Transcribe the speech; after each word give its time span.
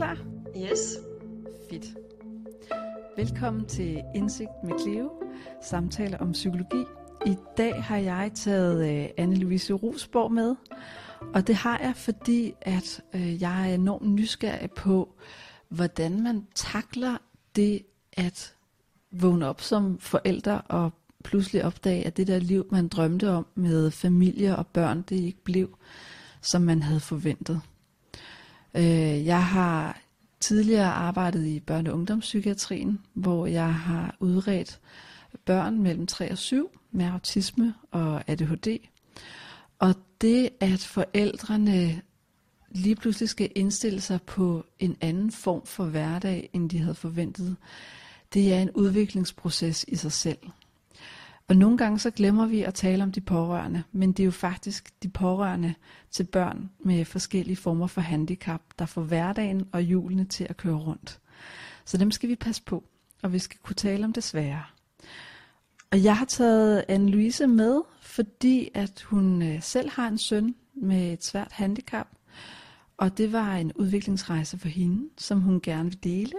klar? 0.00 0.18
Yes. 0.56 0.98
Fedt. 1.70 1.84
Velkommen 3.16 3.66
til 3.66 4.02
Indsigt 4.14 4.50
med 4.64 4.72
Cleo, 4.82 5.10
samtaler 5.62 6.18
om 6.18 6.32
psykologi. 6.32 6.84
I 7.26 7.36
dag 7.56 7.82
har 7.82 7.96
jeg 7.96 8.30
taget 8.34 8.76
uh, 8.76 9.24
Anne-Louise 9.24 9.72
Rosborg 9.72 10.32
med, 10.32 10.56
og 11.34 11.46
det 11.46 11.54
har 11.54 11.78
jeg, 11.78 11.96
fordi 11.96 12.54
at 12.60 13.02
uh, 13.14 13.42
jeg 13.42 13.70
er 13.70 13.74
enormt 13.74 14.08
nysgerrig 14.08 14.70
på, 14.70 15.14
hvordan 15.68 16.22
man 16.22 16.46
takler 16.54 17.16
det 17.56 17.82
at 18.12 18.54
vågne 19.10 19.46
op 19.46 19.60
som 19.60 19.98
forældre 19.98 20.60
og 20.60 20.92
pludselig 21.24 21.64
opdage, 21.64 22.06
at 22.06 22.16
det 22.16 22.26
der 22.26 22.38
liv, 22.38 22.66
man 22.70 22.88
drømte 22.88 23.30
om 23.30 23.46
med 23.54 23.90
familie 23.90 24.56
og 24.56 24.66
børn, 24.66 25.02
det 25.02 25.16
ikke 25.16 25.44
blev, 25.44 25.78
som 26.40 26.62
man 26.62 26.82
havde 26.82 27.00
forventet. 27.00 27.60
Øh, 28.74 29.26
jeg 29.26 29.44
har 29.46 30.00
tidligere 30.40 30.92
arbejdet 30.92 31.46
i 31.46 31.62
børne- 31.70 31.88
og 31.88 31.94
ungdomspsykiatrien, 31.94 33.00
hvor 33.14 33.46
jeg 33.46 33.74
har 33.74 34.16
udredt 34.20 34.80
børn 35.44 35.82
mellem 35.82 36.06
3 36.06 36.30
og 36.30 36.38
7 36.38 36.70
med 36.92 37.06
autisme 37.06 37.74
og 37.90 38.22
ADHD. 38.26 38.78
Og 39.78 39.94
det, 40.20 40.50
at 40.60 40.80
forældrene 40.80 42.00
lige 42.70 42.96
pludselig 42.96 43.28
skal 43.28 43.50
indstille 43.54 44.00
sig 44.00 44.22
på 44.22 44.64
en 44.78 44.96
anden 45.00 45.30
form 45.30 45.66
for 45.66 45.84
hverdag, 45.84 46.50
end 46.52 46.70
de 46.70 46.78
havde 46.78 46.94
forventet, 46.94 47.56
det 48.34 48.54
er 48.54 48.62
en 48.62 48.70
udviklingsproces 48.70 49.84
i 49.88 49.96
sig 49.96 50.12
selv. 50.12 50.38
Og 51.50 51.56
nogle 51.56 51.78
gange 51.78 51.98
så 51.98 52.10
glemmer 52.10 52.46
vi 52.46 52.62
at 52.62 52.74
tale 52.74 53.02
om 53.02 53.12
de 53.12 53.20
pårørende, 53.20 53.82
men 53.92 54.12
det 54.12 54.22
er 54.22 54.24
jo 54.24 54.30
faktisk 54.30 55.02
de 55.02 55.08
pårørende 55.08 55.74
til 56.10 56.24
børn 56.24 56.70
med 56.78 57.04
forskellige 57.04 57.56
former 57.56 57.86
for 57.86 58.00
handicap, 58.00 58.60
der 58.78 58.86
får 58.86 59.02
hverdagen 59.02 59.68
og 59.72 59.82
julene 59.82 60.24
til 60.24 60.46
at 60.50 60.56
køre 60.56 60.74
rundt. 60.74 61.20
Så 61.84 61.96
dem 61.96 62.10
skal 62.10 62.28
vi 62.28 62.34
passe 62.34 62.62
på, 62.62 62.84
og 63.22 63.32
vi 63.32 63.38
skal 63.38 63.58
kunne 63.62 63.74
tale 63.74 64.04
om 64.04 64.12
det 64.12 64.24
svære. 64.24 64.62
Og 65.90 66.04
jeg 66.04 66.16
har 66.16 66.24
taget 66.24 66.84
Anne-Louise 66.88 67.46
med, 67.46 67.80
fordi 68.00 68.68
at 68.74 69.02
hun 69.02 69.42
øh, 69.42 69.62
selv 69.62 69.90
har 69.90 70.08
en 70.08 70.18
søn 70.18 70.54
med 70.74 71.12
et 71.12 71.24
svært 71.24 71.52
handicap, 71.52 72.08
og 72.96 73.18
det 73.18 73.32
var 73.32 73.56
en 73.56 73.72
udviklingsrejse 73.72 74.58
for 74.58 74.68
hende, 74.68 75.08
som 75.18 75.40
hun 75.40 75.60
gerne 75.60 75.84
vil 75.84 76.04
dele. 76.04 76.34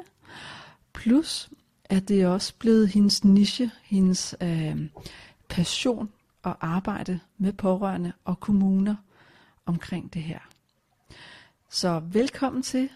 Plus 0.93 1.49
at 1.91 2.07
det 2.07 2.21
er 2.21 2.27
også 2.27 2.53
blevet 2.59 2.89
hendes 2.89 3.23
niche, 3.23 3.71
hendes 3.83 4.35
øh, 4.41 4.89
passion 5.49 6.11
at 6.45 6.55
arbejde 6.59 7.19
med 7.37 7.53
pårørende 7.53 8.13
og 8.25 8.39
kommuner 8.39 8.95
omkring 9.65 10.13
det 10.13 10.23
her. 10.23 10.39
Så 11.69 11.99
velkommen 11.99 12.63
til, 12.63 12.89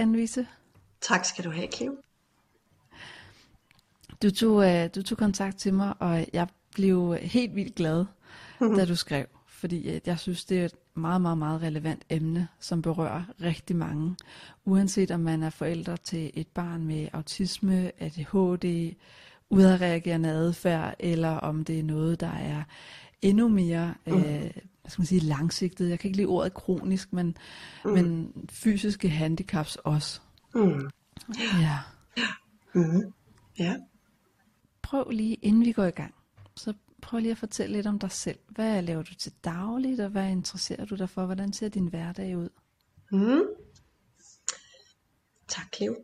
Anne-Louise. 0.00 0.44
Tak 1.00 1.24
skal 1.24 1.44
du 1.44 1.50
have, 1.50 1.68
Cleo. 1.76 1.96
Du 4.22 4.30
tog, 4.30 4.64
øh, 4.64 4.90
du 4.94 5.02
tog 5.02 5.18
kontakt 5.18 5.56
til 5.56 5.74
mig, 5.74 5.94
og 5.98 6.26
jeg 6.32 6.48
blev 6.74 7.14
helt 7.14 7.54
vildt 7.54 7.74
glad, 7.74 8.04
da 8.60 8.84
du 8.92 8.96
skrev. 8.96 9.26
Fordi 9.64 9.90
øh, 9.90 10.00
jeg 10.06 10.18
synes, 10.18 10.44
det 10.44 10.60
er 10.60 10.64
et 10.64 10.74
meget, 10.94 11.20
meget, 11.20 11.38
meget 11.38 11.62
relevant 11.62 12.04
emne, 12.10 12.48
som 12.60 12.82
berører 12.82 13.22
rigtig 13.42 13.76
mange. 13.76 14.16
Uanset 14.64 15.10
om 15.10 15.20
man 15.20 15.42
er 15.42 15.50
forældre 15.50 15.96
til 15.96 16.30
et 16.34 16.46
barn 16.46 16.86
med 16.86 17.08
autisme, 17.12 18.02
ADHD, 18.02 18.94
udadreagerende 19.50 20.28
adfærd, 20.28 20.94
eller 20.98 21.28
om 21.28 21.64
det 21.64 21.78
er 21.78 21.82
noget, 21.82 22.20
der 22.20 22.30
er 22.30 22.62
endnu 23.22 23.48
mere 23.48 23.94
mm. 24.06 24.12
øh, 24.12 24.22
hvad 24.22 24.88
skal 24.88 25.00
man 25.00 25.06
sige, 25.06 25.20
langsigtet. 25.20 25.90
Jeg 25.90 25.98
kan 25.98 26.08
ikke 26.08 26.16
lide 26.16 26.28
ordet 26.28 26.54
kronisk, 26.54 27.12
men, 27.12 27.36
mm. 27.84 27.90
men 27.90 28.32
fysiske 28.50 29.08
handicaps 29.08 29.76
også. 29.76 30.20
Mm. 30.54 30.90
Ja. 31.60 31.78
Mm. 32.74 33.12
Ja. 33.58 33.76
Prøv 34.82 35.10
lige, 35.10 35.34
inden 35.34 35.64
vi 35.64 35.72
går 35.72 35.84
i 35.84 35.90
gang, 35.90 36.14
så 36.56 36.72
prøv 37.04 37.20
lige 37.20 37.32
at 37.32 37.38
fortælle 37.38 37.76
lidt 37.76 37.86
om 37.86 37.98
dig 37.98 38.10
selv. 38.10 38.38
Hvad 38.48 38.82
laver 38.82 39.02
du 39.02 39.14
til 39.14 39.32
dagligt, 39.44 40.00
og 40.00 40.10
hvad 40.10 40.28
interesserer 40.28 40.84
du 40.84 40.94
dig 40.94 41.10
for? 41.10 41.26
Hvordan 41.26 41.52
ser 41.52 41.68
din 41.68 41.86
hverdag 41.86 42.36
ud? 42.36 42.48
Mm. 43.12 43.42
Tak, 45.48 45.66
Cleo. 45.76 45.96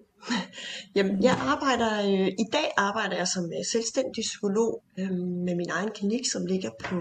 Jamen, 0.96 1.22
jeg 1.22 1.32
arbejder, 1.32 2.00
øh, 2.00 2.28
i 2.28 2.44
dag 2.52 2.70
arbejder 2.76 3.16
jeg 3.16 3.28
som 3.28 3.44
øh, 3.44 3.64
selvstændig 3.72 4.22
psykolog 4.22 4.82
øh, 4.98 5.10
med 5.46 5.54
min 5.54 5.70
egen 5.70 5.90
klinik, 5.94 6.30
som 6.32 6.46
ligger 6.46 6.70
på 6.84 6.96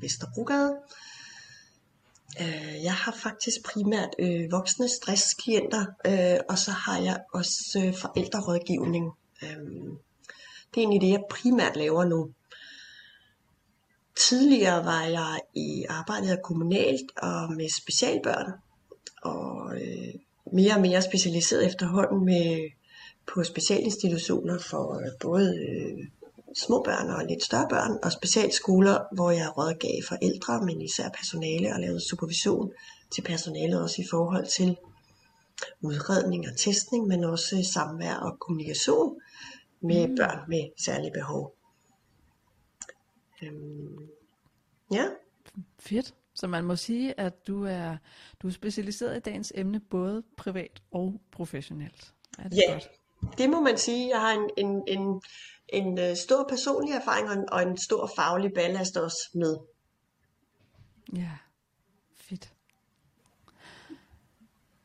Vesterbrogade. 0.00 0.76
Øh, 2.40 2.84
jeg 2.84 2.94
har 2.94 3.12
faktisk 3.12 3.56
primært 3.64 4.10
øh, 4.18 4.52
voksne 4.52 4.88
stressklienter, 4.88 5.84
øh, 6.06 6.38
og 6.48 6.58
så 6.58 6.70
har 6.70 6.98
jeg 6.98 7.18
også 7.34 7.82
øh, 7.84 7.94
forældrerådgivning. 7.94 9.12
Øh, 9.42 9.58
det 10.70 10.76
er 10.76 10.84
egentlig 10.86 11.00
det, 11.00 11.10
jeg 11.10 11.22
primært 11.30 11.76
laver 11.76 12.04
nu. 12.04 12.30
Tidligere 14.16 14.84
var 14.84 15.02
jeg 15.02 15.40
i 15.54 15.84
arbejdet 15.88 16.42
kommunalt 16.42 17.10
og 17.16 17.52
med 17.52 17.68
specialbørn, 17.82 18.52
og 19.22 19.74
øh, 19.74 20.14
mere 20.52 20.74
og 20.74 20.80
mere 20.80 21.02
specialiseret 21.02 21.66
efterhånden 21.66 22.24
med, 22.24 22.70
på 23.34 23.44
specialinstitutioner 23.44 24.58
for 24.58 24.94
øh, 24.98 25.12
både 25.20 25.58
øh, 25.68 26.06
små 26.56 26.82
børn 26.82 27.10
og 27.10 27.24
lidt 27.28 27.44
større 27.44 27.68
børn, 27.70 27.98
og 28.02 28.12
specialskoler, 28.12 29.14
hvor 29.14 29.30
jeg 29.30 29.58
rådgav 29.58 30.02
forældre, 30.08 30.66
men 30.66 30.82
især 30.82 31.08
personale, 31.08 31.74
og 31.74 31.80
lavede 31.80 32.08
supervision 32.08 32.72
til 33.14 33.22
personalet 33.22 33.82
også 33.82 34.02
i 34.02 34.06
forhold 34.10 34.46
til 34.46 34.76
udredning 35.82 36.48
og 36.48 36.56
testning, 36.56 37.06
men 37.06 37.24
også 37.24 37.70
samvær 37.74 38.14
og 38.14 38.38
kommunikation 38.40 39.20
med 39.82 40.08
mm. 40.08 40.16
børn 40.16 40.38
med 40.48 40.62
særlige 40.84 41.12
behov. 41.14 41.54
Øhm, 43.48 44.08
ja. 44.92 45.04
Fedt. 45.78 46.14
Så 46.34 46.46
man 46.46 46.64
må 46.64 46.76
sige, 46.76 47.20
at 47.20 47.46
du 47.46 47.64
er, 47.64 47.96
du 48.42 48.46
er 48.46 48.52
specialiseret 48.52 49.16
i 49.16 49.20
dagens 49.20 49.52
emne, 49.54 49.80
både 49.80 50.22
privat 50.36 50.82
og 50.90 51.20
professionelt. 51.32 52.14
Er 52.38 52.48
det 52.48 52.56
ja, 52.68 52.72
godt? 52.72 52.90
det 53.38 53.50
må 53.50 53.60
man 53.60 53.78
sige. 53.78 54.08
Jeg 54.08 54.20
har 54.20 54.32
en, 54.32 54.50
en, 54.56 54.82
en, 54.88 55.22
en 55.68 55.98
øh, 55.98 56.16
stor 56.16 56.46
personlig 56.48 56.94
erfaring 56.94 57.52
og 57.52 57.62
en 57.62 57.76
stor 57.76 58.10
faglig 58.16 58.52
ballast 58.54 58.96
også 58.96 59.30
med. 59.34 59.56
Ja, 61.16 61.30
fedt. 62.16 62.52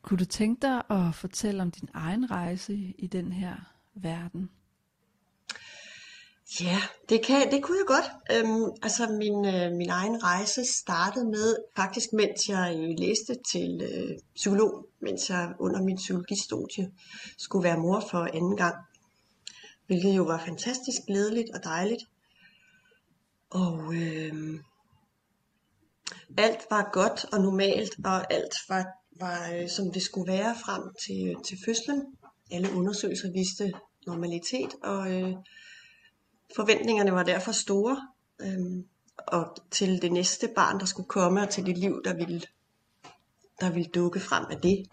Kunne 0.02 0.18
du 0.18 0.24
tænke 0.24 0.66
dig 0.66 0.82
at 0.90 1.14
fortælle 1.14 1.62
om 1.62 1.70
din 1.70 1.88
egen 1.94 2.30
rejse 2.30 2.74
i 2.98 3.06
den 3.06 3.32
her 3.32 3.56
verden? 3.94 4.50
Ja, 6.58 6.82
det, 7.08 7.24
kan, 7.24 7.52
det 7.52 7.62
kunne 7.62 7.78
jeg 7.78 7.86
godt. 7.86 8.10
Øhm, 8.32 8.70
altså 8.82 9.06
min, 9.06 9.44
øh, 9.46 9.72
min 9.72 9.90
egen 9.90 10.22
rejse 10.22 10.64
startede 10.64 11.24
med, 11.24 11.56
faktisk 11.76 12.12
mens 12.12 12.48
jeg 12.48 12.76
øh, 12.78 12.94
læste 12.98 13.36
til 13.52 13.82
øh, 13.82 14.18
psykolog, 14.34 14.86
mens 15.00 15.30
jeg 15.30 15.52
under 15.58 15.82
min 15.82 15.96
psykologistudie 15.96 16.90
skulle 17.38 17.64
være 17.64 17.78
mor 17.78 18.00
for 18.10 18.18
anden 18.18 18.56
gang. 18.56 18.74
Hvilket 19.86 20.16
jo 20.16 20.22
var 20.22 20.44
fantastisk 20.46 21.00
glædeligt 21.06 21.50
og 21.54 21.64
dejligt. 21.64 22.02
Og 23.50 23.94
øh, 23.94 24.60
alt 26.38 26.60
var 26.70 26.90
godt 26.92 27.24
og 27.32 27.40
normalt, 27.40 27.94
og 28.04 28.32
alt 28.32 28.54
var, 28.68 28.86
var 29.20 29.52
øh, 29.54 29.68
som 29.68 29.92
det 29.92 30.02
skulle 30.02 30.32
være 30.32 30.56
frem 30.64 30.82
til, 31.06 31.36
til 31.44 31.58
fødslen. 31.64 32.02
Alle 32.50 32.72
undersøgelser 32.72 33.32
viste 33.32 33.72
normalitet, 34.06 34.74
og... 34.82 35.12
Øh, 35.12 35.34
Forventningerne 36.56 37.12
var 37.12 37.22
derfor 37.22 37.52
store, 37.52 38.08
øhm, 38.40 38.84
og 39.26 39.56
til 39.70 40.02
det 40.02 40.12
næste 40.12 40.48
barn, 40.56 40.80
der 40.80 40.86
skulle 40.86 41.08
komme, 41.08 41.42
og 41.42 41.50
til 41.50 41.66
det 41.66 41.78
liv, 41.78 42.02
der 42.04 42.14
ville, 42.14 42.42
der 43.60 43.70
ville 43.70 43.90
dukke 43.94 44.20
frem 44.20 44.44
af 44.50 44.60
det. 44.60 44.86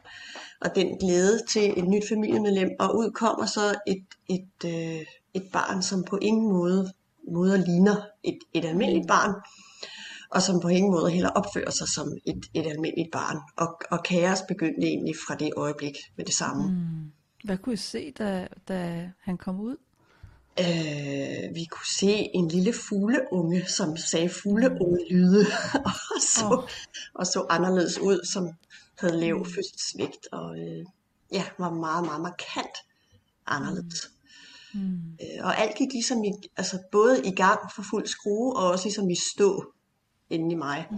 Og 0.62 0.76
den 0.76 0.98
glæde 0.98 1.42
til 1.50 1.80
et 1.80 1.88
nyt 1.88 2.08
familiemedlem, 2.10 2.70
og 2.80 2.98
ud 2.98 3.12
kommer 3.12 3.46
så 3.46 3.76
et, 3.88 4.06
et, 4.30 4.50
øh, 4.66 5.06
et 5.34 5.50
barn, 5.54 5.84
som 5.84 6.04
på 6.04 6.18
ingen 6.22 6.54
måde, 6.54 6.94
moder 7.32 7.58
ligner 7.58 7.96
et, 8.24 8.40
et 8.54 8.66
almindeligt 8.66 9.08
barn, 9.08 9.34
og 10.30 10.42
som 10.42 10.60
på 10.60 10.68
ingen 10.68 10.92
måde 10.92 11.12
heller 11.12 11.30
opfører 11.30 11.70
sig 11.70 11.88
som 11.88 12.08
et, 12.26 12.46
et 12.54 12.68
almindeligt 12.68 13.12
barn. 13.12 13.38
Og, 13.58 13.82
og 13.92 14.04
kaos 14.04 14.42
begyndte 14.48 14.88
egentlig 14.88 15.16
fra 15.28 15.36
det 15.36 15.52
øjeblik 15.58 15.96
med 16.16 16.26
det 16.26 16.34
samme. 16.34 16.64
Mm. 16.70 17.12
Hvad 17.44 17.58
kunne 17.58 17.74
I 17.74 17.78
se, 17.78 18.12
da, 18.12 18.48
da 18.68 19.10
han 19.22 19.38
kom 19.38 19.60
ud? 19.60 19.76
Øh, 20.60 21.56
vi 21.56 21.66
kunne 21.66 21.86
se 21.86 22.30
en 22.34 22.48
lille 22.48 22.74
fugleunge, 22.74 23.66
som 23.66 23.98
sagde 23.98 24.30
fugleunge 24.30 25.12
lyde, 25.12 25.46
og, 26.16 26.22
så, 26.22 26.46
oh. 26.46 26.64
og 27.14 27.28
så 27.28 27.46
anderledes 27.50 28.00
ud, 28.00 28.26
som 28.26 28.50
havde 29.00 29.20
lav 29.20 29.46
fødselsvægt, 29.46 30.28
og 30.32 30.60
øh, 30.60 30.86
ja, 31.32 31.44
var 31.58 31.74
meget, 31.74 32.06
meget 32.06 32.22
markant 32.22 32.78
anderledes. 33.48 34.10
Mm. 34.74 35.18
Øh, 35.22 35.46
og 35.46 35.58
alt 35.58 35.78
gik 35.78 35.94
ligesom 35.94 36.24
i, 36.24 36.32
altså 36.58 36.80
både 36.92 37.22
i 37.26 37.32
gang 37.36 37.60
for 37.76 37.84
fuld 37.90 38.08
skrue, 38.08 38.56
og 38.56 38.72
også 38.72 38.86
ligesom 38.86 39.10
i 39.10 39.16
stå 39.36 39.74
inden 40.30 40.52
i 40.52 40.56
mig. 40.56 40.88
Mm. 40.92 40.98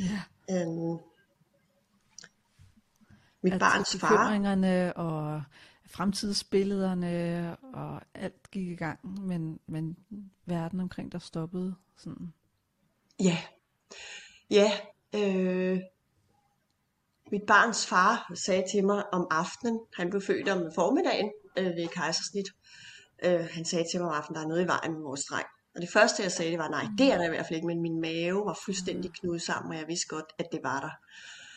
Yeah. 0.00 0.20
Øhm, 0.50 0.98
mit 3.42 3.52
at 3.52 3.60
barns 3.60 3.96
far. 3.96 4.92
og 4.96 5.42
fremtidsbillederne 5.96 7.56
og 7.74 8.00
alt 8.14 8.50
gik 8.50 8.68
i 8.68 8.74
gang, 8.74 9.20
men, 9.20 9.60
men 9.66 9.96
verden 10.46 10.80
omkring 10.80 11.12
der 11.12 11.18
stoppede 11.18 11.74
sådan. 11.96 12.32
Ja, 13.20 13.38
ja. 14.50 14.72
Øh, 15.14 15.80
mit 17.32 17.42
barns 17.46 17.86
far 17.86 18.32
sagde 18.34 18.64
til 18.70 18.84
mig 18.84 19.14
om 19.14 19.26
aftenen, 19.30 19.80
han 19.96 20.10
blev 20.10 20.22
født 20.22 20.48
om 20.48 20.72
formiddagen 20.74 21.30
øh, 21.58 21.66
ved 21.66 21.88
kejsersnit. 21.88 22.46
Øh, 23.24 23.48
han 23.52 23.64
sagde 23.64 23.84
til 23.92 24.00
mig 24.00 24.08
om 24.08 24.14
aftenen, 24.14 24.36
der 24.36 24.44
er 24.44 24.48
noget 24.48 24.64
i 24.64 24.66
vejen 24.66 24.92
med 24.92 25.02
vores 25.02 25.24
dreng. 25.24 25.46
Og 25.74 25.82
det 25.82 25.90
første 25.92 26.22
jeg 26.22 26.32
sagde, 26.32 26.50
det 26.50 26.58
var, 26.58 26.68
nej, 26.68 26.86
det 26.98 27.12
er 27.12 27.18
der 27.18 27.24
i 27.24 27.28
hvert 27.28 27.46
fald 27.46 27.56
ikke, 27.56 27.66
men 27.66 27.82
min 27.82 28.00
mave 28.00 28.46
var 28.46 28.58
fuldstændig 28.64 29.10
knudet 29.12 29.42
sammen, 29.42 29.72
og 29.72 29.78
jeg 29.78 29.88
vidste 29.88 30.08
godt, 30.08 30.32
at 30.38 30.46
det 30.52 30.60
var 30.62 30.80
der. 30.80 30.90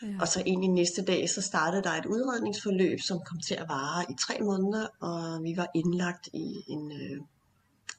Ja. 0.02 0.08
Og 0.20 0.28
så 0.28 0.44
egentlig 0.46 0.70
næste 0.70 1.06
dag, 1.06 1.30
så 1.30 1.42
startede 1.42 1.84
der 1.84 1.92
et 1.92 2.06
udredningsforløb, 2.06 3.00
som 3.00 3.20
kom 3.26 3.40
til 3.40 3.54
at 3.54 3.70
vare 3.70 4.06
i 4.10 4.14
tre 4.20 4.38
måneder, 4.42 4.88
og 5.00 5.44
vi 5.44 5.54
var 5.58 5.68
indlagt 5.76 6.28
i 6.34 6.64
en, 6.68 6.92
øh, 6.92 7.22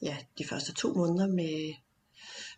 ja, 0.03 0.17
de 0.39 0.45
første 0.45 0.75
to 0.75 0.93
måneder 0.95 1.27
med, 1.27 1.75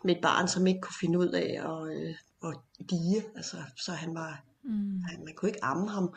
med 0.03 0.15
et 0.15 0.21
barn, 0.21 0.47
som 0.47 0.67
ikke 0.67 0.81
kunne 0.81 0.95
finde 1.01 1.19
ud 1.19 1.27
af 1.27 1.49
at, 1.71 1.97
øh, 1.97 2.15
at 2.43 2.57
dige. 2.89 3.23
Altså, 3.35 3.57
så 3.77 3.91
han 3.91 4.15
var, 4.15 4.43
Mm. 4.65 5.01
han, 5.01 5.25
man 5.25 5.33
kunne 5.35 5.49
ikke 5.49 5.63
amme 5.63 5.89
ham. 5.89 6.15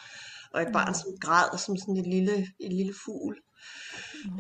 Og 0.53 0.63
et 0.63 0.73
barn, 0.73 0.95
som 0.95 1.11
græd 1.21 1.59
som 1.59 1.77
sådan 1.77 1.97
et 1.97 2.07
lille, 2.07 2.47
et 2.61 2.73
lille 2.73 2.95
fugl, 3.05 3.37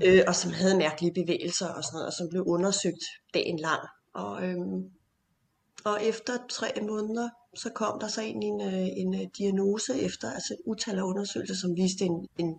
øh, 0.04 0.22
og 0.26 0.34
som 0.34 0.52
havde 0.52 0.78
mærkelige 0.78 1.14
bevægelser 1.14 1.68
og 1.68 1.84
sådan 1.84 1.96
noget, 1.96 2.06
og 2.06 2.12
som 2.12 2.28
blev 2.30 2.44
undersøgt 2.46 3.04
dagen 3.34 3.58
lang. 3.58 3.80
Og, 4.14 4.48
øhm, 4.48 4.90
og 5.86 6.04
efter 6.04 6.32
tre 6.50 6.72
måneder, 6.82 7.28
så 7.56 7.70
kom 7.74 8.00
der 8.00 8.08
så 8.08 8.20
egentlig 8.20 8.48
en, 8.48 8.60
øh, 8.60 8.86
en 8.96 9.14
øh, 9.14 9.26
diagnose 9.38 10.00
efter, 10.00 10.30
altså 10.32 10.54
et 10.54 10.70
utal 10.70 10.98
af 10.98 11.02
undersøgelser, 11.02 11.54
som 11.54 11.76
viste 11.76 12.04
en, 12.04 12.28
en, 12.38 12.54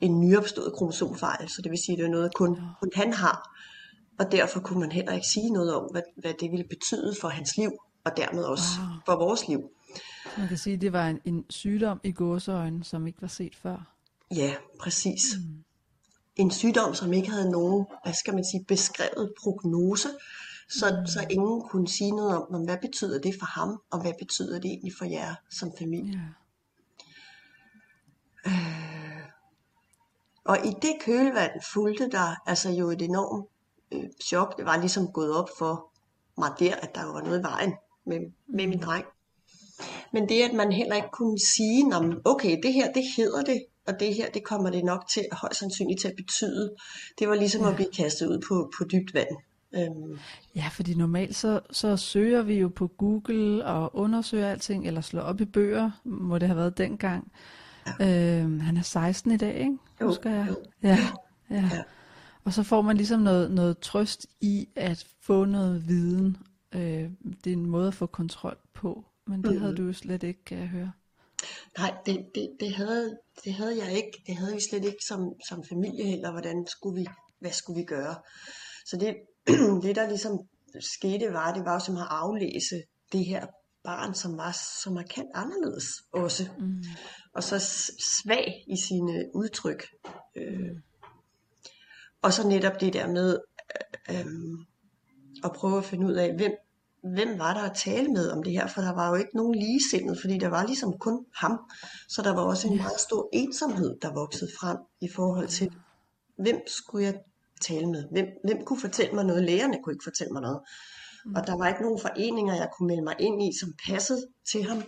en 0.00 0.20
nyopstået 0.20 0.72
kromosomfejl. 0.72 1.48
Så 1.48 1.62
det 1.62 1.70
vil 1.70 1.78
sige, 1.86 1.92
at 1.94 1.98
det 1.98 2.06
er 2.06 2.10
noget, 2.10 2.34
kun, 2.34 2.58
kun 2.80 2.90
han 2.94 3.12
har. 3.12 3.58
Og 4.18 4.32
derfor 4.32 4.60
kunne 4.60 4.80
man 4.80 4.92
heller 4.92 5.12
ikke 5.12 5.26
sige 5.26 5.50
noget 5.50 5.74
om, 5.74 5.88
hvad, 5.92 6.02
hvad 6.16 6.34
det 6.40 6.50
ville 6.50 6.64
betyde 6.68 7.14
for 7.20 7.28
hans 7.28 7.56
liv, 7.56 7.70
og 8.04 8.16
dermed 8.16 8.44
også 8.44 8.64
Wow. 8.80 8.88
for 9.06 9.24
vores 9.24 9.48
liv. 9.48 9.60
Man 10.38 10.48
kan 10.48 10.58
sige, 10.58 10.74
at 10.74 10.80
det 10.80 10.92
var 10.92 11.08
en, 11.08 11.20
en 11.24 11.44
sygdom 11.50 12.00
i 12.04 12.12
gåseøjne, 12.12 12.84
som 12.84 13.06
ikke 13.06 13.22
var 13.22 13.28
set 13.28 13.54
før. 13.62 13.96
Ja, 14.34 14.54
præcis. 14.80 15.22
Mm. 15.38 15.64
En 16.36 16.50
sygdom, 16.50 16.94
som 16.94 17.12
ikke 17.12 17.30
havde 17.30 17.50
nogen, 17.50 17.86
hvad 18.04 18.14
skal 18.14 18.34
man 18.34 18.44
sige, 18.44 18.64
beskrevet 18.68 19.32
prognose, 19.42 20.08
så, 20.68 20.96
mm. 21.00 21.06
så 21.06 21.26
ingen 21.30 21.62
kunne 21.62 21.88
sige 21.88 22.10
noget 22.10 22.46
om, 22.46 22.64
hvad 22.64 22.78
betyder 22.82 23.20
det 23.20 23.34
for 23.38 23.46
ham, 23.46 23.82
og 23.90 24.00
hvad 24.00 24.12
betyder 24.18 24.60
det 24.60 24.70
egentlig 24.70 24.92
for 24.98 25.04
jer 25.04 25.34
som 25.50 25.72
familie. 25.78 26.12
Ja. 26.12 26.28
Og 30.44 30.66
i 30.66 30.70
det 30.82 30.96
kølvand 31.00 31.50
fulgte 31.72 32.10
der 32.10 32.48
altså 32.48 32.70
jo 32.70 32.90
et 32.90 33.02
enormt 33.02 33.46
øh, 33.92 34.04
chok. 34.24 34.56
Det 34.56 34.64
var 34.64 34.76
ligesom 34.76 35.12
gået 35.12 35.36
op 35.36 35.48
for 35.58 35.92
mig 36.38 36.50
der, 36.58 36.74
at 36.74 36.94
der 36.94 37.04
var 37.04 37.20
noget 37.22 37.40
i 37.40 37.42
vejen 37.42 37.72
med, 38.06 38.20
med 38.48 38.66
min 38.66 38.82
dreng. 38.82 39.04
Men 40.12 40.28
det, 40.28 40.42
at 40.42 40.54
man 40.54 40.72
heller 40.72 40.96
ikke 40.96 41.08
kunne 41.12 41.38
sige, 41.38 41.88
"Nå, 41.88 42.00
men 42.00 42.18
okay, 42.24 42.58
det 42.62 42.72
her, 42.72 42.92
det 42.92 43.02
hedder 43.16 43.42
det, 43.42 43.64
og 43.86 44.00
det 44.00 44.14
her, 44.14 44.30
det 44.30 44.44
kommer 44.44 44.70
det 44.70 44.84
nok 44.84 45.08
til, 45.08 45.22
højst 45.32 45.58
sandsynligt 45.58 46.00
til 46.00 46.08
at 46.08 46.16
betyde. 46.16 46.74
Det 47.18 47.28
var 47.28 47.34
ligesom 47.34 47.62
ja. 47.62 47.68
at 47.68 47.74
blive 47.74 47.90
kastet 47.92 48.26
ud 48.26 48.40
på, 48.48 48.72
på 48.78 48.84
dybt 48.84 49.14
vand. 49.14 49.36
Øhm, 49.76 50.18
Ja, 50.56 50.68
fordi 50.72 50.94
normalt 50.94 51.36
så, 51.36 51.60
så 51.70 51.96
søger 51.96 52.42
vi 52.42 52.54
jo 52.54 52.68
på 52.68 52.86
Google 52.86 53.64
og 53.64 53.96
undersøger 53.96 54.48
alting, 54.50 54.86
eller 54.86 55.00
slår 55.00 55.20
op 55.22 55.40
i 55.40 55.44
bøger, 55.44 55.90
må 56.04 56.38
det 56.38 56.48
have 56.48 56.56
været 56.56 56.78
dengang. 56.78 57.32
Ja. 58.00 58.40
Øhm, 58.40 58.60
han 58.60 58.76
er 58.76 58.82
16 58.82 59.32
i 59.32 59.36
dag, 59.36 59.54
ikke? 59.54 59.76
Jo, 60.00 60.06
Husker 60.06 60.30
jeg. 60.30 60.46
jo. 60.48 60.56
Ja, 60.82 60.98
ja. 61.50 61.70
Ja. 61.72 61.82
Og 62.44 62.52
så 62.52 62.62
får 62.62 62.82
man 62.82 62.96
ligesom 62.96 63.20
noget, 63.20 63.50
noget 63.50 63.78
trøst 63.78 64.26
i 64.40 64.68
at 64.76 65.06
få 65.20 65.44
noget 65.44 65.88
viden. 65.88 66.36
Øh, 66.74 67.10
det 67.44 67.52
er 67.52 67.56
en 67.56 67.66
måde 67.66 67.88
at 67.88 67.94
få 67.94 68.06
kontrol 68.06 68.56
på, 68.74 69.04
men 69.26 69.42
det 69.42 69.52
mm. 69.52 69.60
havde 69.60 69.76
du 69.76 69.82
jo 69.82 69.92
slet 69.92 70.22
ikke, 70.22 70.44
kan 70.44 70.58
jeg 70.58 70.68
høre. 70.68 70.92
nej, 71.78 71.94
det, 72.06 72.26
det, 72.34 72.50
det, 72.60 72.74
havde, 72.74 73.18
det 73.44 73.52
havde 73.54 73.84
jeg 73.84 73.92
ikke. 73.96 74.22
Det 74.26 74.36
havde 74.36 74.54
vi 74.54 74.60
slet 74.60 74.84
ikke 74.84 75.04
som, 75.08 75.32
som 75.48 75.64
familie 75.64 76.04
heller. 76.04 76.30
Hvordan 76.30 76.66
skulle 76.66 77.00
vi, 77.00 77.06
hvad 77.40 77.50
skulle 77.50 77.80
vi 77.80 77.84
gøre? 77.84 78.14
Så 78.86 78.96
det, 78.96 79.16
det 79.82 79.96
der 79.96 80.08
ligesom 80.08 80.38
skete 80.80 81.32
var, 81.32 81.54
det 81.54 81.64
var 81.64 81.72
jo 81.72 81.78
som 81.78 81.96
at 81.96 82.06
aflæse 82.10 82.82
det 83.12 83.24
her 83.24 83.46
barn, 83.84 84.14
som 84.14 84.36
var 84.36 84.52
så 84.82 84.90
markant 84.90 85.28
anderledes 85.34 85.84
også. 86.12 86.48
Mm. 86.58 86.82
Og 87.34 87.42
så 87.42 87.58
svag 88.22 88.64
i 88.66 88.76
sine 88.76 89.24
udtryk. 89.34 89.86
Øh, 90.36 90.76
og 92.22 92.32
så 92.32 92.48
netop 92.48 92.80
det 92.80 92.92
der 92.92 93.08
med 93.08 93.38
øh, 94.10 94.18
øh, 94.18 94.26
at 95.44 95.52
prøve 95.52 95.78
at 95.78 95.84
finde 95.84 96.06
ud 96.06 96.12
af, 96.12 96.34
hvem, 96.34 96.52
hvem 97.14 97.38
var 97.38 97.54
der 97.54 97.70
at 97.70 97.76
tale 97.76 98.08
med 98.08 98.30
om 98.30 98.42
det 98.42 98.52
her, 98.52 98.66
for 98.66 98.80
der 98.80 98.92
var 98.92 99.08
jo 99.08 99.14
ikke 99.14 99.36
nogen 99.36 99.54
ligesindet, 99.54 100.18
fordi 100.20 100.38
der 100.38 100.48
var 100.48 100.66
ligesom 100.66 100.98
kun 100.98 101.26
ham. 101.34 101.58
Så 102.08 102.22
der 102.22 102.34
var 102.34 102.42
også 102.42 102.68
en 102.68 102.76
meget 102.76 103.00
stor 103.00 103.28
ensomhed, 103.32 103.98
der 104.02 104.14
voksede 104.14 104.50
frem 104.60 104.78
i 105.00 105.08
forhold 105.08 105.48
til, 105.48 105.72
hvem 106.38 106.60
skulle 106.66 107.04
jeg 107.04 107.14
tale 107.60 107.86
med? 107.86 108.04
Hvem, 108.12 108.26
hvem 108.44 108.64
kunne 108.64 108.80
fortælle 108.80 109.14
mig 109.14 109.24
noget? 109.24 109.44
Lægerne 109.44 109.78
kunne 109.82 109.92
ikke 109.92 110.04
fortælle 110.04 110.32
mig 110.32 110.42
noget. 110.42 110.60
Og 111.34 111.46
der 111.46 111.56
var 111.56 111.68
ikke 111.68 111.82
nogen 111.82 112.00
foreninger, 112.00 112.54
jeg 112.54 112.68
kunne 112.76 112.86
melde 112.86 113.02
mig 113.02 113.14
ind 113.18 113.42
i, 113.42 113.58
som 113.60 113.72
passede 113.86 114.26
til 114.52 114.64
ham. 114.64 114.82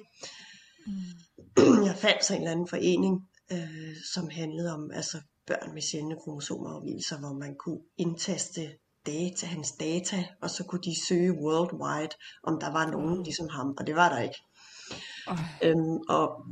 Jeg 1.89 1.97
fandt 1.97 2.25
så 2.25 2.35
en 2.35 2.41
eller 2.41 2.53
anden 2.53 2.69
forening, 2.69 3.29
øh, 3.53 3.97
som 4.15 4.29
handlede 4.31 4.73
om 4.73 4.91
altså 4.91 5.19
børn 5.47 5.75
med 5.75 5.83
sjældne 5.83 6.17
kromosomafvielser, 6.17 7.19
hvor 7.19 7.33
man 7.33 7.55
kunne 7.55 7.81
indtaste 7.97 8.71
data, 9.07 9.47
hans 9.47 9.73
data, 9.73 10.25
og 10.43 10.51
så 10.51 10.65
kunne 10.65 10.83
de 10.83 11.07
søge 11.09 11.33
worldwide, 11.33 12.15
om 12.43 12.61
der 12.61 12.73
var 12.73 12.91
nogen 12.91 13.23
ligesom 13.23 13.49
ham, 13.49 13.75
og 13.79 13.87
det 13.87 13.95
var 13.95 14.09
der 14.09 14.21
ikke. 14.21 14.39
Øj. 15.27 15.37
Øhm, 15.63 15.99
og 16.09 16.47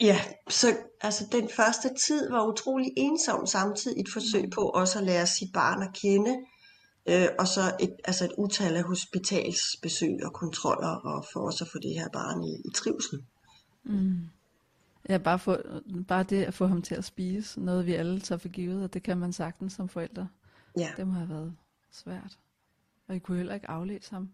ja, 0.00 0.20
så 0.48 0.76
altså 1.00 1.26
den 1.32 1.48
første 1.56 1.90
tid 2.06 2.30
var 2.30 2.46
utrolig 2.46 2.92
ensom, 2.96 3.46
samtidig 3.46 4.00
et 4.00 4.08
forsøg 4.12 4.50
på 4.50 4.60
også 4.60 4.98
at 4.98 5.04
lære 5.04 5.26
sit 5.26 5.52
barn 5.52 5.82
at 5.82 5.94
kende, 5.94 6.36
øh, 7.06 7.28
og 7.38 7.48
så 7.48 7.76
et, 7.80 7.96
altså 8.04 8.24
et 8.24 8.32
utal 8.38 8.76
af 8.76 8.82
hospitalsbesøg 8.82 10.24
og 10.24 10.32
kontroller, 10.32 10.88
og 10.88 11.24
for 11.32 11.40
også 11.40 11.64
at 11.64 11.70
få 11.72 11.78
det 11.78 11.94
her 11.94 12.08
barn 12.08 12.44
i, 12.44 12.52
i 12.68 12.70
trivsel. 12.74 13.24
Ja, 15.08 15.18
bare, 15.18 15.38
få, 15.38 15.56
bare 16.08 16.22
det 16.22 16.44
at 16.44 16.54
få 16.54 16.66
ham 16.66 16.82
til 16.82 16.94
at 16.94 17.04
spise, 17.04 17.60
noget 17.60 17.86
vi 17.86 17.94
alle 17.94 18.20
tager 18.20 18.38
for 18.38 18.48
givet, 18.48 18.84
og 18.84 18.94
det 18.94 19.02
kan 19.02 19.18
man 19.18 19.32
sagtens 19.32 19.72
som 19.72 19.88
forældre. 19.88 20.28
Ja. 20.78 20.90
Det 20.96 21.06
må 21.06 21.12
have 21.12 21.28
været 21.28 21.56
svært. 21.92 22.38
Og 23.08 23.16
I 23.16 23.18
kunne 23.18 23.36
heller 23.36 23.54
ikke 23.54 23.70
aflæse 23.70 24.10
ham. 24.10 24.30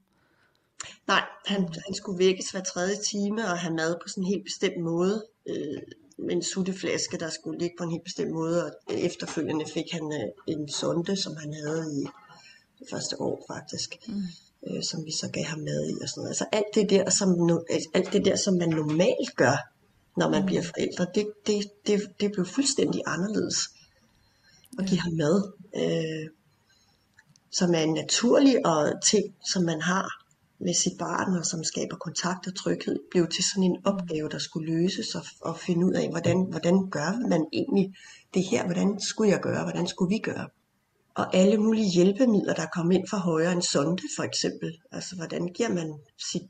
Nej, 1.06 1.24
han, 1.46 1.60
han 1.60 1.94
skulle 1.94 2.18
vækkes 2.18 2.50
hver 2.50 2.62
tredje 2.62 2.96
time 3.10 3.42
og 3.44 3.58
have 3.58 3.74
mad 3.74 3.96
på 4.02 4.08
sådan 4.08 4.24
en 4.24 4.28
helt 4.28 4.44
bestemt 4.44 4.82
måde. 4.82 5.26
Øh, 5.48 5.82
en 6.30 6.42
sutteflaske, 6.42 7.16
der 7.18 7.30
skulle 7.30 7.58
ligge 7.58 7.76
på 7.78 7.84
en 7.84 7.90
helt 7.90 8.04
bestemt 8.04 8.30
måde. 8.30 8.64
Og 8.64 8.72
efterfølgende 8.88 9.64
fik 9.74 9.92
han 9.92 10.12
øh, 10.12 10.56
en 10.56 10.68
sonde, 10.68 11.16
som 11.16 11.36
han 11.36 11.52
havde 11.52 11.84
i 12.00 12.06
det 12.78 12.86
første 12.90 13.20
år 13.20 13.44
faktisk. 13.52 14.08
Mm. 14.08 14.22
Øh, 14.66 14.82
som 14.82 15.04
vi 15.04 15.12
så 15.12 15.30
gav 15.32 15.44
ham 15.44 15.58
mad 15.58 15.88
i 15.90 16.02
og 16.02 16.08
sådan 16.08 16.20
noget. 16.20 16.30
Altså 16.30 16.46
alt 16.52 16.74
det 16.74 16.90
der, 16.90 17.10
som, 17.10 17.28
no, 17.28 17.58
alt 17.94 18.12
det 18.12 18.24
der, 18.24 18.36
som 18.36 18.54
man 18.54 18.68
normalt 18.68 19.36
gør, 19.36 19.56
når 20.16 20.30
man 20.30 20.40
mm. 20.40 20.46
bliver 20.46 20.62
forældre, 20.62 21.06
det, 21.14 21.26
det, 21.46 21.70
det, 21.86 22.00
det 22.20 22.32
blev 22.32 22.46
fuldstændig 22.46 23.02
anderledes. 23.06 23.56
At 24.78 24.86
give 24.86 25.00
ham 25.00 25.12
mad. 25.12 25.52
Øh, 25.76 26.30
som 27.52 27.74
er 27.74 27.78
en 27.78 27.94
naturlig 27.94 28.66
og 28.66 28.92
ting, 29.10 29.34
som 29.52 29.62
man 29.62 29.80
har 29.80 30.25
med 30.58 30.74
sit 30.74 30.98
barn, 30.98 31.38
og 31.38 31.46
som 31.46 31.64
skaber 31.64 31.96
kontakt 31.96 32.46
og 32.46 32.54
tryghed, 32.54 32.98
blev 33.10 33.28
til 33.28 33.44
sådan 33.44 33.62
en 33.62 33.76
opgave, 33.84 34.28
der 34.28 34.38
skulle 34.38 34.72
løses 34.72 35.14
og, 35.14 35.24
og 35.40 35.58
finde 35.58 35.86
ud 35.86 35.92
af, 35.92 36.10
hvordan, 36.10 36.46
hvordan 36.50 36.90
gør 36.90 37.28
man 37.28 37.46
egentlig 37.52 37.94
det 38.34 38.44
her, 38.44 38.64
hvordan 38.64 39.00
skulle 39.00 39.30
jeg 39.30 39.40
gøre, 39.40 39.62
hvordan 39.62 39.86
skulle 39.86 40.14
vi 40.14 40.18
gøre. 40.18 40.48
Og 41.14 41.36
alle 41.36 41.58
mulige 41.58 41.90
hjælpemidler, 41.90 42.54
der 42.54 42.66
kom 42.66 42.90
ind 42.90 43.08
fra 43.10 43.18
højre, 43.18 43.52
en 43.52 43.62
sonde 43.62 44.02
for 44.16 44.22
eksempel. 44.22 44.78
Altså, 44.92 45.16
hvordan 45.16 45.46
giver 45.46 45.68
man 45.68 45.94
sit 46.32 46.48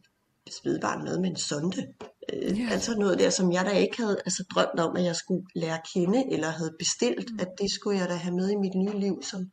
spædbarn 0.50 1.04
noget 1.04 1.20
med 1.20 1.30
en 1.30 1.36
sonde? 1.36 1.86
Øh, 2.32 2.60
Ja. 2.60 2.68
Altså 2.70 2.94
noget 2.98 3.18
der, 3.18 3.30
som 3.30 3.52
jeg 3.52 3.64
da 3.64 3.70
ikke 3.70 3.96
havde 4.02 4.16
altså, 4.24 4.44
drømt 4.54 4.80
om, 4.80 4.96
at 4.96 5.04
jeg 5.04 5.16
skulle 5.16 5.44
lære 5.54 5.74
at 5.74 5.86
kende, 5.94 6.32
eller 6.32 6.50
havde 6.50 6.74
bestilt, 6.78 7.30
at 7.40 7.48
det 7.60 7.70
skulle 7.70 7.98
jeg 7.98 8.08
da 8.08 8.14
have 8.14 8.34
med 8.34 8.50
i 8.50 8.56
mit 8.56 8.74
nye 8.74 9.00
liv 9.00 9.22
som 9.22 9.50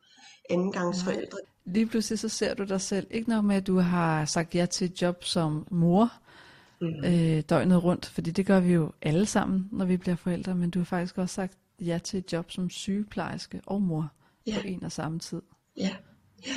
andengangsforældre. 0.50 1.38
Lige 1.64 1.86
pludselig 1.86 2.18
så 2.18 2.28
ser 2.28 2.54
du 2.54 2.64
dig 2.64 2.80
selv, 2.80 3.06
ikke 3.10 3.28
nok 3.28 3.44
med, 3.44 3.56
at 3.56 3.66
du 3.66 3.78
har 3.78 4.24
sagt 4.24 4.54
ja 4.54 4.66
til 4.66 4.84
et 4.84 5.02
job 5.02 5.24
som 5.24 5.66
mor 5.70 6.12
mm. 6.80 7.04
øh, 7.04 7.42
døgnet 7.48 7.84
rundt, 7.84 8.06
fordi 8.06 8.30
det 8.30 8.46
gør 8.46 8.60
vi 8.60 8.72
jo 8.72 8.92
alle 9.02 9.26
sammen, 9.26 9.68
når 9.72 9.84
vi 9.84 9.96
bliver 9.96 10.16
forældre, 10.16 10.54
men 10.54 10.70
du 10.70 10.78
har 10.78 10.84
faktisk 10.84 11.18
også 11.18 11.34
sagt 11.34 11.58
ja 11.80 11.98
til 12.04 12.18
et 12.18 12.32
job 12.32 12.50
som 12.50 12.70
sygeplejerske 12.70 13.60
og 13.66 13.82
mor 13.82 14.12
Ja. 14.46 14.54
på 14.60 14.66
en 14.66 14.84
og 14.84 14.92
samme 14.92 15.18
tid. 15.18 15.42
Ja. 15.76 15.90
Ja. 16.46 16.52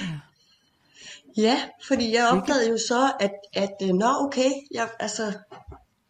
Ja, 1.38 1.58
fordi 1.88 2.14
jeg 2.16 2.30
opdagede 2.32 2.70
jo 2.70 2.78
så, 2.78 3.12
at, 3.20 3.34
at 3.54 3.74
øh, 3.84 3.90
nå 3.90 4.06
okay, 4.20 4.50
jeg, 4.72 4.90
altså, 5.00 5.34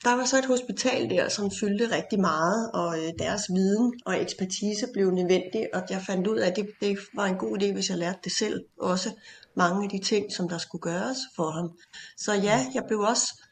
der 0.04 0.16
var 0.16 0.26
så 0.26 0.38
et 0.38 0.46
hospital 0.46 1.10
der, 1.10 1.30
som 1.30 1.52
fyldte 1.52 1.96
rigtig 1.96 2.20
meget, 2.20 2.72
og 2.72 2.98
øh, 3.00 3.14
deres 3.20 3.44
viden 3.50 3.94
og 4.06 4.22
ekspertise 4.22 4.88
blev 4.94 5.12
nødvendig, 5.12 5.68
og 5.74 5.84
jeg 5.90 6.02
fandt 6.02 6.28
ud 6.28 6.38
af, 6.38 6.48
at 6.48 6.56
det, 6.56 6.70
det 6.82 6.98
var 7.14 7.26
en 7.26 7.38
god 7.38 7.62
idé, 7.62 7.74
hvis 7.74 7.90
jeg 7.90 7.98
lærte 7.98 8.20
det 8.24 8.32
selv 8.32 8.66
også. 8.82 9.12
Mange 9.56 9.84
af 9.84 9.90
de 9.90 10.00
ting, 10.00 10.34
som 10.34 10.50
der 10.50 10.58
skulle 10.58 10.82
gøres 10.82 11.18
for 11.36 11.50
ham. 11.50 11.72
Så 12.18 12.34
ja, 12.34 12.66
jeg 12.74 12.84
blev 12.88 13.00
også 13.00 13.44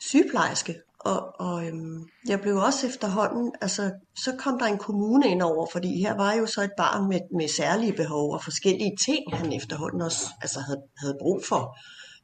sygeplejerske, 0.00 0.74
og, 0.98 1.40
og 1.40 1.66
øhm, 1.66 2.08
jeg 2.28 2.40
blev 2.40 2.56
også 2.56 2.86
efterhånden, 2.86 3.52
altså 3.60 3.90
så 4.16 4.36
kom 4.38 4.58
der 4.58 4.66
en 4.66 4.78
kommune 4.78 5.28
ind 5.28 5.42
over, 5.42 5.66
fordi 5.72 6.00
her 6.00 6.16
var 6.16 6.32
jo 6.32 6.46
så 6.46 6.62
et 6.62 6.72
barn 6.76 7.08
med, 7.08 7.20
med 7.38 7.48
særlige 7.48 7.92
behov 7.92 8.32
og 8.32 8.44
forskellige 8.44 8.96
ting, 9.04 9.36
han 9.36 9.52
efterhånden 9.52 10.00
også 10.02 10.26
altså 10.42 10.60
havde, 10.60 10.82
havde 10.98 11.16
brug 11.20 11.44
for, 11.48 11.78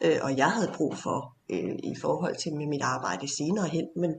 øh, 0.05 0.19
og 0.23 0.37
jeg 0.37 0.51
havde 0.51 0.73
brug 0.77 0.97
for 0.97 1.37
øh, 1.53 1.75
i 1.83 1.95
forhold 2.01 2.37
til 2.37 2.55
med 2.55 2.67
mit 2.67 2.83
arbejde 2.83 3.37
senere 3.37 3.69
hen. 3.69 3.87
Men 3.97 4.15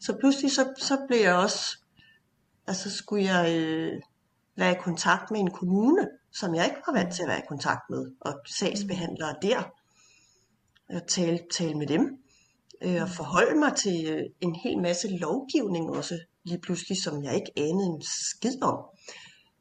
så 0.00 0.16
pludselig 0.20 0.50
så, 0.50 0.72
så 0.78 0.98
blev 1.08 1.20
jeg 1.20 1.34
også, 1.34 1.78
altså 2.66 2.90
skulle 2.90 3.24
jeg 3.24 3.58
øh, 3.58 4.00
være 4.56 4.72
i 4.72 4.80
kontakt 4.80 5.30
med 5.30 5.40
en 5.40 5.50
kommune, 5.50 6.08
som 6.32 6.54
jeg 6.54 6.64
ikke 6.64 6.80
var 6.86 6.92
vant 6.92 7.14
til 7.14 7.22
at 7.22 7.28
være 7.28 7.38
i 7.38 7.48
kontakt 7.48 7.90
med, 7.90 8.12
og 8.20 8.34
sagsbehandlere 8.58 9.34
der, 9.42 9.62
og 10.88 11.06
tale, 11.08 11.38
tale 11.58 11.74
med 11.74 11.86
dem 11.86 12.20
øh, 12.84 13.02
og 13.02 13.08
forholde 13.08 13.58
mig 13.58 13.72
til 13.76 14.06
øh, 14.06 14.22
en 14.40 14.54
hel 14.54 14.78
masse 14.78 15.08
lovgivning 15.08 15.90
også 15.90 16.18
lige 16.44 16.60
pludselig, 16.60 17.02
som 17.02 17.24
jeg 17.24 17.34
ikke 17.34 17.52
anede 17.56 17.86
en 17.86 18.02
skid 18.02 18.62
om. 18.62 18.78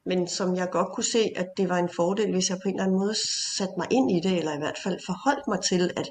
Men 0.06 0.28
som 0.28 0.56
jeg 0.56 0.70
godt 0.72 0.94
kunne 0.94 1.12
se, 1.12 1.32
at 1.36 1.48
det 1.58 1.70
var 1.70 1.78
en 1.78 1.90
fordel, 1.96 2.32
hvis 2.32 2.50
jeg 2.50 2.58
på 2.58 2.70
en 2.70 2.76
eller 2.76 2.84
anden 2.84 3.00
måde 3.00 3.16
satte 3.58 3.74
mig 3.78 3.88
ind 3.92 4.12
i 4.12 4.20
det, 4.20 4.38
eller 4.38 4.56
i 4.56 4.58
hvert 4.58 4.80
fald 4.84 5.00
forholdt 5.06 5.48
mig 5.48 5.60
til, 5.62 5.92
at, 5.98 6.10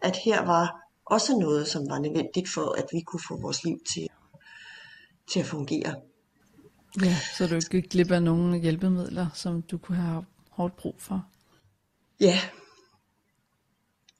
at 0.00 0.16
her 0.24 0.44
var 0.46 0.80
også 1.06 1.38
noget, 1.38 1.68
som 1.68 1.82
var 1.90 1.98
nødvendigt 1.98 2.48
for, 2.48 2.78
at 2.78 2.84
vi 2.92 3.00
kunne 3.00 3.22
få 3.28 3.40
vores 3.40 3.64
liv 3.64 3.78
til, 3.94 4.08
til 5.32 5.40
at 5.40 5.46
fungere. 5.46 5.94
Ja, 7.02 7.16
så 7.36 7.46
du 7.46 7.54
ikke 7.54 7.68
gik 7.70 7.90
glip 7.90 8.10
af 8.10 8.22
nogle 8.22 8.58
hjælpemidler, 8.58 9.26
som 9.34 9.62
du 9.62 9.78
kunne 9.78 9.98
have 9.98 10.24
hårdt 10.50 10.76
brug 10.76 10.94
for. 10.98 11.26
Ja, 12.20 12.40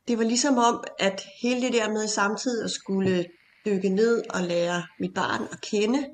det 0.08 0.18
var 0.18 0.24
ligesom 0.24 0.58
om, 0.58 0.84
at 0.98 1.22
hele 1.42 1.62
det 1.62 1.72
der 1.72 1.88
med 1.88 2.08
samtidig 2.08 2.64
at 2.64 2.70
skulle 2.70 3.26
dykke 3.66 3.88
ned 3.88 4.22
og 4.30 4.42
lære 4.42 4.86
mit 5.00 5.14
barn 5.14 5.42
at 5.52 5.60
kende, 5.60 6.06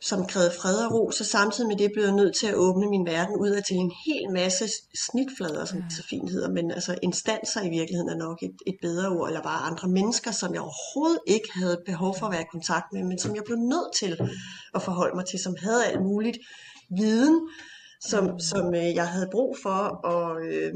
som 0.00 0.26
krævede 0.26 0.52
fred 0.60 0.86
og 0.86 0.92
ro, 0.94 1.10
så 1.10 1.24
samtidig 1.24 1.68
med 1.68 1.76
det 1.76 1.90
blev 1.92 2.04
jeg 2.04 2.14
nødt 2.14 2.36
til 2.36 2.46
at 2.46 2.54
åbne 2.54 2.90
min 2.90 3.06
verden 3.06 3.36
ud 3.36 3.48
af 3.50 3.62
til 3.64 3.76
en 3.76 3.92
hel 4.06 4.32
masse 4.32 4.64
snitflader, 5.10 5.64
som 5.64 5.82
det 5.82 5.92
så 5.92 6.02
fint 6.02 6.30
hedder, 6.30 6.50
men 6.50 6.70
altså 6.70 6.98
instanser 7.02 7.62
i 7.62 7.68
virkeligheden 7.68 8.08
er 8.08 8.16
nok 8.16 8.42
et, 8.42 8.56
et 8.66 8.76
bedre 8.82 9.08
ord, 9.08 9.28
eller 9.28 9.42
bare 9.42 9.66
andre 9.70 9.88
mennesker, 9.88 10.30
som 10.30 10.54
jeg 10.54 10.60
overhovedet 10.60 11.20
ikke 11.26 11.48
havde 11.54 11.82
behov 11.86 12.16
for 12.18 12.26
at 12.26 12.32
være 12.32 12.42
i 12.42 12.52
kontakt 12.52 12.92
med, 12.92 13.02
men 13.02 13.18
som 13.18 13.34
jeg 13.34 13.42
blev 13.44 13.58
nødt 13.58 13.96
til 13.96 14.18
at 14.74 14.82
forholde 14.82 15.16
mig 15.16 15.26
til, 15.26 15.38
som 15.38 15.56
havde 15.62 15.86
alt 15.86 16.02
muligt 16.02 16.38
viden, 16.90 17.48
som, 18.00 18.40
som 18.40 18.74
øh, 18.74 18.94
jeg 18.94 19.08
havde 19.08 19.28
brug 19.32 19.56
for, 19.62 19.80
og 20.04 20.46
øh, 20.46 20.74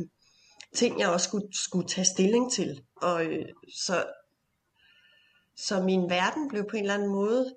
ting, 0.74 1.00
jeg 1.00 1.08
også 1.08 1.28
skulle, 1.28 1.46
skulle 1.52 1.88
tage 1.88 2.04
stilling 2.04 2.52
til. 2.52 2.80
Og 3.02 3.24
øh, 3.24 3.46
så, 3.76 4.04
så 5.56 5.82
min 5.82 6.10
verden 6.10 6.48
blev 6.48 6.64
på 6.70 6.76
en 6.76 6.82
eller 6.82 6.94
anden 6.94 7.08
måde 7.08 7.54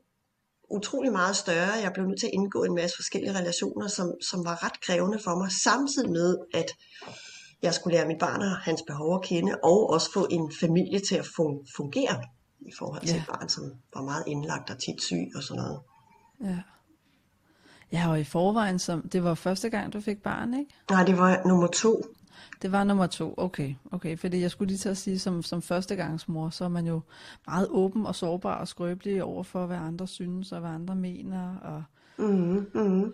utrolig 0.73 1.11
meget 1.11 1.35
større. 1.35 1.71
Jeg 1.83 1.91
blev 1.93 2.05
nødt 2.05 2.19
til 2.19 2.27
at 2.27 2.33
indgå 2.33 2.63
en 2.63 2.75
masse 2.75 2.95
forskellige 2.97 3.39
relationer, 3.39 3.87
som, 3.87 4.07
som 4.29 4.45
var 4.45 4.63
ret 4.65 4.81
krævende 4.81 5.19
for 5.23 5.35
mig, 5.35 5.51
samtidig 5.51 6.11
med, 6.11 6.37
at 6.53 6.69
jeg 7.61 7.73
skulle 7.73 7.97
lære 7.97 8.07
mit 8.07 8.19
barn 8.19 8.41
og 8.41 8.57
hans 8.57 8.83
behov 8.87 9.15
at 9.15 9.21
kende, 9.21 9.55
og 9.63 9.89
også 9.89 10.13
få 10.13 10.27
en 10.29 10.51
familie 10.59 10.99
til 10.99 11.15
at 11.15 11.25
fungere 11.77 12.23
i 12.61 12.71
forhold 12.77 13.01
til 13.01 13.15
ja. 13.15 13.21
et 13.21 13.27
barn, 13.27 13.49
som 13.49 13.63
var 13.95 14.01
meget 14.01 14.23
indlagt 14.27 14.69
og 14.69 14.77
tit 14.79 15.01
syg 15.01 15.27
og 15.35 15.43
sådan 15.43 15.63
noget. 15.63 15.79
Ja. 16.43 16.59
Ja, 17.91 18.09
og 18.09 18.19
i 18.19 18.23
forvejen, 18.23 18.79
som, 18.79 19.09
det 19.09 19.23
var 19.23 19.33
første 19.33 19.69
gang, 19.69 19.93
du 19.93 20.01
fik 20.01 20.23
barn, 20.23 20.53
ikke? 20.53 20.71
Nej, 20.89 21.03
det 21.03 21.17
var 21.17 21.41
nummer 21.45 21.67
to. 21.67 22.03
Det 22.61 22.71
var 22.71 22.83
nummer 22.83 23.07
to, 23.07 23.33
okay. 23.37 23.75
okay. 23.91 24.17
Fordi 24.17 24.41
jeg 24.41 24.51
skulle 24.51 24.67
lige 24.67 24.77
til 24.77 24.89
at 24.89 24.97
sige, 24.97 25.19
som, 25.19 25.43
som 25.43 25.61
førstegangsmor, 25.61 26.49
så 26.49 26.63
er 26.63 26.69
man 26.69 26.87
jo 26.87 27.01
meget 27.47 27.67
åben 27.69 28.05
og 28.05 28.15
sårbar 28.15 28.59
og 28.59 28.67
skrøbelig 28.67 29.23
over 29.23 29.43
for, 29.43 29.65
hvad 29.65 29.77
andre 29.77 30.07
synes 30.07 30.51
og 30.51 30.59
hvad 30.59 30.69
andre 30.69 30.95
mener. 30.95 31.55
Og, 31.57 31.83
mm, 32.17 32.69
mm. 32.73 33.13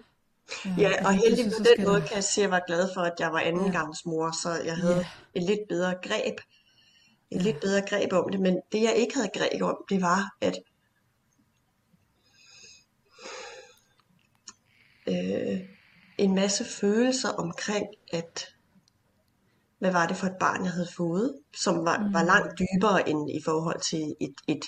Ja, 0.65 0.71
ja, 0.77 1.05
og 1.05 1.13
heldigvis 1.13 1.53
på 1.57 1.63
den 1.77 1.86
måde 1.86 2.01
kan 2.01 2.15
jeg 2.15 2.24
sige, 2.24 2.43
at 2.43 2.48
jeg 2.48 2.51
var 2.51 2.63
glad 2.67 2.89
for, 2.93 3.01
at 3.01 3.13
jeg 3.19 3.31
var 3.31 3.39
andengangsmor, 3.39 4.25
ja. 4.25 4.31
så 4.43 4.63
jeg 4.65 4.75
havde 4.75 4.95
ja. 4.95 5.05
et 5.33 5.43
lidt 5.43 5.59
bedre 5.69 5.95
greb. 6.03 6.39
Et 7.31 7.38
ja. 7.38 7.41
lidt 7.41 7.59
bedre 7.59 7.81
greb 7.81 8.13
om 8.13 8.31
det, 8.31 8.39
men 8.39 8.62
det 8.71 8.81
jeg 8.81 8.93
ikke 8.95 9.15
havde 9.15 9.29
greb 9.33 9.62
om, 9.62 9.77
det 9.89 10.01
var, 10.01 10.36
at 10.41 10.55
øh, 15.07 15.59
en 16.17 16.36
masse 16.36 16.65
følelser 16.65 17.29
omkring, 17.29 17.88
at 18.13 18.55
hvad 19.79 19.91
var 19.91 20.07
det 20.07 20.17
for 20.17 20.27
et 20.27 20.38
barn, 20.39 20.63
jeg 20.63 20.71
havde 20.71 20.88
fået, 20.98 21.33
som 21.63 21.86
var, 21.86 22.00
mm. 22.00 22.13
var 22.13 22.24
langt 22.24 22.59
dybere 22.59 23.09
end 23.09 23.29
i 23.29 23.41
forhold 23.45 23.81
til 23.81 24.15
et, 24.21 24.33
et 24.48 24.65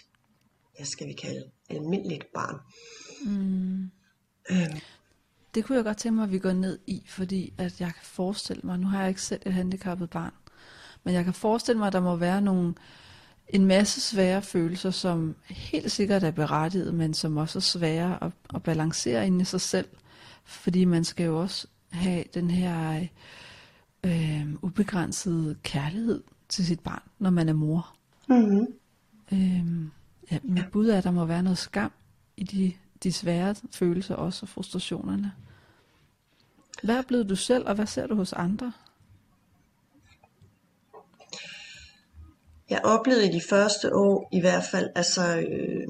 hvad 0.75 0.85
skal 0.85 1.07
vi 1.07 1.13
kalde, 1.13 1.43
almindeligt 1.69 2.25
barn. 2.33 2.59
Mm. 3.25 3.91
Øhm. 4.51 4.79
Det 5.55 5.65
kunne 5.65 5.75
jeg 5.75 5.83
godt 5.83 5.97
tænke 5.97 6.15
mig, 6.15 6.23
at 6.23 6.31
vi 6.31 6.39
går 6.39 6.53
ned 6.53 6.79
i, 6.87 7.05
fordi 7.09 7.53
at 7.57 7.81
jeg 7.81 7.87
kan 7.87 8.03
forestille 8.03 8.61
mig, 8.63 8.79
nu 8.79 8.87
har 8.87 8.99
jeg 8.99 9.09
ikke 9.09 9.21
selv 9.21 9.41
et 9.45 9.53
handicappet 9.53 10.09
barn, 10.09 10.33
men 11.03 11.13
jeg 11.13 11.23
kan 11.23 11.33
forestille 11.33 11.79
mig, 11.79 11.87
at 11.87 11.93
der 11.93 12.01
må 12.01 12.15
være 12.15 12.41
nogle, 12.41 12.73
en 13.47 13.65
masse 13.65 14.01
svære 14.01 14.41
følelser, 14.41 14.91
som 14.91 15.35
helt 15.49 15.91
sikkert 15.91 16.23
er 16.23 16.31
berettiget, 16.31 16.93
men 16.93 17.13
som 17.13 17.37
også 17.37 17.59
er 17.59 17.61
svære 17.61 18.23
at, 18.23 18.31
at 18.55 18.63
balancere 18.63 19.27
inde 19.27 19.41
i 19.41 19.45
sig 19.45 19.61
selv, 19.61 19.87
fordi 20.45 20.85
man 20.85 21.03
skal 21.03 21.25
jo 21.25 21.41
også 21.41 21.67
have 21.91 22.23
den 22.33 22.51
her 22.51 22.95
øh, 22.95 23.07
ubegrænset 24.61 25.57
kærlighed 25.63 26.23
til 26.49 26.65
sit 26.65 26.79
barn, 26.79 27.03
når 27.19 27.29
man 27.29 27.49
er 27.49 27.53
mor. 27.53 27.95
Mm-hmm. 28.29 28.67
Øh, 29.33 29.85
ja, 30.31 30.39
mit 30.43 30.71
bud 30.71 30.89
er, 30.89 30.97
at 30.97 31.03
der 31.03 31.11
må 31.11 31.25
være 31.25 31.43
noget 31.43 31.57
skam 31.57 31.91
i 32.37 32.43
de, 32.43 32.73
de 33.03 33.11
svære 33.11 33.55
følelser 33.71 34.15
også, 34.15 34.45
og 34.45 34.49
frustrationerne. 34.49 35.31
Hvad 36.83 36.97
er 36.97 37.01
blevet 37.01 37.29
du 37.29 37.35
selv, 37.35 37.67
og 37.67 37.75
hvad 37.75 37.85
ser 37.85 38.07
du 38.07 38.15
hos 38.15 38.33
andre? 38.33 38.73
Jeg 42.69 42.81
oplevede 42.83 43.29
i 43.29 43.31
de 43.31 43.41
første 43.49 43.95
år 43.95 44.29
i 44.31 44.39
hvert 44.39 44.63
fald 44.71 44.89
altså 44.95 45.37
øh, 45.37 45.87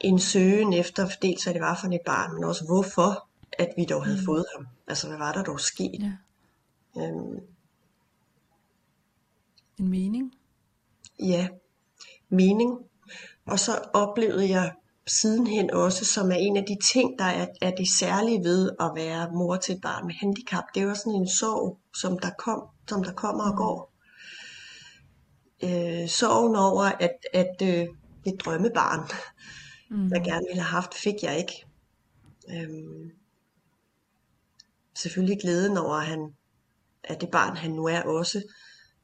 en 0.00 0.18
søgen 0.18 0.72
efter, 0.72 1.08
dels 1.22 1.44
hvad 1.44 1.54
det 1.54 1.62
var 1.62 1.78
for 1.80 1.88
et 1.88 2.00
barn, 2.06 2.34
men 2.34 2.44
også 2.44 2.64
hvorfor, 2.64 3.28
at 3.58 3.68
vi 3.76 3.84
dog 3.84 4.04
havde 4.04 4.18
mm. 4.18 4.24
fået 4.24 4.44
ham. 4.56 4.66
Altså 4.86 5.08
hvad 5.08 5.18
var 5.18 5.32
der 5.32 5.42
dog 5.42 5.60
sket? 5.60 6.00
Ja. 6.00 6.12
Øhm, 6.98 7.38
en 9.78 9.88
mening? 9.88 10.34
Ja, 11.20 11.48
mening. 12.28 12.78
Og 13.46 13.58
så 13.58 13.72
oplevede 13.94 14.48
jeg 14.48 14.72
sidenhen 15.06 15.70
også, 15.70 16.04
som 16.04 16.30
er 16.30 16.36
en 16.36 16.56
af 16.56 16.64
de 16.64 16.76
ting, 16.92 17.18
der 17.18 17.24
er, 17.24 17.46
er 17.62 17.70
det 17.70 17.88
særlige 17.98 18.44
ved 18.44 18.70
at 18.80 18.90
være 18.94 19.30
mor 19.32 19.56
til 19.56 19.74
et 19.74 19.80
barn 19.80 20.06
med 20.06 20.14
handicap. 20.14 20.64
Det 20.74 20.86
var 20.86 20.94
sådan 20.94 21.12
en 21.12 21.28
sorg, 21.28 21.78
som 21.96 22.18
der, 22.18 22.30
kom, 22.38 22.62
som 22.88 23.04
der 23.04 23.12
kommer 23.12 23.50
og 23.50 23.56
går. 23.56 23.92
Øh, 25.64 26.08
sorgen 26.08 26.56
over, 26.56 26.84
at, 26.84 27.16
at 27.32 27.62
øh, 27.62 27.86
et 28.26 28.40
drømmebarn, 28.44 29.00
mm. 29.90 30.08
jeg 30.08 30.24
gerne 30.24 30.46
ville 30.48 30.62
have 30.62 30.80
haft, 30.80 30.94
fik 30.94 31.14
jeg 31.22 31.38
ikke. 31.38 31.66
Øhm, 32.50 33.10
selvfølgelig 34.94 35.38
glæden 35.40 35.76
over, 35.76 35.94
at 35.94 36.06
han 36.06 36.34
af 37.08 37.16
det 37.16 37.30
barn, 37.30 37.56
han 37.56 37.70
nu 37.70 37.84
er 37.84 38.02
også. 38.02 38.42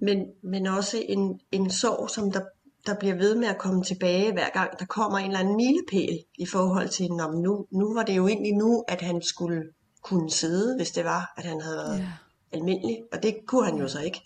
Men, 0.00 0.26
men 0.42 0.66
også 0.66 1.04
en, 1.08 1.40
en 1.52 1.70
sorg, 1.70 2.10
som 2.10 2.32
der, 2.32 2.40
der 2.86 2.94
bliver 2.94 3.14
ved 3.14 3.34
med 3.34 3.48
at 3.48 3.58
komme 3.58 3.84
tilbage, 3.84 4.32
hver 4.32 4.50
gang 4.50 4.78
der 4.78 4.84
kommer 4.86 5.18
en 5.18 5.26
eller 5.26 5.38
anden 5.38 5.56
milepæl 5.56 6.18
i 6.38 6.46
forhold 6.46 6.88
til, 6.88 7.08
når 7.08 7.42
nu, 7.42 7.66
nu 7.70 7.94
var 7.94 8.02
det 8.02 8.16
jo 8.16 8.28
egentlig 8.28 8.52
nu, 8.52 8.84
at 8.88 9.00
han 9.00 9.22
skulle 9.22 9.62
kunne 10.02 10.30
sidde, 10.30 10.76
hvis 10.76 10.90
det 10.90 11.04
var, 11.04 11.32
at 11.36 11.44
han 11.44 11.60
havde 11.60 11.76
været 11.76 11.98
yeah. 11.98 12.08
almindelig. 12.52 12.98
Og 13.12 13.22
det 13.22 13.36
kunne 13.46 13.64
han 13.64 13.76
jo 13.76 13.88
så 13.88 14.00
ikke. 14.00 14.20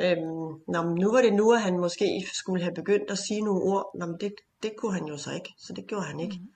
Øhm, 0.00 0.52
når, 0.68 1.00
nu 1.00 1.12
var 1.12 1.22
det 1.22 1.34
nu, 1.34 1.52
at 1.52 1.62
han 1.62 1.78
måske 1.78 2.28
skulle 2.32 2.62
have 2.62 2.74
begyndt 2.74 3.10
at 3.10 3.18
sige 3.18 3.40
nogle 3.40 3.62
ord. 3.62 3.90
Nå, 3.98 4.16
det, 4.20 4.32
det 4.62 4.72
kunne 4.78 4.92
han 4.92 5.04
jo 5.06 5.16
så 5.16 5.32
ikke, 5.32 5.54
så 5.58 5.72
det 5.72 5.86
gjorde 5.86 6.04
han 6.04 6.20
ikke. 6.20 6.38
Mm. 6.40 6.48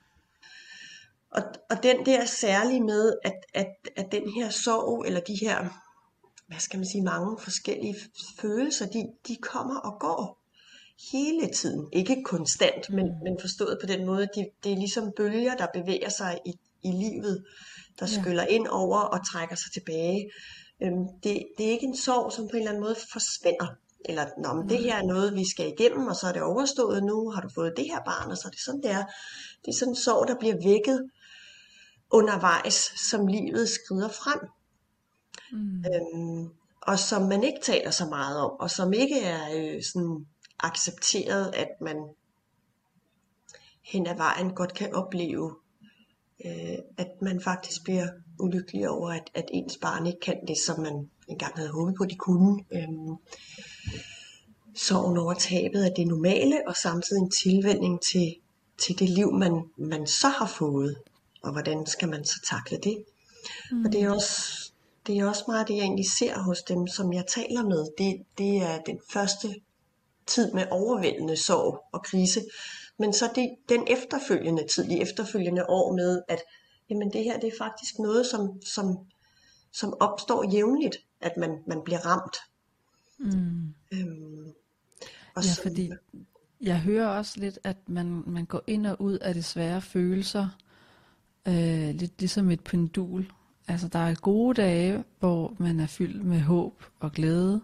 Og, 1.31 1.43
og 1.69 1.83
den 1.83 2.05
der 2.05 2.25
særlige 2.25 2.83
med, 2.83 3.13
at, 3.23 3.33
at, 3.53 3.67
at 3.95 4.11
den 4.11 4.29
her 4.29 4.49
sorg, 4.49 5.03
eller 5.05 5.19
de 5.19 5.37
her 5.41 5.82
hvad 6.53 6.61
skal 6.61 6.79
man 6.79 6.87
sige, 6.87 7.03
mange 7.03 7.37
forskellige 7.39 7.95
følelser, 8.39 8.85
de, 8.85 9.07
de 9.27 9.35
kommer 9.35 9.79
og 9.79 9.99
går 9.99 10.43
hele 11.11 11.53
tiden. 11.53 11.87
Ikke 11.93 12.23
konstant, 12.25 12.89
men, 12.89 13.05
mm. 13.05 13.23
men 13.23 13.37
forstået 13.41 13.77
på 13.81 13.87
den 13.87 14.05
måde, 14.05 14.27
de, 14.35 14.49
det 14.63 14.71
er 14.71 14.75
ligesom 14.75 15.11
bølger, 15.17 15.55
der 15.55 15.67
bevæger 15.73 16.09
sig 16.09 16.39
i, 16.45 16.53
i 16.83 16.91
livet, 16.91 17.45
der 17.99 18.05
ja. 18.11 18.21
skyller 18.21 18.43
ind 18.43 18.67
over 18.67 18.99
og 18.99 19.19
trækker 19.31 19.55
sig 19.55 19.71
tilbage. 19.73 20.31
Øhm, 20.83 21.05
det, 21.23 21.43
det 21.57 21.65
er 21.65 21.71
ikke 21.71 21.85
en 21.85 21.97
sorg, 21.97 22.33
som 22.33 22.47
på 22.47 22.55
en 22.55 22.57
eller 22.57 22.71
anden 22.71 22.83
måde 22.83 22.95
forsvinder. 23.13 23.67
Eller, 24.05 24.25
Nå, 24.43 24.53
men 24.53 24.69
det 24.69 24.79
her 24.79 24.95
er 24.95 25.05
noget, 25.05 25.35
vi 25.35 25.49
skal 25.49 25.67
igennem, 25.67 26.07
og 26.07 26.15
så 26.15 26.27
er 26.27 26.31
det 26.31 26.41
overstået 26.41 27.03
nu, 27.03 27.29
har 27.29 27.41
du 27.41 27.49
fået 27.55 27.73
det 27.77 27.85
her 27.85 28.01
barn, 28.05 28.31
og 28.31 28.37
så 28.37 28.47
er 28.47 28.51
det 28.51 28.59
sådan, 28.59 28.83
der. 28.83 28.97
Det 29.65 29.67
er 29.71 29.77
sådan 29.79 29.91
en 29.91 29.95
sorg, 29.95 30.27
der 30.27 30.35
bliver 30.39 30.55
vækket 30.63 31.09
undervejs, 32.11 32.93
som 33.09 33.27
livet 33.27 33.69
skrider 33.69 34.09
frem. 34.09 34.39
Mm. 35.53 35.85
Øhm, 35.85 36.49
og 36.81 36.99
som 36.99 37.21
man 37.21 37.43
ikke 37.43 37.59
taler 37.63 37.91
så 37.91 38.05
meget 38.05 38.37
om, 38.37 38.51
og 38.59 38.71
som 38.71 38.93
ikke 38.93 39.21
er 39.21 39.41
øh, 39.55 39.83
sådan 39.83 40.25
accepteret, 40.59 41.51
at 41.55 41.69
man 41.81 41.97
hen 43.83 44.07
ad 44.07 44.15
vejen 44.15 44.53
godt 44.53 44.73
kan 44.73 44.93
opleve, 44.93 45.55
øh, 46.45 46.77
at 46.97 47.07
man 47.21 47.41
faktisk 47.41 47.83
bliver 47.83 48.07
ulykkelig 48.39 48.89
over, 48.89 49.09
at, 49.09 49.29
at 49.33 49.45
ens 49.53 49.77
barn 49.77 50.07
ikke 50.07 50.19
kan 50.19 50.39
det, 50.47 50.57
som 50.57 50.79
man 50.79 51.09
engang 51.27 51.55
havde 51.55 51.71
håbet 51.71 51.95
på, 51.97 52.05
de 52.05 52.15
kunne. 52.15 52.65
Øhm, 52.71 53.15
sorgen 54.75 55.17
over 55.17 55.33
tabet 55.33 55.83
af 55.83 55.91
det 55.97 56.07
normale, 56.07 56.61
og 56.67 56.75
samtidig 56.75 57.21
en 57.21 57.31
tilvænding 57.31 58.01
til, 58.01 58.35
til 58.77 58.99
det 58.99 59.09
liv, 59.09 59.33
man, 59.33 59.63
man 59.77 60.07
så 60.07 60.27
har 60.27 60.47
fået, 60.47 60.97
og 61.43 61.51
hvordan 61.51 61.85
skal 61.85 62.09
man 62.09 62.25
så 62.25 62.41
takle 62.49 62.77
det. 62.83 63.05
Mm. 63.71 63.85
Og 63.85 63.91
det 63.91 64.01
er 64.01 64.11
også 64.11 64.62
det 65.07 65.17
er 65.17 65.27
også 65.27 65.43
meget 65.47 65.67
det, 65.67 65.75
jeg 65.75 65.83
egentlig 65.83 66.11
ser 66.11 66.39
hos 66.39 66.63
dem, 66.63 66.87
som 66.87 67.13
jeg 67.13 67.25
taler 67.27 67.63
med. 67.63 67.87
Det, 67.97 68.25
det 68.37 68.57
er 68.57 68.81
den 68.81 68.99
første 69.13 69.55
tid 70.27 70.53
med 70.53 70.65
overvældende 70.71 71.37
sorg 71.37 71.85
og 71.91 72.03
krise. 72.03 72.41
Men 72.99 73.13
så 73.13 73.31
det, 73.35 73.55
den 73.69 73.87
efterfølgende 73.87 74.67
tid, 74.75 74.89
de 74.89 75.01
efterfølgende 75.01 75.65
år 75.69 75.95
med, 75.95 76.21
at 76.27 76.39
jamen 76.89 77.13
det 77.13 77.23
her 77.23 77.39
det 77.39 77.47
er 77.47 77.57
faktisk 77.57 77.99
noget, 77.99 78.25
som, 78.25 78.61
som, 78.65 78.97
som 79.73 79.93
opstår 79.99 80.51
jævnligt, 80.51 80.97
at 81.21 81.37
man, 81.37 81.49
man 81.67 81.81
bliver 81.85 81.99
ramt. 82.05 82.37
Mm. 83.19 83.73
Øhm, 83.93 84.53
og 85.35 85.43
ja, 85.43 85.49
så, 85.49 85.61
fordi 85.61 85.91
jeg 86.61 86.79
hører 86.79 87.07
også 87.07 87.39
lidt, 87.39 87.59
at 87.63 87.77
man, 87.87 88.23
man 88.27 88.45
går 88.45 88.61
ind 88.67 88.87
og 88.87 89.01
ud 89.01 89.17
af 89.17 89.33
de 89.33 89.43
svære 89.43 89.81
følelser, 89.81 90.47
øh, 91.47 91.95
lidt 91.95 92.19
ligesom 92.19 92.51
et 92.51 92.63
pendul. 92.63 93.31
Altså 93.67 93.87
der 93.87 93.99
er 93.99 94.15
gode 94.15 94.61
dage, 94.61 95.03
hvor 95.19 95.53
man 95.57 95.79
er 95.79 95.87
fyldt 95.87 96.25
med 96.25 96.39
håb 96.39 96.83
og 96.99 97.11
glæde, 97.11 97.61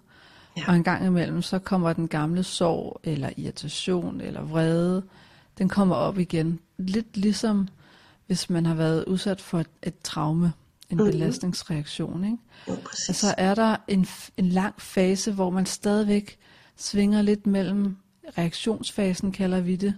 ja. 0.57 0.63
og 0.67 0.75
en 0.75 0.83
gang 0.83 1.05
imellem 1.05 1.41
så 1.41 1.59
kommer 1.59 1.93
den 1.93 2.07
gamle 2.07 2.43
sorg, 2.43 2.99
eller 3.03 3.29
irritation, 3.37 4.21
eller 4.21 4.41
vrede, 4.41 5.03
den 5.57 5.69
kommer 5.69 5.95
op 5.95 6.19
igen. 6.19 6.59
Lidt 6.77 7.17
ligesom 7.17 7.67
hvis 8.29 8.49
man 8.49 8.65
har 8.65 8.75
været 8.75 9.05
udsat 9.05 9.41
for 9.41 9.59
et, 9.59 9.69
et 9.83 9.99
traume, 10.03 10.53
en 10.89 10.97
mm-hmm. 10.97 11.11
belastningsreaktion. 11.11 12.23
Ikke? 12.23 12.37
Jo, 12.67 12.73
og 13.09 13.15
så 13.15 13.35
er 13.37 13.55
der 13.55 13.75
en, 13.87 14.07
en 14.37 14.49
lang 14.49 14.81
fase, 14.81 15.31
hvor 15.31 15.49
man 15.49 15.65
stadigvæk 15.65 16.37
svinger 16.75 17.21
lidt 17.21 17.47
mellem 17.47 17.97
reaktionsfasen, 18.37 19.31
kalder 19.31 19.61
vi 19.61 19.75
det, 19.75 19.93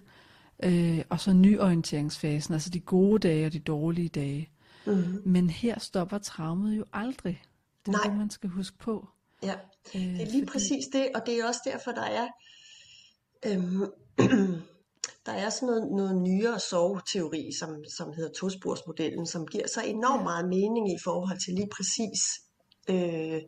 øh, 0.63 1.01
og 1.09 1.19
så 1.19 1.33
nyorienteringsfasen, 1.33 2.53
altså 2.53 2.69
de 2.69 2.79
gode 2.79 3.27
dage 3.27 3.45
og 3.45 3.53
de 3.53 3.59
dårlige 3.59 4.09
dage. 4.09 4.49
Mm-hmm. 4.85 5.21
Men 5.25 5.49
her 5.49 5.79
stopper 5.79 6.17
traumet 6.17 6.77
jo 6.77 6.85
aldrig. 6.93 7.43
Det 7.85 7.87
er 7.87 7.97
Nej. 7.97 8.07
det, 8.07 8.17
man 8.17 8.29
skal 8.29 8.49
huske 8.49 8.77
på. 8.77 9.07
Ja, 9.43 9.53
øh, 9.95 10.01
det 10.01 10.21
er 10.21 10.25
lige 10.25 10.27
fordi... 10.27 10.45
præcis 10.45 10.85
det, 10.93 11.09
og 11.15 11.21
det 11.25 11.39
er 11.39 11.47
også 11.47 11.61
derfor, 11.65 11.91
der 11.91 12.03
er... 12.03 12.27
Øhm, 13.45 13.85
der 15.25 15.31
er 15.31 15.49
sådan 15.49 15.67
noget, 15.67 15.91
noget 15.91 16.15
nyere 16.21 16.59
soveteori, 16.59 17.51
som, 17.59 17.83
som 17.97 18.13
hedder 18.13 18.31
tosporsmodellen, 18.31 19.25
som 19.27 19.47
giver 19.47 19.67
sig 19.67 19.83
enormt 19.87 20.23
meget 20.23 20.47
mening 20.47 20.93
i 20.93 20.97
forhold 21.03 21.39
til 21.45 21.53
lige 21.53 21.69
præcis 21.75 22.21
øh, 22.89 23.41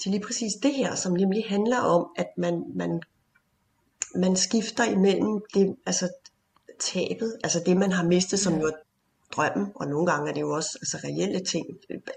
til 0.00 0.10
lige 0.10 0.22
præcis 0.26 0.52
det 0.62 0.74
her, 0.74 0.94
som 0.94 1.12
nemlig 1.12 1.44
handler 1.48 1.78
om, 1.78 2.06
at 2.16 2.28
man, 2.38 2.64
man, 2.74 3.02
man 4.14 4.36
skifter 4.36 4.84
imellem 4.84 5.40
det, 5.54 5.76
altså 5.86 6.08
tabet, 6.80 7.36
altså 7.44 7.62
det 7.66 7.76
man 7.76 7.92
har 7.92 8.04
mistet, 8.04 8.38
som 8.38 8.60
jo 8.60 8.66
er 8.66 8.76
drømmen, 9.36 9.66
og 9.74 9.86
nogle 9.86 10.06
gange 10.06 10.30
er 10.30 10.34
det 10.34 10.40
jo 10.40 10.50
også 10.50 10.78
altså, 10.82 10.98
reelle 11.04 11.40
ting, 11.44 11.66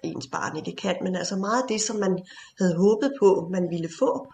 ens 0.04 0.28
barn 0.32 0.58
ikke 0.58 0.76
kan, 0.82 0.95
men 1.04 1.15
altså 1.15 1.36
meget 1.36 1.62
af 1.62 1.67
det, 1.69 1.82
som 1.82 1.95
man 1.95 2.19
havde 2.60 2.76
håbet 2.76 3.13
på, 3.19 3.49
man 3.52 3.67
ville 3.69 3.89
få, 3.99 4.28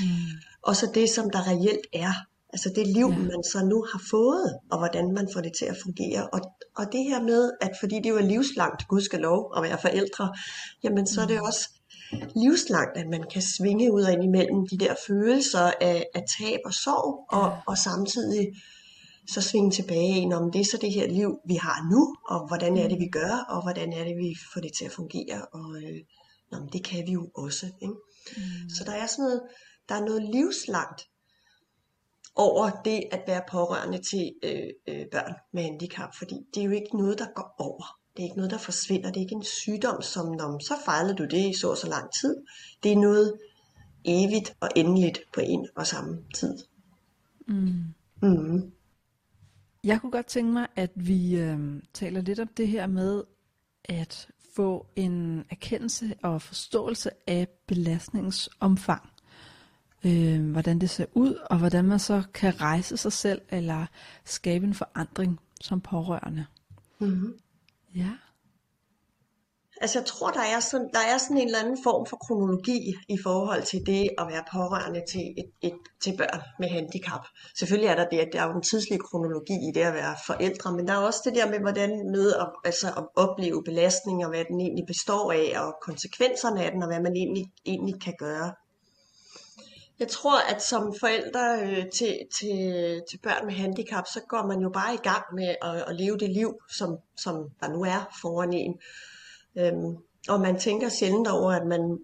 mm. 0.00 0.32
og 0.62 0.76
så 0.76 0.90
det, 0.94 1.10
som 1.10 1.30
der 1.30 1.48
reelt 1.48 1.86
er, 1.92 2.12
altså 2.52 2.72
det 2.76 2.86
liv, 2.86 3.08
ja. 3.08 3.18
man 3.18 3.42
så 3.52 3.64
nu 3.72 3.86
har 3.92 4.02
fået, 4.10 4.58
og 4.70 4.78
hvordan 4.78 5.12
man 5.12 5.28
får 5.32 5.40
det 5.40 5.52
til 5.58 5.64
at 5.64 5.76
fungere, 5.82 6.28
og, 6.32 6.40
og 6.76 6.84
det 6.92 7.04
her 7.04 7.22
med, 7.22 7.50
at 7.60 7.72
fordi 7.80 7.96
det 7.96 8.10
jo 8.10 8.16
er 8.16 8.28
livslangt, 8.34 8.88
Gud 8.88 9.00
skal 9.00 9.20
lov 9.20 9.52
at 9.56 9.62
være 9.62 9.78
forældre, 9.80 10.34
jamen 10.84 11.06
så 11.06 11.20
er 11.20 11.26
det 11.26 11.36
mm. 11.36 11.46
også 11.46 11.68
livslangt, 12.36 12.96
at 12.96 13.06
man 13.08 13.24
kan 13.32 13.42
svinge 13.42 13.92
ud 13.92 14.02
og 14.02 14.12
ind 14.12 14.24
imellem 14.24 14.66
de 14.70 14.78
der 14.78 14.94
følelser 15.06 15.72
af, 15.80 16.06
af 16.14 16.22
tab 16.38 16.60
og 16.64 16.74
sorg, 16.74 17.26
og, 17.38 17.58
og 17.66 17.78
samtidig 17.78 18.46
så 19.32 19.40
svinge 19.40 19.70
tilbage 19.70 20.18
ind 20.20 20.32
om 20.32 20.52
det 20.52 20.60
er 20.60 20.64
så 20.64 20.78
det 20.80 20.92
her 20.92 21.06
liv, 21.06 21.38
vi 21.46 21.54
har 21.54 21.90
nu, 21.90 22.16
og 22.28 22.46
hvordan 22.48 22.76
er 22.76 22.88
det, 22.88 22.98
vi 22.98 23.08
gør, 23.08 23.44
og 23.48 23.62
hvordan 23.62 23.92
er 23.92 24.04
det, 24.04 24.16
vi 24.16 24.34
får 24.54 24.60
det 24.60 24.72
til 24.78 24.84
at 24.84 24.92
fungere, 24.92 25.46
og 25.52 25.82
øh, 25.82 26.00
nå, 26.52 26.68
det 26.72 26.84
kan 26.84 27.06
vi 27.06 27.12
jo 27.12 27.30
også. 27.34 27.66
Ikke? 27.82 27.94
Mm. 28.36 28.70
Så 28.70 28.84
der 28.84 28.92
er 28.92 29.06
sådan 29.06 29.24
noget, 29.24 29.42
der 29.88 29.94
er 29.94 30.04
noget 30.04 30.22
livslangt 30.22 31.02
over 32.34 32.70
det 32.70 33.02
at 33.12 33.22
være 33.26 33.42
pårørende 33.50 33.98
til 34.10 34.32
øh, 34.42 34.68
øh, 34.88 35.06
børn 35.12 35.34
med 35.52 35.62
handicap, 35.62 36.14
fordi 36.18 36.34
det 36.54 36.60
er 36.60 36.64
jo 36.64 36.70
ikke 36.70 36.96
noget, 36.96 37.18
der 37.18 37.26
går 37.34 37.54
over. 37.58 37.84
Det 38.16 38.22
er 38.22 38.24
ikke 38.24 38.36
noget, 38.36 38.50
der 38.50 38.58
forsvinder. 38.58 39.10
Det 39.10 39.16
er 39.16 39.20
ikke 39.20 39.34
en 39.34 39.44
sygdom, 39.44 40.02
som 40.02 40.26
når 40.26 40.58
så 40.58 40.74
fejlede 40.84 41.16
du 41.16 41.24
det 41.24 41.50
i 41.50 41.58
så 41.60 41.70
og 41.70 41.76
så 41.76 41.88
lang 41.88 42.10
tid. 42.20 42.36
Det 42.82 42.92
er 42.92 42.96
noget 42.96 43.38
evigt 44.04 44.56
og 44.60 44.68
endeligt 44.76 45.18
på 45.34 45.40
en 45.40 45.68
og 45.76 45.86
samme 45.86 46.24
tid. 46.34 46.58
Mm. 47.48 47.84
Mm. 48.22 48.72
Jeg 49.84 50.00
kunne 50.00 50.12
godt 50.12 50.26
tænke 50.26 50.52
mig, 50.52 50.66
at 50.76 50.90
vi 50.94 51.36
øh, 51.36 51.82
taler 51.92 52.20
lidt 52.20 52.40
om 52.40 52.48
det 52.48 52.68
her 52.68 52.86
med 52.86 53.24
at 53.84 54.28
få 54.54 54.86
en 54.96 55.44
erkendelse 55.50 56.14
og 56.22 56.42
forståelse 56.42 57.10
af 57.26 57.48
belastningens 57.66 58.50
omfang. 58.60 59.10
Øh, 60.04 60.50
hvordan 60.50 60.78
det 60.78 60.90
ser 60.90 61.06
ud, 61.14 61.34
og 61.50 61.58
hvordan 61.58 61.84
man 61.84 61.98
så 61.98 62.22
kan 62.34 62.60
rejse 62.60 62.96
sig 62.96 63.12
selv 63.12 63.40
eller 63.48 63.86
skabe 64.24 64.66
en 64.66 64.74
forandring 64.74 65.40
som 65.60 65.80
pårørende. 65.80 66.46
Mm-hmm. 66.98 67.38
Ja. 67.94 68.10
Altså 69.84 69.98
jeg 69.98 70.06
tror, 70.06 70.30
der 70.30 70.46
er, 70.54 70.60
sådan, 70.60 70.90
der 70.92 71.04
er 71.12 71.18
sådan 71.18 71.36
en 71.36 71.46
eller 71.46 71.58
anden 71.58 71.78
form 71.82 72.06
for 72.06 72.16
kronologi 72.16 72.94
i 73.08 73.18
forhold 73.22 73.62
til 73.62 73.80
det 73.86 74.08
at 74.18 74.26
være 74.32 74.44
pårørende 74.52 75.02
til, 75.12 75.24
et, 75.40 75.50
et, 75.68 75.78
til 76.02 76.16
børn 76.18 76.40
med 76.58 76.68
handicap. 76.68 77.24
Selvfølgelig 77.58 77.88
er 77.88 77.96
der 77.96 78.08
det, 78.12 78.18
at 78.18 78.28
der 78.32 78.40
er 78.42 78.46
jo 78.48 78.56
en 78.56 78.62
tidslig 78.62 79.00
kronologi 79.00 79.56
i 79.68 79.70
det 79.74 79.80
at 79.80 79.94
være 79.94 80.16
forældre, 80.26 80.72
men 80.76 80.88
der 80.88 80.94
er 80.94 80.98
også 80.98 81.20
det 81.24 81.34
der 81.34 81.50
med, 81.50 81.58
hvordan 81.58 81.90
med 82.16 82.32
at, 82.34 82.48
altså 82.64 82.88
at 82.96 83.04
opleve 83.16 83.64
belastning 83.64 84.24
og 84.24 84.30
hvad 84.30 84.44
den 84.50 84.60
egentlig 84.60 84.86
består 84.86 85.32
af, 85.32 85.52
og 85.62 85.74
konsekvenserne 85.82 86.64
af 86.64 86.70
den, 86.72 86.82
og 86.82 86.88
hvad 86.88 87.00
man 87.00 87.16
egentlig, 87.16 87.44
egentlig 87.66 88.00
kan 88.00 88.14
gøre. 88.18 88.52
Jeg 89.98 90.08
tror, 90.08 90.38
at 90.52 90.62
som 90.62 90.94
forældre 91.00 91.44
øh, 91.62 91.84
til, 91.98 92.18
til, 92.38 92.58
til 93.10 93.18
børn 93.22 93.46
med 93.46 93.54
handicap, 93.54 94.06
så 94.14 94.20
går 94.28 94.46
man 94.46 94.60
jo 94.60 94.70
bare 94.70 94.94
i 94.94 95.02
gang 95.10 95.24
med 95.34 95.54
at, 95.62 95.76
at 95.88 95.94
leve 95.96 96.18
det 96.18 96.30
liv, 96.30 96.50
som, 96.78 96.98
som 97.16 97.34
der 97.60 97.68
nu 97.68 97.82
er 97.82 98.00
foran 98.22 98.52
en. 98.52 98.74
Øhm, 99.58 99.96
og 100.28 100.40
man 100.40 100.58
tænker 100.58 100.88
sjældent 100.88 101.28
over, 101.28 101.52
at 101.52 101.66
man 101.66 101.98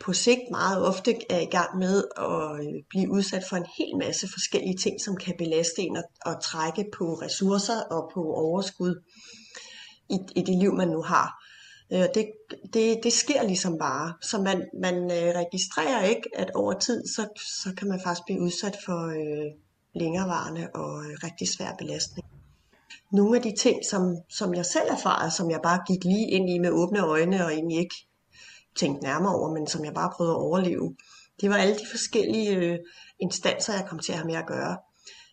på 0.00 0.12
sigt 0.12 0.40
meget 0.50 0.86
ofte 0.86 1.14
er 1.30 1.40
i 1.40 1.44
gang 1.44 1.78
med 1.78 2.04
at 2.16 2.66
øh, 2.66 2.82
blive 2.88 3.10
udsat 3.10 3.44
for 3.48 3.56
en 3.56 3.66
hel 3.78 3.96
masse 3.98 4.28
forskellige 4.28 4.76
ting, 4.76 5.00
som 5.00 5.16
kan 5.16 5.34
belaste 5.38 5.82
en 5.82 5.96
og, 5.96 6.04
og 6.26 6.42
trække 6.42 6.84
på 6.98 7.04
ressourcer 7.14 7.80
og 7.90 8.10
på 8.14 8.20
overskud 8.20 9.02
i, 10.10 10.18
i 10.36 10.42
det 10.42 10.58
liv, 10.58 10.72
man 10.72 10.88
nu 10.88 11.02
har. 11.02 11.28
Øh, 11.92 12.06
det, 12.14 12.32
det, 12.72 13.00
det 13.02 13.12
sker 13.12 13.42
ligesom 13.42 13.78
bare. 13.78 14.14
Så 14.22 14.42
man, 14.42 14.68
man 14.80 14.94
øh, 14.94 15.34
registrerer 15.40 16.04
ikke, 16.04 16.28
at 16.34 16.50
over 16.54 16.72
tid, 16.72 17.06
så, 17.06 17.28
så 17.62 17.74
kan 17.78 17.88
man 17.88 18.00
faktisk 18.04 18.24
blive 18.26 18.40
udsat 18.40 18.76
for 18.86 19.06
øh, 19.06 19.50
længerevarende 19.94 20.68
og 20.74 21.04
øh, 21.04 21.16
rigtig 21.24 21.48
svær 21.48 21.74
belastning. 21.78 22.35
Nogle 23.12 23.36
af 23.36 23.42
de 23.42 23.54
ting, 23.56 23.80
som, 23.90 24.16
som 24.30 24.54
jeg 24.54 24.66
selv 24.66 24.90
erfarede, 24.90 25.30
som 25.30 25.50
jeg 25.50 25.60
bare 25.62 25.84
gik 25.86 26.04
lige 26.04 26.30
ind 26.30 26.50
i 26.50 26.58
med 26.58 26.70
åbne 26.70 27.00
øjne 27.00 27.44
og 27.44 27.52
egentlig 27.52 27.78
ikke 27.78 27.96
tænkte 28.76 29.04
nærmere 29.04 29.34
over, 29.34 29.54
men 29.54 29.66
som 29.66 29.84
jeg 29.84 29.94
bare 29.94 30.12
prøvede 30.16 30.34
at 30.34 30.40
overleve, 30.40 30.96
det 31.40 31.50
var 31.50 31.56
alle 31.56 31.74
de 31.74 31.86
forskellige 31.90 32.56
øh, 32.56 32.78
instanser, 33.20 33.72
jeg 33.72 33.86
kom 33.88 33.98
til 33.98 34.12
at 34.12 34.18
have 34.18 34.26
med 34.26 34.34
at 34.34 34.46
gøre, 34.46 34.76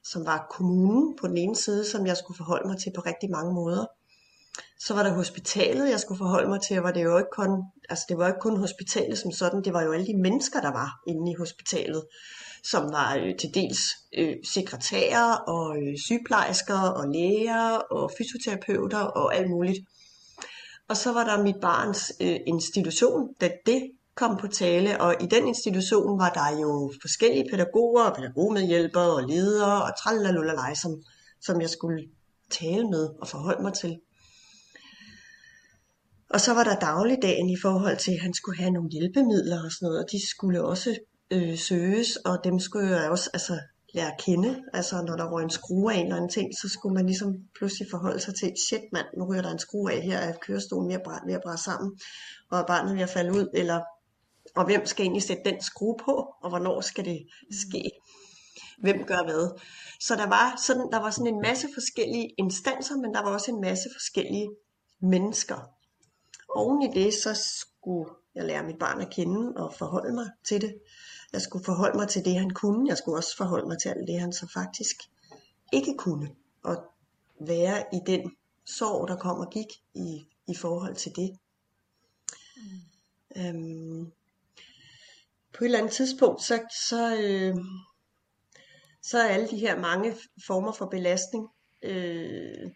som 0.04 0.26
var 0.26 0.48
kommunen 0.50 1.18
på 1.22 1.28
den 1.28 1.38
ene 1.38 1.56
side, 1.56 1.90
som 1.90 2.06
jeg 2.06 2.18
skulle 2.18 2.38
forholde 2.38 2.68
mig 2.68 2.78
til 2.80 2.92
på 2.96 3.02
rigtig 3.02 3.30
mange 3.32 3.54
måder, 3.54 3.86
så 4.80 4.94
var 4.94 5.04
der 5.04 5.14
hospitalet, 5.14 5.90
jeg 5.90 6.00
skulle 6.00 6.18
forholde 6.18 6.50
mig 6.50 6.62
til, 6.62 6.78
og 6.78 6.84
var 6.84 6.92
det 6.92 7.04
jo 7.04 7.18
ikke 7.18 7.30
kun, 7.32 7.64
altså 7.90 8.06
det 8.10 8.18
var 8.18 8.28
ikke 8.28 8.40
kun 8.40 8.58
hospitalet 8.58 9.18
som 9.18 9.32
sådan, 9.32 9.64
det 9.64 9.74
var 9.74 9.82
jo 9.84 9.92
alle 9.92 10.08
de 10.08 10.18
mennesker, 10.18 10.62
der 10.62 10.72
var 10.72 10.90
inde 11.08 11.32
i 11.32 11.36
hospitalet, 11.36 12.04
som 12.64 12.92
var 12.92 13.16
øh, 13.16 13.36
til 13.40 13.54
dels 13.54 13.80
øh, 14.18 14.36
sekretærer 14.54 15.34
og 15.36 15.78
øh, 15.78 15.98
sygeplejersker 16.06 16.80
og 16.80 17.08
læger 17.08 17.68
og 17.76 18.12
fysioterapeuter 18.18 19.00
og 19.00 19.36
alt 19.36 19.50
muligt. 19.50 19.80
Og 20.90 20.98
så 20.98 21.14
var 21.14 21.24
der 21.24 21.44
mit 21.44 21.56
barns 21.62 22.14
øh, 22.22 22.40
institution, 22.48 23.34
da 23.42 23.50
det 23.66 23.92
kom 24.16 24.38
på 24.38 24.48
tale, 24.48 25.02
og 25.02 25.16
i 25.22 25.26
den 25.26 25.48
institution 25.48 26.20
var 26.20 26.30
der 26.30 26.60
jo 26.62 26.94
forskellige 27.02 27.50
pædagoger, 27.52 28.14
pædagogmedhjælpere 28.16 29.16
og 29.16 29.24
ledere 29.24 29.84
og 29.84 29.92
tralalullalej, 30.04 30.74
som, 30.76 30.92
som 31.42 31.62
jeg 31.62 31.70
skulle 31.70 32.04
tale 32.52 32.90
med 32.90 33.10
og 33.22 33.28
forholde 33.28 33.64
mig 33.64 33.74
til. 33.74 34.00
Og 36.30 36.42
så 36.42 36.54
var 36.54 36.64
der 36.64 36.76
dagligdagen 36.80 37.50
i 37.50 37.58
forhold 37.62 37.98
til, 37.98 38.12
at 38.12 38.20
han 38.20 38.34
skulle 38.34 38.58
have 38.58 38.72
nogle 38.72 38.90
hjælpemidler 38.90 39.64
og 39.66 39.72
sådan 39.72 39.86
noget, 39.86 40.04
og 40.04 40.12
de 40.12 40.30
skulle 40.30 40.64
også 40.64 40.98
øh, 41.32 41.58
søges, 41.58 42.16
og 42.16 42.44
dem 42.44 42.60
skulle 42.60 42.88
jeg 42.88 43.10
også 43.10 43.30
altså, 43.34 43.60
lære 43.94 44.12
at 44.12 44.20
kende. 44.20 44.64
Altså 44.74 45.02
når 45.02 45.16
der 45.16 45.32
røg 45.32 45.44
en 45.44 45.50
skrue 45.50 45.94
af 45.94 45.98
en 45.98 46.04
eller 46.04 46.16
anden 46.16 46.30
ting, 46.30 46.52
så 46.62 46.70
skulle 46.70 46.96
man 46.96 47.06
ligesom 47.06 47.36
pludselig 47.58 47.88
forholde 47.92 48.20
sig 48.20 48.36
til, 48.36 48.54
shit 48.68 48.82
mand, 48.94 49.06
nu 49.18 49.26
ryger 49.26 49.42
der 49.42 49.52
en 49.52 49.60
skrue 49.60 49.92
af 49.92 50.02
her, 50.02 50.18
er 50.18 50.34
kørestolen 50.42 50.90
ved 50.90 50.96
at, 50.96 51.02
bræ- 51.08 51.28
ved 51.28 51.34
at 51.34 51.42
bræde 51.44 51.64
sammen, 51.64 52.00
og 52.52 52.60
er 52.60 52.66
barnet 52.66 52.96
ved 52.96 53.04
at 53.04 53.10
falde 53.10 53.32
ud, 53.32 53.48
eller 53.54 53.82
og 54.56 54.66
hvem 54.66 54.86
skal 54.86 55.04
egentlig 55.04 55.24
sætte 55.24 55.44
den 55.46 55.62
skrue 55.62 55.98
på, 56.06 56.36
og 56.44 56.50
hvornår 56.50 56.82
skal 56.82 57.06
det 57.06 57.28
ske? 57.52 57.92
Hvem 58.80 59.04
gør 59.06 59.24
hvad? 59.24 59.60
Så 60.00 60.16
der 60.16 60.28
var 60.28 60.56
sådan, 60.68 60.92
der 60.92 61.00
var 61.00 61.12
sådan 61.12 61.34
en 61.34 61.42
masse 61.42 61.68
forskellige 61.74 62.30
instanser, 62.38 62.98
men 62.98 63.14
der 63.14 63.24
var 63.24 63.34
også 63.34 63.52
en 63.52 63.62
masse 63.62 63.90
forskellige 63.96 64.50
mennesker. 65.02 65.70
Oven 66.56 66.82
i 66.82 67.04
det, 67.04 67.14
så 67.14 67.34
skulle 67.34 68.10
jeg 68.36 68.46
lære 68.46 68.64
mit 68.64 68.80
barn 68.80 69.02
at 69.02 69.14
kende 69.14 69.54
og 69.56 69.74
forholde 69.74 70.14
mig 70.14 70.30
til 70.48 70.62
det. 70.62 70.74
Jeg 71.34 71.42
skulle 71.42 71.66
forholde 71.66 71.98
mig 71.98 72.10
til 72.10 72.26
det, 72.26 72.40
han 72.40 72.50
kunne. 72.50 72.90
Jeg 72.90 72.98
skulle 72.98 73.18
også 73.18 73.38
forholde 73.38 73.68
mig 73.68 73.78
til 73.82 73.90
alt 73.90 74.08
det, 74.08 74.20
han 74.20 74.34
så 74.34 74.48
faktisk 74.54 74.96
ikke 75.74 75.96
kunne. 75.98 76.36
Og 76.64 76.84
være 77.40 77.86
i 77.94 78.00
den 78.06 78.36
sorg, 78.66 79.08
der 79.08 79.16
kom 79.16 79.40
og 79.40 79.50
gik 79.50 79.68
i, 79.96 80.28
i 80.48 80.56
forhold 80.56 80.96
til 80.96 81.12
det. 81.16 81.38
Mm. 82.58 83.42
Øhm, 83.42 84.12
på 85.54 85.64
et 85.64 85.66
eller 85.66 85.80
andet 85.80 85.94
tidspunkt, 85.94 86.42
så, 86.42 86.64
så, 86.90 87.18
øh, 87.18 87.56
så 89.02 89.18
er 89.18 89.28
alle 89.28 89.48
de 89.48 89.58
her 89.58 89.80
mange 89.80 90.16
former 90.48 90.72
for 90.72 90.86
belastning, 90.86 91.48
øh, 91.82 92.72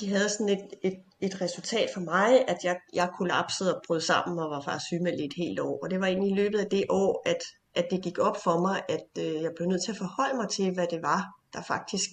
de 0.00 0.08
havde 0.08 0.28
sådan 0.28 0.48
et, 0.48 0.66
et, 0.82 0.96
et 1.20 1.40
resultat 1.40 1.90
for 1.94 2.00
mig, 2.00 2.48
at 2.48 2.58
jeg, 2.64 2.76
jeg 2.94 3.10
kollapsede 3.18 3.76
og 3.76 3.82
brød 3.86 4.00
sammen 4.00 4.38
og 4.38 4.50
var 4.50 4.60
faktisk 4.60 4.86
sygemeldt 4.86 5.20
i 5.20 5.24
et 5.24 5.32
helt 5.36 5.60
år. 5.60 5.78
Og 5.82 5.90
det 5.90 6.00
var 6.00 6.06
egentlig 6.06 6.30
i 6.30 6.34
løbet 6.34 6.58
af 6.58 6.66
det 6.66 6.84
år, 6.88 7.22
at, 7.26 7.42
at 7.74 7.86
det 7.90 8.02
gik 8.02 8.18
op 8.18 8.36
for 8.44 8.60
mig, 8.60 8.82
at 8.88 9.06
øh, 9.18 9.42
jeg 9.42 9.50
blev 9.56 9.68
nødt 9.68 9.84
til 9.84 9.92
at 9.92 9.98
forholde 9.98 10.36
mig 10.36 10.48
til, 10.48 10.74
hvad 10.74 10.86
det 10.90 11.02
var, 11.02 11.22
der 11.52 11.62
faktisk, 11.62 12.10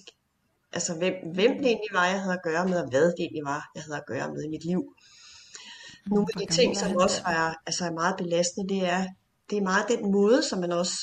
altså 0.72 0.94
hvem, 0.94 1.14
hvem 1.34 1.56
det 1.56 1.66
egentlig 1.66 1.92
var, 1.92 2.06
jeg 2.06 2.20
havde 2.20 2.34
at 2.34 2.42
gøre 2.42 2.68
med, 2.68 2.82
og 2.82 2.88
hvad 2.90 3.04
det 3.04 3.14
egentlig 3.18 3.44
var, 3.44 3.70
jeg 3.74 3.82
havde 3.82 3.96
at 3.96 4.06
gøre 4.06 4.28
med 4.34 4.44
i 4.44 4.48
mit 4.48 4.64
liv. 4.64 4.94
Nogle 6.06 6.26
af 6.34 6.40
de 6.40 6.54
ting, 6.54 6.76
som 6.76 6.96
også 6.96 7.22
var 7.22 7.62
altså, 7.66 7.84
er 7.84 7.92
meget 7.92 8.14
belastende, 8.18 8.74
det 8.74 8.88
er, 8.88 9.06
det 9.50 9.58
er 9.58 9.62
meget 9.62 9.88
den 9.88 10.12
måde, 10.12 10.42
som 10.42 10.58
man 10.58 10.72
også 10.72 10.96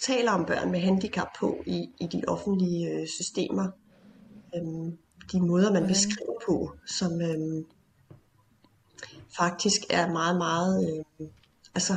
taler 0.00 0.32
om 0.32 0.44
børn 0.46 0.70
med 0.70 0.80
handicap 0.80 1.28
på 1.38 1.62
i, 1.66 1.88
i 2.00 2.06
de 2.06 2.22
offentlige 2.28 2.90
øh, 2.90 3.06
systemer. 3.08 3.68
Øhm, 4.56 4.98
de 5.32 5.40
måder, 5.40 5.72
man 5.72 5.86
beskriver 5.86 6.40
på, 6.46 6.72
som 6.86 7.20
øhm, 7.20 7.66
faktisk 9.36 9.80
er 9.90 10.12
meget, 10.12 10.36
meget, 10.36 11.04
øh, 11.20 11.28
altså, 11.74 11.94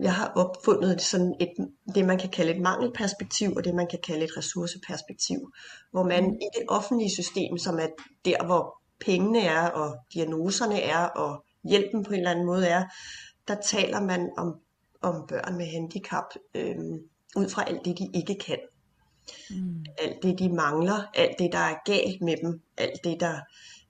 jeg 0.00 0.14
har 0.14 0.32
opfundet 0.36 1.00
sådan 1.00 1.34
et, 1.40 1.52
det, 1.94 2.04
man 2.04 2.18
kan 2.18 2.30
kalde 2.30 2.54
et 2.54 2.60
mangelperspektiv, 2.60 3.52
og 3.56 3.64
det, 3.64 3.74
man 3.74 3.86
kan 3.86 3.98
kalde 4.06 4.24
et 4.24 4.36
ressourceperspektiv, 4.36 5.52
hvor 5.90 6.02
man 6.02 6.34
i 6.34 6.48
det 6.58 6.64
offentlige 6.68 7.10
system, 7.10 7.58
som 7.58 7.78
er 7.78 7.88
der, 8.24 8.46
hvor 8.46 8.80
pengene 9.00 9.40
er, 9.40 9.68
og 9.68 9.96
diagnoserne 10.14 10.80
er, 10.80 11.04
og 11.04 11.44
hjælpen 11.64 12.04
på 12.04 12.12
en 12.12 12.18
eller 12.18 12.30
anden 12.30 12.46
måde 12.46 12.66
er, 12.66 12.84
der 13.48 13.54
taler 13.54 14.00
man 14.00 14.30
om, 14.36 14.54
om 15.02 15.26
børn 15.28 15.56
med 15.56 15.66
handicap, 15.66 16.24
øh, 16.54 16.76
ud 17.36 17.48
fra 17.48 17.64
alt 17.68 17.84
det, 17.84 17.98
de 17.98 18.08
ikke 18.14 18.38
kan. 18.46 18.58
Mm. 19.50 19.84
Alt 19.98 20.22
det, 20.22 20.38
de 20.38 20.48
mangler, 20.48 21.10
alt 21.14 21.38
det, 21.38 21.52
der 21.52 21.58
er 21.58 21.76
galt 21.84 22.22
med 22.22 22.36
dem, 22.42 22.60
alt 22.76 23.04
det, 23.04 23.20
der 23.20 23.40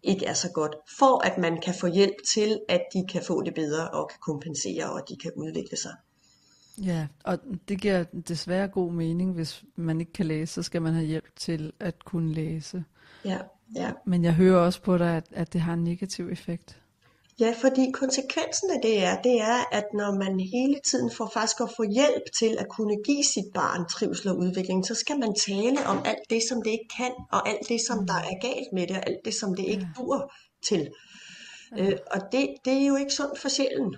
ikke 0.03 0.27
er 0.27 0.35
så 0.35 0.51
godt, 0.55 0.77
for 0.98 1.27
at 1.27 1.38
man 1.38 1.61
kan 1.61 1.74
få 1.74 1.87
hjælp 1.87 2.16
til, 2.35 2.61
at 2.68 2.83
de 2.94 3.07
kan 3.12 3.22
få 3.22 3.42
det 3.42 3.55
bedre 3.55 3.90
og 3.90 4.09
kan 4.09 4.18
kompensere, 4.20 4.92
og 4.92 5.01
de 5.09 5.16
kan 5.16 5.33
udvikle 5.37 5.77
sig. 5.77 5.92
Ja, 6.85 7.07
og 7.24 7.38
det 7.68 7.81
giver 7.81 8.05
desværre 8.29 8.68
god 8.68 8.92
mening, 8.92 9.35
hvis 9.35 9.64
man 9.77 10.01
ikke 10.01 10.12
kan 10.12 10.27
læse, 10.27 10.55
så 10.55 10.62
skal 10.62 10.83
man 10.83 10.94
have 10.94 11.07
hjælp 11.07 11.37
til 11.37 11.72
at 11.81 12.05
kunne 12.05 12.33
læse. 12.33 12.85
Ja, 13.24 13.38
ja. 13.77 13.92
Men 14.07 14.24
jeg 14.24 14.35
hører 14.35 14.61
også 14.61 14.83
på 14.83 14.98
dig, 14.98 15.16
at, 15.16 15.27
at 15.33 15.53
det 15.53 15.61
har 15.61 15.72
en 15.72 15.85
negativ 15.85 16.29
effekt. 16.29 16.81
Ja, 17.40 17.55
fordi 17.61 17.90
konsekvensen 17.94 18.70
af 18.70 18.81
det 18.83 19.05
er, 19.05 19.22
det 19.22 19.40
er, 19.40 19.59
at 19.72 19.85
når 19.94 20.18
man 20.18 20.40
hele 20.40 20.81
tiden 20.85 21.11
får 21.11 21.31
faktisk 21.35 21.61
at 21.61 21.70
få 21.77 21.83
hjælp 21.83 22.22
til 22.38 22.57
at 22.59 22.68
kunne 22.68 22.96
give 23.05 23.24
sit 23.24 23.48
barn 23.55 23.88
trivsel 23.88 24.31
og 24.31 24.38
udvikling, 24.38 24.87
så 24.87 24.94
skal 24.94 25.18
man 25.18 25.35
tale 25.35 25.87
om 25.87 26.03
alt 26.05 26.31
det, 26.31 26.42
som 26.48 26.62
det 26.62 26.70
ikke 26.70 26.88
kan, 26.96 27.12
og 27.33 27.48
alt 27.48 27.68
det, 27.68 27.81
som 27.81 28.07
der 28.07 28.14
er 28.14 28.40
galt 28.40 28.72
med 28.72 28.87
det, 28.87 28.96
og 28.96 29.07
alt 29.07 29.24
det, 29.24 29.35
som 29.35 29.55
det 29.55 29.64
ikke 29.64 29.88
dur 29.96 30.33
til. 30.68 30.88
Ja. 31.77 31.90
Øh, 31.90 31.98
og 32.11 32.20
det, 32.33 32.55
det 32.64 32.72
er 32.72 32.87
jo 32.87 32.96
ikke 32.96 33.12
sundt 33.12 33.38
for 33.38 33.48
sjælen. 33.48 33.96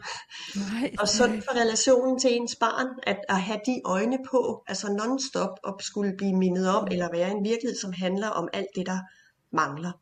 Nej, 0.73 0.91
og 0.99 1.09
sundt 1.09 1.45
for 1.45 1.61
relationen 1.61 2.19
til 2.19 2.37
ens 2.37 2.57
barn, 2.57 2.87
at, 3.03 3.19
at 3.29 3.41
have 3.41 3.61
de 3.67 3.81
øjne 3.85 4.19
på, 4.31 4.65
altså 4.69 4.87
non-stop, 4.87 5.59
og 5.65 5.81
skulle 5.83 6.15
blive 6.17 6.37
mindet 6.37 6.69
om, 6.69 6.89
eller 6.91 7.09
være 7.13 7.31
en 7.31 7.45
virkelighed, 7.45 7.77
som 7.79 7.93
handler 7.93 8.29
om 8.29 8.49
alt 8.53 8.71
det, 8.77 8.87
der 8.87 8.99
mangler. 9.53 9.93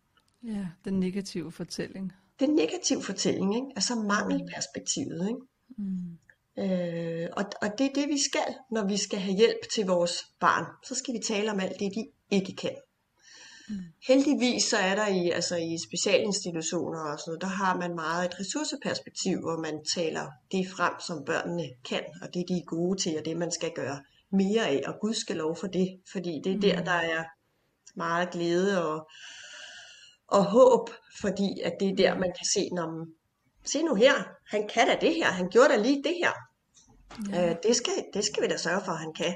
Ja, 0.44 0.66
den 0.84 1.00
negative 1.00 1.52
fortælling 1.52 2.12
den 2.40 2.50
negative 2.54 3.02
fortælling, 3.02 3.54
ikke? 3.54 3.66
altså 3.76 3.94
mangelperspektivet. 3.94 5.28
Ikke? 5.28 5.40
Mm. 5.78 6.18
Øh, 6.58 7.28
og, 7.32 7.44
og 7.62 7.78
det 7.78 7.86
er 7.86 7.94
det, 7.94 8.08
vi 8.08 8.18
skal, 8.18 8.54
når 8.70 8.84
vi 8.84 8.96
skal 8.96 9.18
have 9.18 9.36
hjælp 9.36 9.70
til 9.74 9.86
vores 9.86 10.26
barn. 10.40 10.64
Så 10.84 10.94
skal 10.94 11.14
vi 11.14 11.18
tale 11.18 11.50
om 11.50 11.60
alt 11.60 11.80
det, 11.80 11.92
de 11.94 12.06
ikke 12.30 12.56
kan. 12.56 12.76
Mm. 13.68 13.76
Heldigvis 14.06 14.64
så 14.64 14.76
er 14.76 14.94
der 14.94 15.06
i, 15.06 15.30
altså 15.30 15.56
i 15.56 15.76
specialinstitutioner 15.88 17.00
og 17.00 17.18
sådan 17.18 17.30
noget, 17.30 17.40
der 17.40 17.48
har 17.48 17.76
man 17.76 17.94
meget 17.94 18.26
et 18.26 18.40
ressourceperspektiv, 18.40 19.40
hvor 19.40 19.58
man 19.62 19.84
taler 19.94 20.26
det 20.52 20.68
frem, 20.76 20.92
som 21.06 21.24
børnene 21.24 21.68
kan, 21.88 22.04
og 22.22 22.34
det 22.34 22.44
de 22.48 22.54
er 22.54 22.64
gode 22.66 23.02
til, 23.02 23.18
og 23.18 23.24
det 23.24 23.36
man 23.36 23.52
skal 23.52 23.72
gøre 23.74 24.02
mere 24.32 24.66
af, 24.66 24.82
og 24.86 24.94
Gud 25.00 25.14
skal 25.14 25.36
lov 25.36 25.56
for 25.56 25.66
det, 25.66 26.00
fordi 26.12 26.40
det 26.44 26.52
er 26.52 26.60
der, 26.60 26.78
mm. 26.78 26.84
der 26.84 26.92
er 26.92 27.24
meget 27.96 28.30
glæde 28.30 28.88
og, 28.88 29.08
og 30.28 30.44
håb, 30.44 30.90
fordi 31.20 31.60
at 31.64 31.72
det 31.80 31.88
er 31.88 31.96
der, 31.96 32.14
man 32.14 32.32
kan 32.38 32.46
se, 32.54 32.68
når 32.72 33.06
se 33.64 33.82
nu 33.82 33.94
her, 33.94 34.14
han 34.46 34.68
kan 34.74 34.86
da 34.86 34.96
det 35.00 35.14
her, 35.14 35.26
han 35.26 35.48
gjorde 35.48 35.68
da 35.68 35.76
lige 35.76 36.02
det 36.02 36.14
her. 36.22 36.32
Ja. 37.32 37.50
Øh, 37.50 37.56
det, 37.62 37.76
skal, 37.76 37.92
det 38.14 38.24
skal 38.24 38.42
vi 38.42 38.48
da 38.48 38.56
sørge 38.56 38.80
for, 38.84 38.92
at 38.92 38.98
han 38.98 39.12
kan 39.12 39.34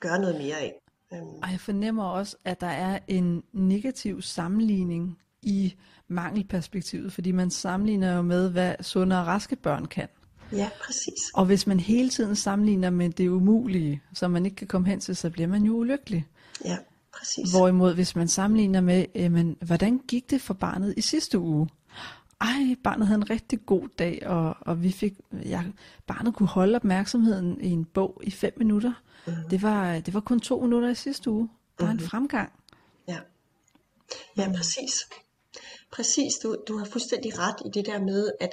gøre 0.00 0.18
noget 0.18 0.36
mere 0.36 0.58
af. 0.58 0.72
Øhm. 1.12 1.26
Og 1.42 1.50
jeg 1.50 1.60
fornemmer 1.60 2.04
også, 2.04 2.36
at 2.44 2.60
der 2.60 2.66
er 2.66 2.98
en 3.08 3.42
negativ 3.52 4.22
sammenligning 4.22 5.18
i 5.42 5.74
mangelperspektivet, 6.08 7.12
fordi 7.12 7.32
man 7.32 7.50
sammenligner 7.50 8.16
jo 8.16 8.22
med, 8.22 8.50
hvad 8.50 8.74
sunde 8.80 9.20
og 9.20 9.26
raske 9.26 9.56
børn 9.56 9.86
kan. 9.86 10.08
Ja, 10.52 10.70
præcis. 10.84 11.30
Og 11.34 11.44
hvis 11.44 11.66
man 11.66 11.80
hele 11.80 12.10
tiden 12.10 12.36
sammenligner 12.36 12.90
med 12.90 13.10
det 13.10 13.28
umulige, 13.28 14.02
som 14.14 14.30
man 14.30 14.44
ikke 14.44 14.56
kan 14.56 14.66
komme 14.66 14.88
hen 14.88 15.00
til, 15.00 15.16
så 15.16 15.30
bliver 15.30 15.48
man 15.48 15.62
jo 15.62 15.72
ulykkelig. 15.72 16.26
Ja. 16.64 16.76
Præcis. 17.18 17.50
Hvorimod, 17.50 17.94
hvis 17.94 18.16
man 18.16 18.28
sammenligner 18.28 18.80
med, 18.80 19.06
jamen, 19.14 19.56
hvordan 19.60 19.98
gik 19.98 20.30
det 20.30 20.40
for 20.40 20.54
barnet 20.54 20.94
i 20.96 21.00
sidste 21.00 21.38
uge? 21.38 21.68
Ej, 22.40 22.76
barnet 22.84 23.06
havde 23.06 23.18
en 23.18 23.30
rigtig 23.30 23.66
god 23.66 23.88
dag, 23.98 24.26
og, 24.26 24.56
og 24.60 24.82
vi 24.82 24.92
fik, 24.92 25.14
ja, 25.32 25.62
barnet 26.06 26.34
kunne 26.34 26.48
holde 26.48 26.76
opmærksomheden 26.76 27.60
i 27.60 27.70
en 27.70 27.84
bog 27.84 28.20
i 28.24 28.30
fem 28.30 28.52
minutter. 28.56 28.92
Mm. 29.26 29.32
Det, 29.50 29.62
var, 29.62 30.00
det 30.00 30.14
var 30.14 30.20
kun 30.20 30.40
to 30.40 30.60
minutter 30.60 30.88
i 30.88 30.94
sidste 30.94 31.30
uge. 31.30 31.48
Der 31.78 31.84
er 31.84 31.86
mm. 31.86 31.90
en 31.90 31.96
mm-hmm. 31.96 32.08
fremgang. 32.08 32.52
Ja, 33.08 33.18
ja 34.36 34.52
præcis. 34.56 35.08
Præcis, 35.92 36.34
du, 36.42 36.56
du 36.68 36.78
har 36.78 36.84
fuldstændig 36.84 37.38
ret 37.38 37.56
i 37.66 37.68
det 37.74 37.86
der 37.86 38.00
med, 38.00 38.30
at 38.40 38.50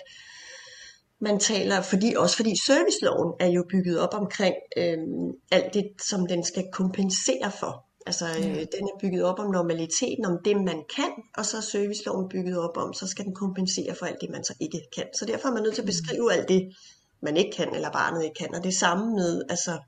man 1.19 1.39
taler, 1.39 1.81
fordi 1.81 2.13
også 2.17 2.35
fordi 2.35 2.53
serviceloven 2.65 3.33
er 3.39 3.47
jo 3.47 3.65
bygget 3.69 3.99
op 3.99 4.13
omkring 4.13 4.55
øhm, 4.77 5.31
alt 5.51 5.73
det, 5.73 5.87
som 6.01 6.27
den 6.27 6.43
skal 6.43 6.63
kompensere 6.73 7.51
for. 7.59 7.82
Altså, 8.05 8.27
ja. 8.27 8.49
øh, 8.49 8.55
den 8.55 8.83
er 8.83 8.99
bygget 9.01 9.23
op 9.23 9.39
om 9.39 9.51
normaliteten, 9.51 10.25
om 10.25 10.37
det 10.45 10.57
man 10.57 10.83
kan, 10.95 11.11
og 11.37 11.45
så 11.45 11.57
er 11.57 11.61
serviceloven 11.61 12.29
bygget 12.29 12.57
op 12.59 12.77
om, 12.77 12.93
så 12.93 13.07
skal 13.07 13.25
den 13.25 13.35
kompensere 13.35 13.95
for 13.95 14.05
alt 14.05 14.21
det, 14.21 14.29
man 14.29 14.43
så 14.43 14.53
ikke 14.59 14.81
kan. 14.95 15.05
Så 15.17 15.25
derfor 15.25 15.49
er 15.49 15.53
man 15.53 15.63
nødt 15.63 15.75
til 15.75 15.81
at 15.81 15.85
mm. 15.85 15.93
beskrive 15.93 16.33
alt 16.33 16.49
det, 16.49 16.73
man 17.21 17.37
ikke 17.37 17.51
kan, 17.57 17.75
eller 17.75 17.91
barnet 17.91 18.23
ikke 18.23 18.35
kan. 18.35 18.55
Og 18.55 18.63
det 18.63 18.73
samme 18.73 19.15
med, 19.15 19.41
altså, 19.49 19.79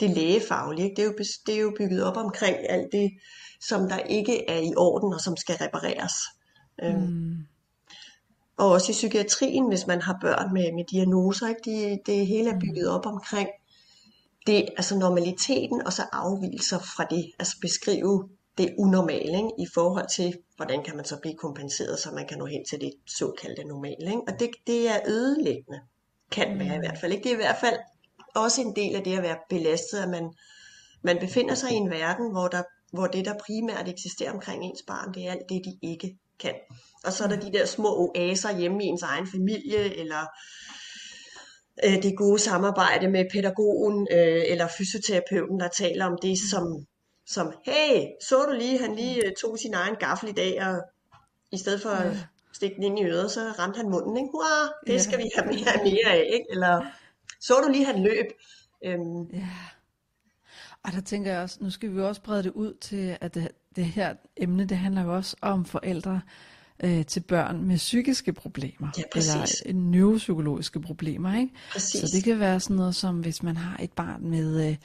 det 0.00 0.10
lægefaglige, 0.10 0.84
ikke? 0.84 0.96
Det, 0.96 1.02
er 1.02 1.06
jo, 1.06 1.18
det 1.46 1.54
er 1.54 1.60
jo 1.60 1.74
bygget 1.78 2.04
op 2.04 2.16
omkring 2.16 2.56
alt 2.68 2.92
det, 2.92 3.10
som 3.60 3.88
der 3.88 3.98
ikke 3.98 4.50
er 4.50 4.58
i 4.58 4.74
orden, 4.76 5.14
og 5.14 5.20
som 5.20 5.36
skal 5.36 5.56
repareres. 5.56 6.12
Øhm, 6.82 7.00
mm. 7.00 7.36
Og 8.56 8.70
også 8.70 8.92
i 8.92 8.98
psykiatrien, 9.00 9.68
hvis 9.68 9.86
man 9.86 10.02
har 10.02 10.18
børn 10.20 10.52
med, 10.52 10.72
med 10.72 10.84
diagnoser, 10.84 11.48
ikke? 11.48 11.60
Det, 11.64 12.00
det 12.06 12.26
hele 12.26 12.50
er 12.50 12.60
bygget 12.60 12.88
op 12.88 13.06
omkring 13.06 13.48
det, 14.46 14.68
altså 14.76 14.98
normaliteten, 14.98 15.86
og 15.86 15.92
så 15.92 16.02
afvielser 16.12 16.78
fra 16.78 17.04
det. 17.04 17.32
Altså 17.38 17.56
beskrive 17.60 18.28
det 18.58 18.74
unormale 18.78 19.36
ikke? 19.36 19.50
i 19.58 19.66
forhold 19.74 20.08
til, 20.16 20.38
hvordan 20.56 20.84
kan 20.84 20.96
man 20.96 21.04
så 21.04 21.16
blive 21.22 21.36
kompenseret, 21.36 21.98
så 21.98 22.10
man 22.10 22.26
kan 22.26 22.38
nå 22.38 22.46
hen 22.46 22.64
til 22.70 22.80
det 22.80 22.92
såkaldte 23.18 23.64
normale. 23.64 24.06
Ikke? 24.06 24.22
Og 24.28 24.40
det, 24.40 24.50
det 24.66 24.88
er 24.88 24.98
ødelæggende, 25.06 25.80
kan 26.30 26.58
være 26.58 26.74
i 26.74 26.78
hvert 26.78 26.98
fald. 27.00 27.12
Ikke? 27.12 27.24
Det 27.24 27.30
er 27.30 27.36
i 27.36 27.44
hvert 27.44 27.60
fald 27.60 27.76
også 28.34 28.60
en 28.60 28.76
del 28.76 28.96
af 28.96 29.02
det 29.02 29.16
at 29.16 29.22
være 29.22 29.38
belastet, 29.48 29.98
at 29.98 30.08
man, 30.08 30.32
man 31.02 31.18
befinder 31.18 31.54
sig 31.54 31.72
i 31.72 31.74
en 31.74 31.90
verden, 31.90 32.30
hvor, 32.30 32.48
der, 32.48 32.62
hvor 32.92 33.06
det, 33.06 33.24
der 33.24 33.34
primært 33.46 33.88
eksisterer 33.88 34.32
omkring 34.32 34.64
ens 34.64 34.82
barn, 34.86 35.14
det 35.14 35.26
er 35.26 35.30
alt 35.30 35.48
det, 35.48 35.62
de 35.64 35.78
ikke 35.82 36.18
kan. 36.38 36.54
Og 37.04 37.12
så 37.12 37.24
er 37.24 37.28
der 37.28 37.40
de 37.40 37.52
der 37.52 37.66
små 37.66 37.88
oaser 37.96 38.58
hjemme 38.58 38.84
i 38.84 38.86
ens 38.86 39.02
egen 39.02 39.26
familie, 39.26 39.96
eller 39.96 40.26
øh, 41.84 42.02
det 42.02 42.16
gode 42.16 42.38
samarbejde 42.38 43.08
med 43.08 43.24
pædagogen 43.32 44.08
øh, 44.12 44.42
eller 44.46 44.68
fysioterapeuten, 44.78 45.60
der 45.60 45.68
taler 45.68 46.06
om 46.06 46.18
det, 46.22 46.38
som, 46.50 46.86
som 47.26 47.52
hey, 47.64 48.06
så 48.28 48.46
du 48.48 48.52
lige, 48.52 48.78
han 48.78 48.94
lige 48.94 49.26
øh, 49.26 49.32
tog 49.40 49.58
sin 49.58 49.74
egen 49.74 49.96
gaffel 49.96 50.28
i 50.28 50.32
dag, 50.32 50.62
og 50.66 50.82
i 51.52 51.58
stedet 51.58 51.82
for 51.82 51.90
ja. 51.90 52.08
at 52.08 52.16
stikke 52.52 52.76
den 52.76 52.82
ind 52.82 52.98
i 52.98 53.04
øret, 53.04 53.30
så 53.30 53.40
ramte 53.40 53.76
han 53.76 53.90
munden, 53.90 54.16
ikke? 54.16 54.30
Hurra, 54.32 54.72
det 54.86 54.92
ja. 54.92 54.98
skal 54.98 55.18
vi 55.18 55.30
have 55.36 55.46
mere, 55.46 55.84
mere 55.84 56.12
af, 56.12 56.30
ikke? 56.32 56.46
Eller 56.50 56.86
så 57.40 57.54
du 57.64 57.72
lige, 57.72 57.84
han 57.84 58.02
løb. 58.02 58.26
Øhm. 58.84 59.22
Ja. 59.22 59.48
Og 60.84 60.92
der 60.92 61.00
tænker 61.00 61.32
jeg 61.32 61.42
også, 61.42 61.58
nu 61.60 61.70
skal 61.70 61.94
vi 61.94 62.00
også 62.00 62.22
brede 62.22 62.42
det 62.42 62.52
ud 62.52 62.74
til, 62.74 63.18
at 63.20 63.34
det, 63.34 63.48
det 63.76 63.84
her 63.84 64.14
emne, 64.36 64.64
det 64.64 64.76
handler 64.76 65.02
jo 65.02 65.14
også 65.14 65.36
om 65.40 65.64
forældre, 65.64 66.20
øh, 66.82 67.06
til 67.06 67.20
børn 67.20 67.64
med 67.64 67.76
psykiske 67.76 68.32
problemer, 68.32 68.88
ja, 68.98 69.02
eller 69.14 69.72
neuropsykologiske 69.72 70.80
problemer. 70.80 71.38
Ikke? 71.38 71.54
Præcis. 71.72 72.00
Så 72.00 72.16
det 72.16 72.24
kan 72.24 72.38
være 72.38 72.60
sådan 72.60 72.76
noget 72.76 72.94
som, 72.94 73.20
hvis 73.20 73.42
man 73.42 73.56
har 73.56 73.76
et 73.82 73.92
barn 73.92 74.26
med, 74.30 74.68
øh, 74.68 74.76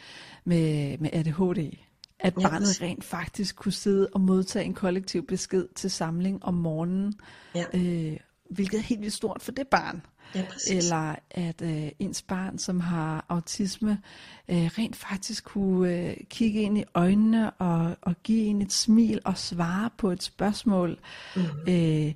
med, 0.45 0.97
med 0.97 1.09
ADHD, 1.13 1.77
at 2.19 2.33
ja, 2.39 2.49
barnet 2.49 2.59
præcis. 2.59 2.81
rent 2.81 3.03
faktisk 3.03 3.55
kunne 3.55 3.71
sidde 3.71 4.09
og 4.13 4.21
modtage 4.21 4.65
en 4.65 4.73
kollektiv 4.73 5.27
besked 5.27 5.67
til 5.75 5.91
samling 5.91 6.45
om 6.45 6.53
morgenen, 6.53 7.13
ja. 7.55 7.65
øh, 7.73 8.17
hvilket 8.49 8.77
er 8.77 8.83
helt 8.83 9.01
vildt 9.01 9.13
stort 9.13 9.41
for 9.41 9.51
det 9.51 9.67
barn. 9.67 10.01
Ja, 10.35 10.45
eller 10.71 11.15
at 11.31 11.61
øh, 11.61 11.91
ens 11.99 12.21
barn, 12.21 12.57
som 12.57 12.79
har 12.79 13.25
autisme, 13.29 14.01
øh, 14.49 14.65
rent 14.65 14.95
faktisk 14.95 15.43
kunne 15.43 15.93
øh, 15.93 16.17
kigge 16.29 16.61
ind 16.61 16.77
i 16.77 16.83
øjnene 16.93 17.51
og, 17.51 17.97
og 18.01 18.15
give 18.23 18.45
en 18.45 18.61
et 18.61 18.73
smil 18.73 19.21
og 19.25 19.37
svare 19.37 19.89
på 19.97 20.11
et 20.11 20.23
spørgsmål. 20.23 20.99
Mm. 21.35 21.41
Øh, 21.67 22.13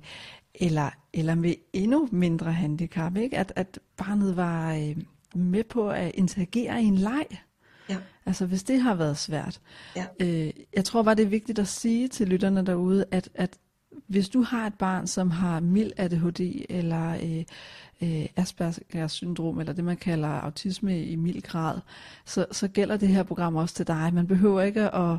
eller, 0.54 0.90
eller 1.12 1.34
med 1.34 1.54
endnu 1.72 2.08
mindre 2.12 2.52
handicap, 2.52 3.16
ikke? 3.16 3.38
At, 3.38 3.52
at 3.56 3.78
barnet 3.96 4.36
var 4.36 4.74
øh, 4.74 4.96
med 5.34 5.64
på 5.64 5.90
at 5.90 6.10
interagere 6.14 6.82
i 6.82 6.84
en 6.84 6.98
leg. 6.98 7.26
Ja. 7.88 7.96
Altså 8.26 8.46
hvis 8.46 8.62
det 8.62 8.80
har 8.80 8.94
været 8.94 9.18
svært. 9.18 9.60
Ja. 9.96 10.06
Øh, 10.20 10.50
jeg 10.76 10.84
tror 10.84 11.02
bare, 11.02 11.14
det 11.14 11.22
er 11.22 11.28
vigtigt 11.28 11.58
at 11.58 11.68
sige 11.68 12.08
til 12.08 12.28
lytterne 12.28 12.66
derude, 12.66 13.04
at, 13.10 13.28
at 13.34 13.58
hvis 14.06 14.28
du 14.28 14.42
har 14.42 14.66
et 14.66 14.74
barn, 14.74 15.06
som 15.06 15.30
har 15.30 15.60
mild 15.60 15.92
ADHD 15.96 16.64
eller 16.68 17.10
øh, 17.10 17.44
øh, 18.02 18.26
Aspergers 18.36 19.12
syndrom, 19.12 19.60
eller 19.60 19.72
det 19.72 19.84
man 19.84 19.96
kalder 19.96 20.28
autisme 20.28 21.04
i 21.04 21.16
mild 21.16 21.42
grad, 21.42 21.80
så, 22.24 22.46
så 22.50 22.68
gælder 22.68 22.96
det 22.96 23.08
her 23.08 23.22
program 23.22 23.56
også 23.56 23.74
til 23.74 23.86
dig. 23.86 24.10
Man 24.14 24.26
behøver 24.26 24.62
ikke 24.62 24.90
at, 24.90 25.18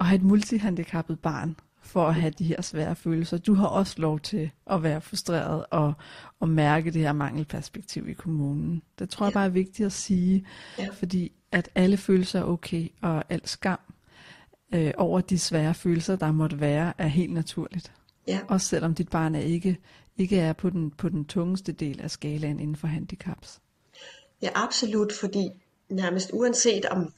at 0.00 0.06
have 0.06 0.16
et 0.16 0.22
multihandicappet 0.22 1.20
barn 1.20 1.56
for 1.82 2.06
at 2.06 2.14
have 2.14 2.30
de 2.38 2.44
her 2.44 2.62
svære 2.62 2.96
følelser. 2.96 3.38
Du 3.38 3.54
har 3.54 3.66
også 3.66 3.94
lov 3.98 4.20
til 4.20 4.50
at 4.66 4.82
være 4.82 5.00
frustreret 5.00 5.64
og, 5.70 5.92
og 6.40 6.48
mærke 6.48 6.90
det 6.90 7.02
her 7.02 7.12
mangelperspektiv 7.12 8.08
i 8.08 8.12
kommunen. 8.12 8.82
Det 8.98 9.10
tror 9.10 9.26
jeg 9.26 9.32
bare 9.32 9.44
er 9.44 9.48
vigtigt 9.48 9.86
at 9.86 9.92
sige, 9.92 10.46
ja. 10.78 10.88
fordi 10.92 11.32
at 11.52 11.70
alle 11.74 11.96
følelser 11.96 12.40
er 12.40 12.44
okay, 12.44 12.88
og 13.02 13.24
al 13.28 13.40
skam 13.44 13.78
øh, 14.74 14.92
over 14.96 15.20
de 15.20 15.38
svære 15.38 15.74
følelser, 15.74 16.16
der 16.16 16.32
måtte 16.32 16.60
være, 16.60 16.92
er 16.98 17.06
helt 17.06 17.32
naturligt. 17.32 17.92
Ja. 18.26 18.40
Også 18.48 18.66
selvom 18.66 18.94
dit 18.94 19.08
barn 19.08 19.34
er 19.34 19.40
ikke, 19.40 19.78
ikke 20.16 20.38
er 20.38 20.52
på 20.52 20.70
den, 20.70 20.90
på 20.90 21.08
den 21.08 21.24
tungeste 21.24 21.72
del 21.72 22.00
af 22.00 22.10
skalaen 22.10 22.60
inden 22.60 22.76
for 22.76 22.86
handicaps. 22.86 23.60
Ja, 24.42 24.48
absolut, 24.54 25.12
fordi 25.12 25.50
nærmest 25.88 26.30
uanset 26.32 26.86
om, 26.86 27.12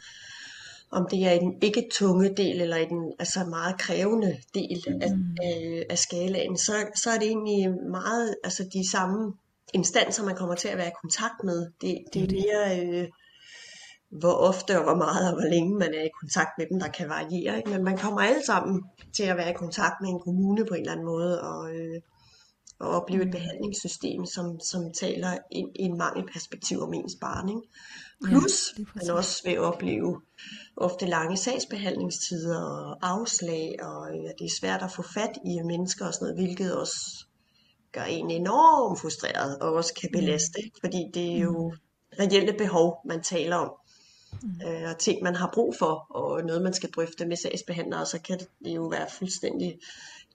om 0.91 1.07
det 1.11 1.27
er 1.27 1.33
i 1.33 1.39
den 1.39 1.55
ikke 1.63 1.89
tunge 1.93 2.35
del, 2.37 2.61
eller 2.61 2.77
i 2.77 2.85
den 2.85 3.13
altså 3.19 3.45
meget 3.45 3.79
krævende 3.79 4.37
del 4.55 4.85
af, 5.01 5.17
mm. 5.17 5.37
af, 5.43 5.87
af 5.91 5.99
skalaen, 5.99 6.57
så, 6.57 6.73
så 6.95 7.11
er 7.11 7.19
det 7.19 7.29
egentlig 7.29 7.71
meget 7.91 8.35
altså 8.45 8.69
de 8.73 8.91
samme 8.91 9.33
instanser, 9.73 10.25
man 10.25 10.37
kommer 10.37 10.55
til 10.55 10.69
at 10.69 10.79
være 10.79 10.89
i 10.89 10.99
kontakt 11.03 11.45
med. 11.45 11.71
Det, 11.81 11.99
det 12.15 12.23
er 12.23 12.27
mere, 12.33 12.87
øh, 12.87 13.09
hvor 14.19 14.33
ofte 14.33 14.79
og 14.79 14.85
hvor 14.85 14.95
meget 14.95 15.29
og 15.29 15.35
hvor 15.41 15.49
længe 15.51 15.75
man 15.79 15.95
er 15.95 16.03
i 16.03 16.17
kontakt 16.21 16.51
med 16.59 16.67
dem, 16.71 16.81
der 16.81 16.89
kan 16.89 17.09
variere. 17.09 17.57
Ikke? 17.57 17.71
Men 17.71 17.85
man 17.85 17.97
kommer 17.99 18.21
alle 18.21 18.47
sammen 18.47 18.85
til 19.17 19.23
at 19.23 19.37
være 19.37 19.51
i 19.51 19.61
kontakt 19.65 19.95
med 20.01 20.09
en 20.11 20.21
kommune 20.21 20.65
på 20.65 20.75
en 20.75 20.81
eller 20.81 20.93
anden 20.93 21.07
måde, 21.07 21.43
og, 21.43 21.75
øh, 21.75 22.01
og 22.79 22.89
opleve 22.89 23.23
et 23.23 23.29
mm. 23.29 23.33
behandlingssystem, 23.33 24.27
som, 24.27 24.61
som 24.61 24.93
taler 24.93 25.39
ind 25.51 25.69
i 25.77 25.83
en 25.83 25.99
mangelperspektiv 25.99 26.83
om 26.83 26.95
ens 26.95 27.17
barn. 27.21 27.49
Ikke? 27.49 27.63
Plus, 28.25 28.75
ja, 28.79 28.85
man 28.95 29.11
også 29.11 29.43
vil 29.45 29.61
opleve 29.61 30.21
ofte 30.77 31.07
lange 31.07 31.37
sagsbehandlingstider 31.37 32.63
og 32.63 32.99
afslag, 33.03 33.77
og 33.83 34.09
ja, 34.15 34.31
det 34.39 34.45
er 34.45 34.59
svært 34.61 34.83
at 34.83 34.93
få 34.93 35.03
fat 35.03 35.39
i 35.45 35.61
mennesker 35.65 36.07
og 36.07 36.15
sådan 36.15 36.25
noget, 36.25 36.43
hvilket 36.43 36.77
også 36.77 37.27
gør 37.93 38.03
en 38.03 38.31
enormt 38.31 39.01
frustreret 39.01 39.59
og 39.59 39.73
også 39.73 39.95
kan 40.01 40.11
belaste, 40.13 40.61
fordi 40.81 41.11
det 41.15 41.33
er 41.33 41.39
jo 41.39 41.71
mm. 41.71 41.77
reelle 42.21 42.53
behov, 42.59 42.99
man 43.05 43.23
taler 43.23 43.57
om 43.57 43.73
mm. 44.43 44.61
øh, 44.67 44.91
og 44.91 44.99
ting, 44.99 45.23
man 45.23 45.35
har 45.35 45.51
brug 45.55 45.75
for, 45.79 46.07
og 46.11 46.45
noget, 46.45 46.63
man 46.63 46.75
skal 46.75 46.91
drøfte 46.91 47.27
med 47.27 47.37
sagsbehandlere, 47.37 48.07
så 48.07 48.21
kan 48.21 48.39
det 48.39 48.75
jo 48.75 48.87
være 48.87 49.07
fuldstændig 49.11 49.81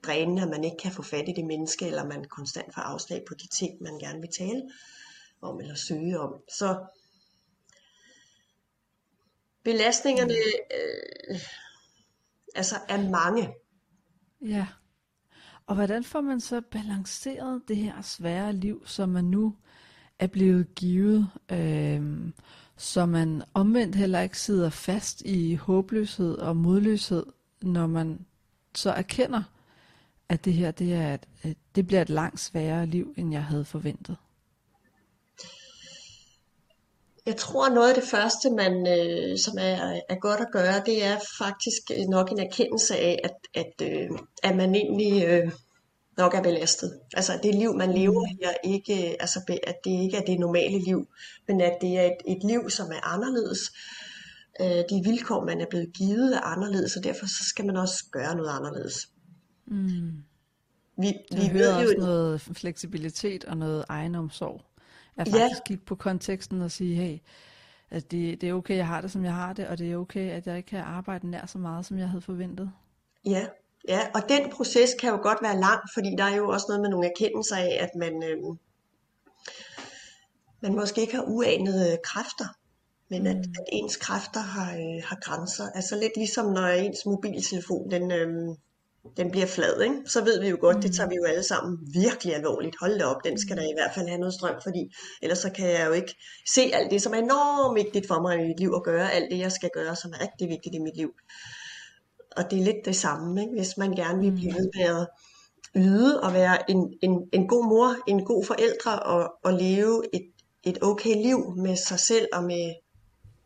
drænende, 0.02 0.42
at 0.42 0.48
man 0.48 0.64
ikke 0.64 0.76
kan 0.76 0.92
få 0.92 1.02
fat 1.02 1.28
i 1.28 1.32
det 1.32 1.44
menneske, 1.44 1.86
eller 1.86 2.04
man 2.04 2.24
konstant 2.24 2.74
får 2.74 2.82
afslag 2.82 3.24
på 3.28 3.34
de 3.34 3.46
ting, 3.46 3.82
man 3.82 3.98
gerne 3.98 4.20
vil 4.20 4.30
tale 4.30 4.62
om 5.42 5.60
eller 5.60 5.74
søge 5.74 6.20
om. 6.20 6.34
Så 6.48 6.86
belastningerne 9.64 10.34
øh, 10.34 11.38
altså 12.54 12.76
er 12.88 13.10
mange. 13.10 13.54
Ja. 14.44 14.66
Og 15.66 15.74
hvordan 15.74 16.04
får 16.04 16.20
man 16.20 16.40
så 16.40 16.60
balanceret 16.60 17.62
det 17.68 17.76
her 17.76 18.02
svære 18.02 18.52
liv, 18.52 18.82
som 18.86 19.08
man 19.08 19.24
nu 19.24 19.56
er 20.18 20.26
blevet 20.26 20.74
givet? 20.74 21.30
Øh, 21.52 22.32
så 22.82 23.06
man 23.06 23.42
omvendt 23.54 23.96
heller 23.96 24.20
ikke 24.20 24.40
sidder 24.40 24.70
fast 24.70 25.20
i 25.20 25.54
håbløshed 25.54 26.34
og 26.34 26.56
modløshed, 26.56 27.26
når 27.60 27.86
man 27.86 28.26
så 28.74 28.90
erkender, 28.90 29.42
at 30.28 30.44
det 30.44 30.52
her 30.52 30.70
det 30.70 30.92
er 30.92 31.14
et, 31.14 31.28
øh, 31.44 31.54
det 31.74 31.86
bliver 31.86 32.02
et 32.02 32.10
langt 32.10 32.40
sværere 32.40 32.86
liv, 32.86 33.14
end 33.16 33.32
jeg 33.32 33.44
havde 33.44 33.64
forventet. 33.64 34.16
Jeg 37.26 37.36
tror 37.36 37.68
noget 37.68 37.88
af 37.88 37.94
det 37.94 38.04
første, 38.10 38.50
man, 38.50 38.72
øh, 38.72 39.38
som 39.38 39.54
er, 39.60 40.00
er 40.08 40.20
godt 40.20 40.40
at 40.40 40.52
gøre, 40.52 40.82
det 40.86 41.04
er 41.04 41.18
faktisk 41.38 41.82
nok 42.08 42.30
en 42.30 42.40
erkendelse 42.40 42.96
af, 42.96 43.18
at, 43.24 43.36
at, 43.54 43.88
øh, 43.88 44.10
at 44.42 44.56
man 44.56 44.74
egentlig 44.74 45.24
øh, 45.26 45.52
nok 46.16 46.34
er 46.34 46.42
belastet. 46.42 47.00
Altså 47.14 47.40
det 47.42 47.54
liv, 47.54 47.74
man 47.74 47.92
lever 47.92 48.26
her, 48.26 48.52
ikke, 48.64 49.16
altså, 49.20 49.58
at 49.66 49.76
det 49.84 49.90
ikke 49.90 50.16
er 50.16 50.24
det 50.24 50.40
normale 50.40 50.78
liv, 50.84 51.08
men 51.48 51.60
at 51.60 51.78
det 51.80 51.98
er 51.98 52.02
et, 52.02 52.36
et 52.36 52.44
liv, 52.44 52.70
som 52.70 52.90
er 52.90 53.06
anderledes. 53.06 53.72
Øh, 54.60 54.66
de 54.66 55.02
vilkår, 55.04 55.44
man 55.44 55.60
er 55.60 55.66
blevet 55.70 55.92
givet, 55.92 56.36
er 56.36 56.40
anderledes, 56.40 56.96
og 56.96 57.04
derfor 57.04 57.26
så 57.26 57.44
skal 57.48 57.66
man 57.66 57.76
også 57.76 58.04
gøre 58.12 58.36
noget 58.36 58.50
anderledes. 58.50 59.08
Mm. 59.66 60.12
Vi, 60.98 61.14
vi 61.32 61.48
hører 61.48 61.74
også 61.74 61.94
jo... 61.94 62.00
noget 62.00 62.40
fleksibilitet 62.40 63.44
og 63.44 63.56
noget 63.56 63.84
egenomsorg. 63.88 64.60
At 65.16 65.28
faktisk 65.28 65.60
ja. 65.60 65.64
kigge 65.66 65.84
på 65.84 65.94
konteksten 65.94 66.62
og 66.62 66.70
sige, 66.70 66.94
hey, 66.94 67.18
at 67.90 68.10
det, 68.10 68.40
det 68.40 68.48
er 68.48 68.52
okay, 68.54 68.76
jeg 68.76 68.86
har 68.86 69.00
det, 69.00 69.10
som 69.10 69.24
jeg 69.24 69.34
har 69.34 69.52
det, 69.52 69.66
og 69.66 69.78
det 69.78 69.92
er 69.92 69.96
okay, 69.96 70.30
at 70.30 70.46
jeg 70.46 70.56
ikke 70.56 70.66
kan 70.66 70.80
arbejde 70.80 71.30
nær 71.30 71.46
så 71.46 71.58
meget, 71.58 71.86
som 71.86 71.98
jeg 71.98 72.08
havde 72.08 72.20
forventet. 72.20 72.70
Ja, 73.26 73.46
Ja, 73.88 74.00
og 74.14 74.22
den 74.28 74.50
proces 74.50 74.94
kan 75.00 75.10
jo 75.10 75.18
godt 75.22 75.38
være 75.42 75.60
lang, 75.60 75.80
fordi 75.94 76.14
der 76.18 76.24
er 76.24 76.36
jo 76.36 76.48
også 76.48 76.66
noget 76.68 76.80
med 76.82 76.90
nogle 76.90 77.10
erkendelser 77.10 77.56
af, 77.56 77.78
at 77.80 77.90
man, 77.98 78.22
øh, 78.22 78.36
man 80.62 80.74
måske 80.74 81.00
ikke 81.00 81.16
har 81.16 81.24
uanede 81.28 81.98
kræfter, 82.04 82.48
men 83.10 83.26
at, 83.26 83.36
mm. 83.36 83.54
at 83.58 83.64
ens 83.72 83.96
kræfter 83.96 84.40
har, 84.40 84.72
øh, 84.72 85.02
har 85.04 85.18
grænser. 85.22 85.70
Altså 85.74 85.96
lidt 85.96 86.16
ligesom 86.16 86.46
når 86.52 86.66
ens 86.66 87.06
mobiltelefon 87.06 87.90
den, 87.90 88.12
øh, 88.12 88.28
den 89.16 89.30
bliver 89.30 89.46
flad, 89.46 89.80
ikke? 89.82 89.96
så 90.06 90.24
ved 90.24 90.40
vi 90.40 90.48
jo 90.48 90.56
godt, 90.60 90.76
mm. 90.76 90.82
det 90.82 90.94
tager 90.94 91.08
vi 91.08 91.14
jo 91.14 91.24
alle 91.24 91.42
sammen 91.42 91.78
virkelig 91.94 92.34
alvorligt. 92.34 92.76
Hold 92.80 92.98
da 92.98 93.04
op, 93.04 93.24
den 93.24 93.38
skal 93.38 93.56
da 93.56 93.62
i 93.62 93.76
hvert 93.76 93.94
fald 93.94 94.08
have 94.08 94.20
noget 94.20 94.34
strøm, 94.34 94.56
fordi 94.62 94.94
ellers 95.22 95.38
så 95.38 95.50
kan 95.50 95.68
jeg 95.68 95.86
jo 95.86 95.92
ikke 95.92 96.14
se 96.54 96.62
alt 96.72 96.90
det, 96.90 97.02
som 97.02 97.12
er 97.12 97.18
enormt 97.18 97.76
vigtigt 97.76 98.06
for 98.06 98.20
mig 98.22 98.34
i 98.38 98.46
mit 98.48 98.60
liv, 98.60 98.72
at 98.76 98.82
gøre 98.82 99.12
alt 99.12 99.30
det, 99.30 99.38
jeg 99.38 99.52
skal 99.52 99.70
gøre, 99.74 99.96
som 99.96 100.12
er 100.12 100.20
rigtig 100.20 100.48
vigtigt 100.48 100.74
i 100.74 100.78
mit 100.78 100.96
liv 100.96 101.10
og 102.36 102.50
det 102.50 102.58
er 102.58 102.64
lidt 102.64 102.84
det 102.84 102.96
samme, 102.96 103.40
ikke? 103.40 103.52
hvis 103.52 103.76
man 103.76 103.92
gerne 103.92 104.20
vil 104.20 104.32
blive 104.32 104.50
mm. 104.50 104.56
ved 104.56 104.70
med 104.74 105.00
at 105.00 105.08
yde 105.76 106.22
og 106.22 106.32
være 106.32 106.70
en, 106.70 106.94
en, 107.02 107.28
en 107.32 107.48
god 107.48 107.64
mor, 107.68 107.94
en 108.08 108.24
god 108.24 108.44
forældre 108.44 108.98
og, 108.98 109.32
og 109.44 109.52
leve 109.52 110.02
et, 110.14 110.30
et 110.62 110.78
okay 110.82 111.22
liv 111.22 111.56
med 111.56 111.76
sig 111.76 112.00
selv 112.00 112.28
og 112.32 112.44
med, 112.44 112.74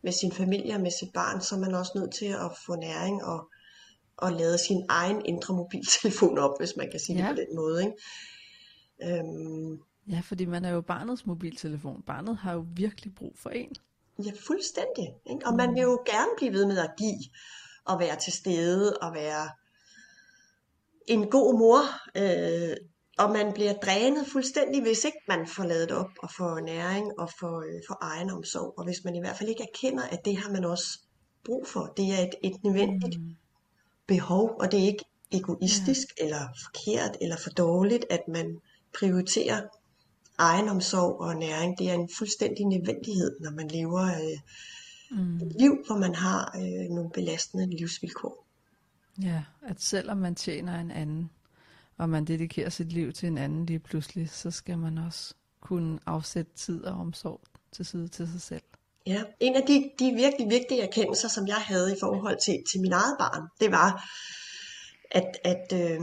med 0.03 0.11
sin 0.11 0.31
familie 0.31 0.75
og 0.75 0.81
med 0.81 0.91
sit 0.91 1.13
barn, 1.13 1.41
så 1.41 1.55
er 1.55 1.59
man 1.59 1.75
også 1.75 1.91
nødt 1.95 2.13
til 2.13 2.25
at 2.25 2.51
få 2.65 2.75
næring 2.75 3.23
og, 3.23 3.49
og 4.17 4.31
lavet 4.31 4.59
sin 4.59 4.85
egen 4.89 5.21
indre 5.25 5.53
mobiltelefon 5.55 6.37
op, 6.37 6.59
hvis 6.59 6.73
man 6.77 6.91
kan 6.91 6.99
sige 6.99 7.23
ja. 7.23 7.27
det 7.27 7.35
på 7.35 7.41
den 7.41 7.55
måde. 7.55 7.83
Ikke? 7.83 7.95
Øhm, 9.03 9.79
ja, 10.09 10.21
fordi 10.23 10.45
man 10.45 10.65
er 10.65 10.69
jo 10.69 10.81
barnets 10.81 11.25
mobiltelefon. 11.25 12.03
Barnet 12.07 12.37
har 12.37 12.53
jo 12.53 12.65
virkelig 12.75 13.15
brug 13.15 13.33
for 13.37 13.49
en. 13.49 13.75
Ja, 14.25 14.31
fuldstændig. 14.47 15.13
Ikke? 15.29 15.45
Og 15.45 15.55
man 15.55 15.73
vil 15.73 15.81
jo 15.81 16.03
gerne 16.05 16.31
blive 16.37 16.53
ved 16.53 16.65
med 16.65 16.77
at 16.77 16.91
give, 16.97 17.23
og 17.87 17.99
være 17.99 18.15
til 18.15 18.33
stede, 18.33 18.97
og 18.97 19.13
være 19.13 19.49
en 21.07 21.29
god 21.29 21.59
mor, 21.59 21.81
øh, 22.15 22.77
og 23.17 23.31
man 23.31 23.53
bliver 23.53 23.73
drænet 23.73 24.27
fuldstændig, 24.27 24.81
hvis 24.81 25.03
ikke 25.03 25.21
man 25.27 25.47
får 25.47 25.63
lavet 25.63 25.91
op 25.91 26.09
og 26.23 26.29
får 26.37 26.59
næring 26.59 27.19
og 27.19 27.29
får, 27.39 27.61
øh, 27.61 27.81
får 27.87 27.97
egen 28.01 28.29
omsorg. 28.29 28.73
Og 28.77 28.83
hvis 28.83 29.03
man 29.03 29.15
i 29.15 29.19
hvert 29.19 29.37
fald 29.37 29.49
ikke 29.49 29.67
erkender, 29.73 30.03
at 30.03 30.25
det 30.25 30.37
har 30.37 30.51
man 30.51 30.65
også 30.65 30.99
brug 31.45 31.67
for. 31.67 31.93
Det 31.97 32.05
er 32.05 32.19
et, 32.19 32.35
et 32.43 32.63
nødvendigt 32.63 33.21
mm. 33.21 33.35
behov, 34.07 34.55
og 34.59 34.71
det 34.71 34.79
er 34.79 34.85
ikke 34.85 35.05
egoistisk 35.31 36.07
ja. 36.19 36.23
eller 36.23 36.41
forkert 36.65 37.17
eller 37.21 37.37
for 37.37 37.49
dårligt, 37.49 38.05
at 38.09 38.21
man 38.27 38.59
prioriterer 38.99 39.61
egen 40.37 40.69
omsorg 40.69 41.19
og 41.19 41.35
næring. 41.35 41.79
Det 41.79 41.89
er 41.89 41.93
en 41.93 42.09
fuldstændig 42.17 42.65
nødvendighed, 42.65 43.39
når 43.39 43.51
man 43.51 43.67
lever 43.67 44.03
øh, 44.03 44.39
mm. 45.11 45.35
et 45.35 45.55
liv, 45.59 45.83
hvor 45.87 45.97
man 45.97 46.15
har 46.15 46.55
øh, 46.55 46.89
nogle 46.95 47.09
belastende 47.09 47.77
livsvilkår. 47.77 48.47
Ja, 49.21 49.43
at 49.61 49.81
selvom 49.81 50.17
man 50.17 50.35
tjener 50.35 50.79
en 50.79 50.91
anden, 50.91 51.29
og 51.97 52.09
man 52.09 52.25
dedikerer 52.25 52.69
sit 52.69 52.91
liv 52.91 53.13
til 53.13 53.27
en 53.27 53.37
anden 53.37 53.65
lige 53.65 53.79
pludselig, 53.79 54.29
så 54.29 54.51
skal 54.51 54.77
man 54.77 54.97
også 54.97 55.33
kunne 55.61 55.99
afsætte 56.05 56.51
tid 56.55 56.83
og 56.83 56.99
omsorg 56.99 57.41
til 57.71 57.85
side 57.85 58.07
til 58.07 58.27
sig 58.31 58.41
selv. 58.41 58.61
Ja, 59.05 59.23
en 59.39 59.55
af 59.55 59.63
de, 59.67 59.91
de 59.99 60.11
virkelig 60.15 60.49
vigtige 60.49 60.81
erkendelser, 60.81 61.27
som 61.27 61.47
jeg 61.47 61.55
havde 61.55 61.93
i 61.93 61.99
forhold 61.99 62.37
til, 62.45 62.63
til 62.71 62.81
min 62.81 62.91
eget 62.91 63.15
barn, 63.19 63.47
det 63.59 63.71
var, 63.71 64.09
at, 65.11 65.37
at 65.43 65.73
øh, 65.73 66.01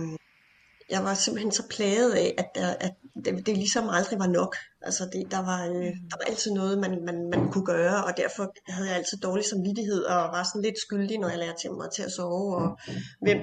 jeg 0.90 1.04
var 1.04 1.14
simpelthen 1.14 1.52
så 1.52 1.68
plaget 1.68 2.12
af, 2.12 2.34
at, 2.38 2.76
at 2.80 2.94
det, 3.24 3.46
det 3.46 3.56
ligesom 3.56 3.88
aldrig 3.88 4.18
var 4.18 4.26
nok. 4.26 4.56
Altså 4.82 5.08
det, 5.12 5.30
der, 5.30 5.38
var, 5.38 5.66
øh, 5.66 5.74
der 6.10 6.16
var 6.16 6.24
altid 6.28 6.50
noget, 6.52 6.78
man, 6.78 7.04
man, 7.04 7.28
man 7.30 7.52
kunne 7.52 7.66
gøre, 7.66 8.04
og 8.04 8.16
derfor 8.16 8.52
havde 8.68 8.88
jeg 8.88 8.96
altid 8.96 9.18
dårlig 9.18 9.44
samvittighed, 9.44 10.02
og 10.02 10.16
var 10.16 10.42
sådan 10.42 10.62
lidt 10.62 10.78
skyldig, 10.78 11.18
når 11.18 11.28
jeg 11.28 11.38
lærte 11.38 11.60
til 11.60 11.72
mig 11.72 11.90
til 11.90 12.02
at 12.02 12.12
sove, 12.12 12.56
og 12.56 12.78
hvem, 13.20 13.38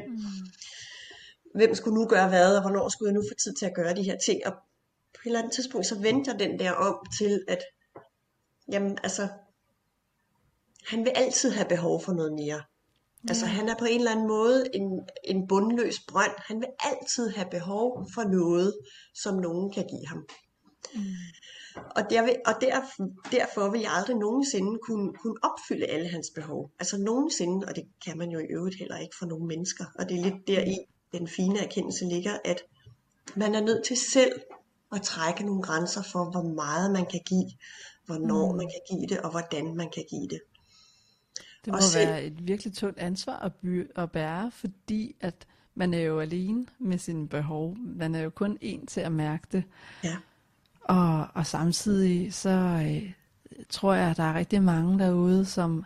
hvem 1.55 1.75
skulle 1.75 1.95
nu 1.95 2.05
gøre 2.05 2.29
hvad, 2.29 2.55
og 2.55 2.61
hvornår 2.61 2.89
skulle 2.89 3.09
jeg 3.09 3.15
nu 3.15 3.23
få 3.31 3.35
tid 3.43 3.53
til 3.53 3.65
at 3.65 3.75
gøre 3.75 3.95
de 3.95 4.03
her 4.03 4.17
ting. 4.25 4.41
Og 4.45 4.53
på 5.13 5.19
et 5.21 5.25
eller 5.25 5.39
andet 5.39 5.53
tidspunkt, 5.53 5.87
så 5.87 5.99
vendte 5.99 6.31
jeg 6.31 6.39
den 6.39 6.59
der 6.59 6.71
om 6.71 7.05
til, 7.19 7.43
at 7.47 7.59
jamen, 8.71 8.97
altså, 9.03 9.27
han 10.87 10.99
vil 11.05 11.11
altid 11.15 11.51
have 11.51 11.69
behov 11.69 12.03
for 12.03 12.13
noget 12.13 12.33
mere. 12.33 12.61
Altså 13.29 13.45
han 13.45 13.69
er 13.69 13.75
på 13.79 13.85
en 13.85 13.97
eller 13.97 14.11
anden 14.11 14.27
måde 14.27 14.75
en, 14.75 14.99
en 15.23 15.47
bundløs 15.47 15.99
brønd. 16.07 16.31
Han 16.37 16.59
vil 16.59 16.67
altid 16.79 17.29
have 17.29 17.47
behov 17.51 18.07
for 18.13 18.23
noget, 18.23 18.73
som 19.15 19.35
nogen 19.35 19.73
kan 19.73 19.85
give 19.87 20.07
ham. 20.07 20.25
Mm. 20.95 21.01
Og, 21.95 22.09
der 22.09 22.21
vil, 22.21 22.35
og 22.45 22.53
der, 22.61 22.81
derfor 23.31 23.69
vil 23.69 23.81
jeg 23.81 23.91
aldrig 23.93 24.15
nogensinde 24.15 24.79
kunne, 24.87 25.13
kunne 25.13 25.37
opfylde 25.43 25.85
alle 25.85 26.07
hans 26.07 26.27
behov. 26.35 26.71
Altså 26.79 26.97
nogensinde, 26.97 27.67
og 27.67 27.75
det 27.75 27.83
kan 28.05 28.17
man 28.17 28.29
jo 28.29 28.39
i 28.39 28.47
øvrigt 28.49 28.79
heller 28.79 28.97
ikke 28.97 29.15
for 29.19 29.25
nogle 29.25 29.45
mennesker. 29.45 29.85
Og 29.99 30.09
det 30.09 30.17
er 30.17 30.23
lidt 30.23 30.47
deri, 30.47 30.77
den 31.11 31.27
fine 31.27 31.59
erkendelse 31.59 32.05
ligger, 32.05 32.37
at 32.45 32.63
man 33.35 33.55
er 33.55 33.61
nødt 33.61 33.85
til 33.85 33.97
selv 33.97 34.41
at 34.91 35.01
trække 35.01 35.45
nogle 35.45 35.61
grænser 35.61 36.03
for, 36.03 36.31
hvor 36.31 36.53
meget 36.53 36.91
man 36.91 37.05
kan 37.05 37.21
give, 37.25 37.49
hvornår 38.05 38.51
mm. 38.51 38.57
man 38.57 38.67
kan 38.67 38.81
give 38.89 39.07
det, 39.07 39.19
og 39.19 39.31
hvordan 39.31 39.75
man 39.75 39.89
kan 39.89 40.05
give 40.09 40.27
det. 40.27 40.41
Det 41.65 41.71
må 41.73 41.77
og 41.77 41.83
selv... 41.83 42.09
være 42.09 42.23
et 42.23 42.47
virkelig 42.47 42.73
tungt 42.73 42.99
ansvar 42.99 43.39
at, 43.39 43.53
by- 43.55 43.91
at 43.95 44.11
bære, 44.11 44.51
fordi 44.51 45.15
at 45.19 45.47
man 45.75 45.93
er 45.93 45.99
jo 45.99 46.19
alene 46.19 46.65
med 46.79 46.97
sine 46.97 47.27
behov. 47.27 47.77
Man 47.77 48.15
er 48.15 48.19
jo 48.19 48.29
kun 48.29 48.57
en 48.61 48.87
til 48.87 49.01
at 49.01 49.11
mærke 49.11 49.47
det. 49.51 49.63
Ja. 50.03 50.17
Og, 50.81 51.27
og 51.33 51.45
samtidig 51.45 52.33
så 52.33 52.49
øh, 52.49 53.13
tror 53.69 53.93
jeg, 53.93 54.09
at 54.09 54.17
der 54.17 54.23
er 54.23 54.33
rigtig 54.33 54.63
mange 54.63 54.99
derude, 54.99 55.45
som 55.45 55.85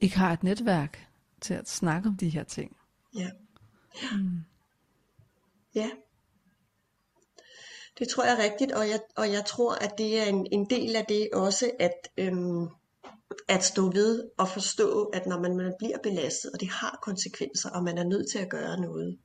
ikke 0.00 0.18
har 0.18 0.32
et 0.32 0.42
netværk 0.42 1.08
til 1.40 1.54
at 1.54 1.68
snakke 1.68 2.08
om 2.08 2.16
de 2.16 2.28
her 2.28 2.44
ting. 2.44 2.76
Ja. 3.14 3.30
Ja. 4.02 4.16
Mm. 4.16 4.44
ja. 5.74 5.90
Det 7.98 8.08
tror 8.08 8.24
jeg 8.24 8.32
er 8.32 8.44
rigtigt, 8.44 8.72
og 8.72 8.88
jeg, 8.88 9.00
og 9.16 9.32
jeg 9.32 9.44
tror, 9.44 9.74
at 9.74 9.98
det 9.98 10.20
er 10.20 10.24
en, 10.24 10.46
en 10.52 10.70
del 10.70 10.96
af 10.96 11.04
det 11.04 11.28
også, 11.32 11.70
at 11.78 12.08
øhm, 12.16 12.68
at 13.48 13.64
stå 13.64 13.90
ved 13.90 14.24
og 14.38 14.48
forstå, 14.48 15.02
at 15.02 15.26
når 15.26 15.40
man, 15.40 15.56
man 15.56 15.72
bliver 15.78 15.98
belastet, 16.02 16.50
og 16.54 16.60
det 16.60 16.68
har 16.68 16.98
konsekvenser, 17.02 17.70
og 17.70 17.84
man 17.84 17.98
er 17.98 18.04
nødt 18.04 18.30
til 18.30 18.38
at 18.38 18.50
gøre 18.50 18.80
noget. 18.80 19.18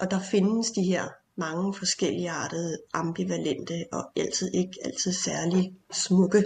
Og 0.00 0.10
der 0.10 0.20
findes 0.20 0.70
de 0.70 0.82
her 0.82 1.08
mange 1.36 1.74
forskellige 1.74 2.30
artede, 2.30 2.78
ambivalente 2.94 3.84
og 3.92 4.10
altid 4.16 4.50
ikke 4.54 4.72
altid 4.84 5.12
særlig 5.12 5.72
smukke 5.92 6.44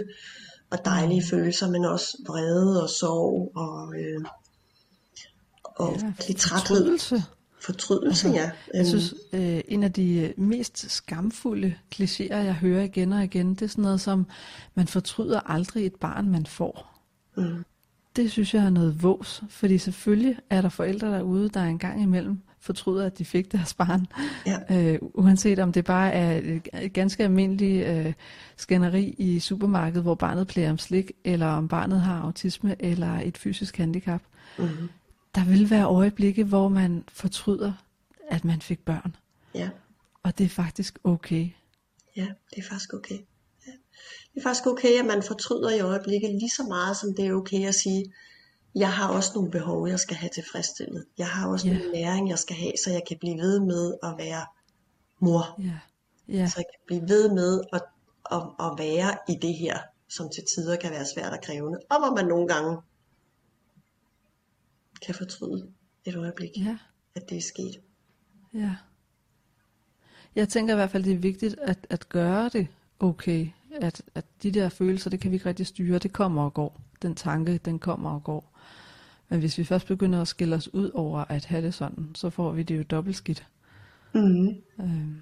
og 0.71 0.85
dejlige 0.85 1.21
mm. 1.21 1.27
følelser, 1.27 1.69
men 1.69 1.85
også 1.85 2.17
vrede 2.27 2.83
og 2.83 2.89
sorg 2.89 3.51
og, 3.55 3.93
øh, 3.99 4.25
og 5.63 5.95
ja, 5.95 6.13
lidt 6.27 6.39
træthed. 6.39 6.77
Fortrydelse, 6.77 7.23
altså, 8.05 8.29
ja. 8.29 8.51
Jeg 8.73 8.87
synes, 8.87 9.13
øh, 9.33 9.61
en 9.67 9.83
af 9.83 9.93
de 9.93 10.19
øh, 10.19 10.43
mest 10.43 10.91
skamfulde 10.91 11.75
klichéer, 11.95 12.35
jeg 12.35 12.53
hører 12.53 12.83
igen 12.83 13.13
og 13.13 13.23
igen, 13.23 13.49
det 13.49 13.61
er 13.61 13.67
sådan 13.67 13.81
noget 13.81 14.01
som, 14.01 14.27
man 14.75 14.87
fortryder 14.87 15.39
aldrig 15.39 15.85
et 15.85 15.95
barn, 15.95 16.29
man 16.29 16.45
får. 16.45 16.99
Mm. 17.37 17.65
Det 18.15 18.31
synes 18.31 18.53
jeg 18.53 18.63
er 18.65 18.69
noget 18.69 19.03
vås, 19.03 19.43
fordi 19.49 19.77
selvfølgelig 19.77 20.37
er 20.49 20.61
der 20.61 20.69
forældre 20.69 21.07
derude, 21.07 21.49
der 21.49 21.63
engang 21.63 22.01
imellem 22.01 22.39
fortryder, 22.59 23.05
at 23.05 23.17
de 23.17 23.25
fik 23.25 23.51
deres 23.51 23.73
barn. 23.73 24.07
Ja. 24.45 24.57
Øh, 24.93 24.99
uanset 25.01 25.59
om 25.59 25.71
det 25.71 25.85
bare 25.85 26.13
er 26.13 26.41
et, 26.73 26.93
ganske 26.93 27.23
almindeligt 27.23 27.87
øh, 27.87 28.13
skænderi 28.57 29.15
i 29.17 29.39
supermarkedet, 29.39 30.03
hvor 30.03 30.15
barnet 30.15 30.47
plærer 30.47 30.71
om 30.71 30.77
slik, 30.77 31.11
eller 31.23 31.47
om 31.47 31.67
barnet 31.67 32.01
har 32.01 32.21
autisme 32.21 32.75
eller 32.79 33.19
et 33.19 33.37
fysisk 33.37 33.77
handicap. 33.77 34.21
Mm 34.57 34.89
der 35.35 35.45
vil 35.45 35.69
være 35.69 35.85
øjeblikke, 35.85 36.43
hvor 36.43 36.67
man 36.67 37.03
fortryder, 37.09 37.73
at 38.29 38.45
man 38.45 38.61
fik 38.61 38.85
børn. 38.85 39.15
Ja. 39.55 39.69
Og 40.23 40.37
det 40.37 40.45
er 40.45 40.49
faktisk 40.49 40.99
okay. 41.03 41.49
Ja, 42.15 42.27
det 42.49 42.57
er 42.57 42.67
faktisk 42.69 42.93
okay. 42.93 43.19
Ja. 43.67 43.71
Det 44.33 44.39
er 44.39 44.43
faktisk 44.43 44.67
okay, 44.67 44.99
at 44.99 45.05
man 45.05 45.23
fortryder 45.23 45.69
i 45.69 45.79
øjeblikket 45.79 46.29
lige 46.29 46.49
så 46.49 46.63
meget, 46.63 46.97
som 46.97 47.15
det 47.15 47.27
er 47.27 47.33
okay 47.33 47.67
at 47.67 47.75
sige, 47.75 48.13
jeg 48.75 48.93
har 48.93 49.09
også 49.09 49.31
nogle 49.35 49.51
behov, 49.51 49.87
jeg 49.87 49.99
skal 49.99 50.15
have 50.15 50.29
tilfredsstillet. 50.33 51.05
Jeg 51.17 51.27
har 51.27 51.47
også 51.47 51.67
ja. 51.67 51.73
nogle 51.73 51.91
læring, 51.93 52.29
jeg 52.29 52.39
skal 52.39 52.55
have, 52.55 52.73
så 52.83 52.91
jeg 52.91 53.01
kan 53.07 53.17
blive 53.19 53.37
ved 53.37 53.59
med 53.59 53.93
at 54.03 54.13
være 54.17 54.45
mor. 55.19 55.59
Ja. 55.59 55.79
Ja. 56.37 56.47
Så 56.47 56.53
jeg 56.57 56.65
kan 56.73 56.81
blive 56.87 57.09
ved 57.09 57.33
med 57.33 57.61
at, 57.73 57.81
at, 58.31 58.41
at 58.59 58.71
være 58.77 59.17
i 59.29 59.35
det 59.41 59.55
her, 59.55 59.79
som 60.09 60.29
til 60.29 60.43
tider 60.55 60.75
kan 60.75 60.91
være 60.91 61.05
svært 61.15 61.33
og 61.33 61.39
krævende. 61.43 61.79
Og 61.89 61.99
hvor 61.99 62.15
man 62.15 62.25
nogle 62.25 62.47
gange 62.47 62.77
kan 65.05 65.15
fortryde 65.15 65.67
et 66.05 66.15
øjeblik, 66.15 66.49
ja. 66.57 66.77
at 67.15 67.29
det 67.29 67.37
er 67.37 67.41
sket. 67.41 67.79
Ja. 68.53 68.75
Jeg 70.35 70.49
tænker 70.49 70.73
i 70.73 70.77
hvert 70.77 70.89
fald, 70.89 71.03
det 71.03 71.13
er 71.13 71.17
vigtigt 71.17 71.55
at, 71.61 71.87
at 71.89 72.09
gøre 72.09 72.49
det 72.49 72.67
okay. 72.99 73.47
At, 73.81 74.01
at 74.15 74.25
de 74.43 74.51
der 74.51 74.69
følelser, 74.69 75.09
det 75.09 75.19
kan 75.19 75.31
vi 75.31 75.35
ikke 75.35 75.45
rigtig 75.45 75.67
styre. 75.67 75.99
Det 75.99 76.13
kommer 76.13 76.43
og 76.43 76.53
går. 76.53 76.81
Den 77.01 77.15
tanke, 77.15 77.57
den 77.57 77.79
kommer 77.79 78.09
og 78.11 78.23
går. 78.23 78.59
Men 79.29 79.39
hvis 79.39 79.57
vi 79.57 79.63
først 79.63 79.87
begynder 79.87 80.21
at 80.21 80.27
skille 80.27 80.55
os 80.55 80.73
ud 80.73 80.89
over 80.93 81.25
at 81.31 81.45
have 81.45 81.65
det 81.65 81.73
sådan, 81.73 82.09
så 82.15 82.29
får 82.29 82.51
vi 82.51 82.63
det 82.63 82.77
jo 82.77 82.83
dobbelt 82.83 83.15
skidt. 83.15 83.47
Mm. 84.13 84.47
Øhm. 84.79 85.21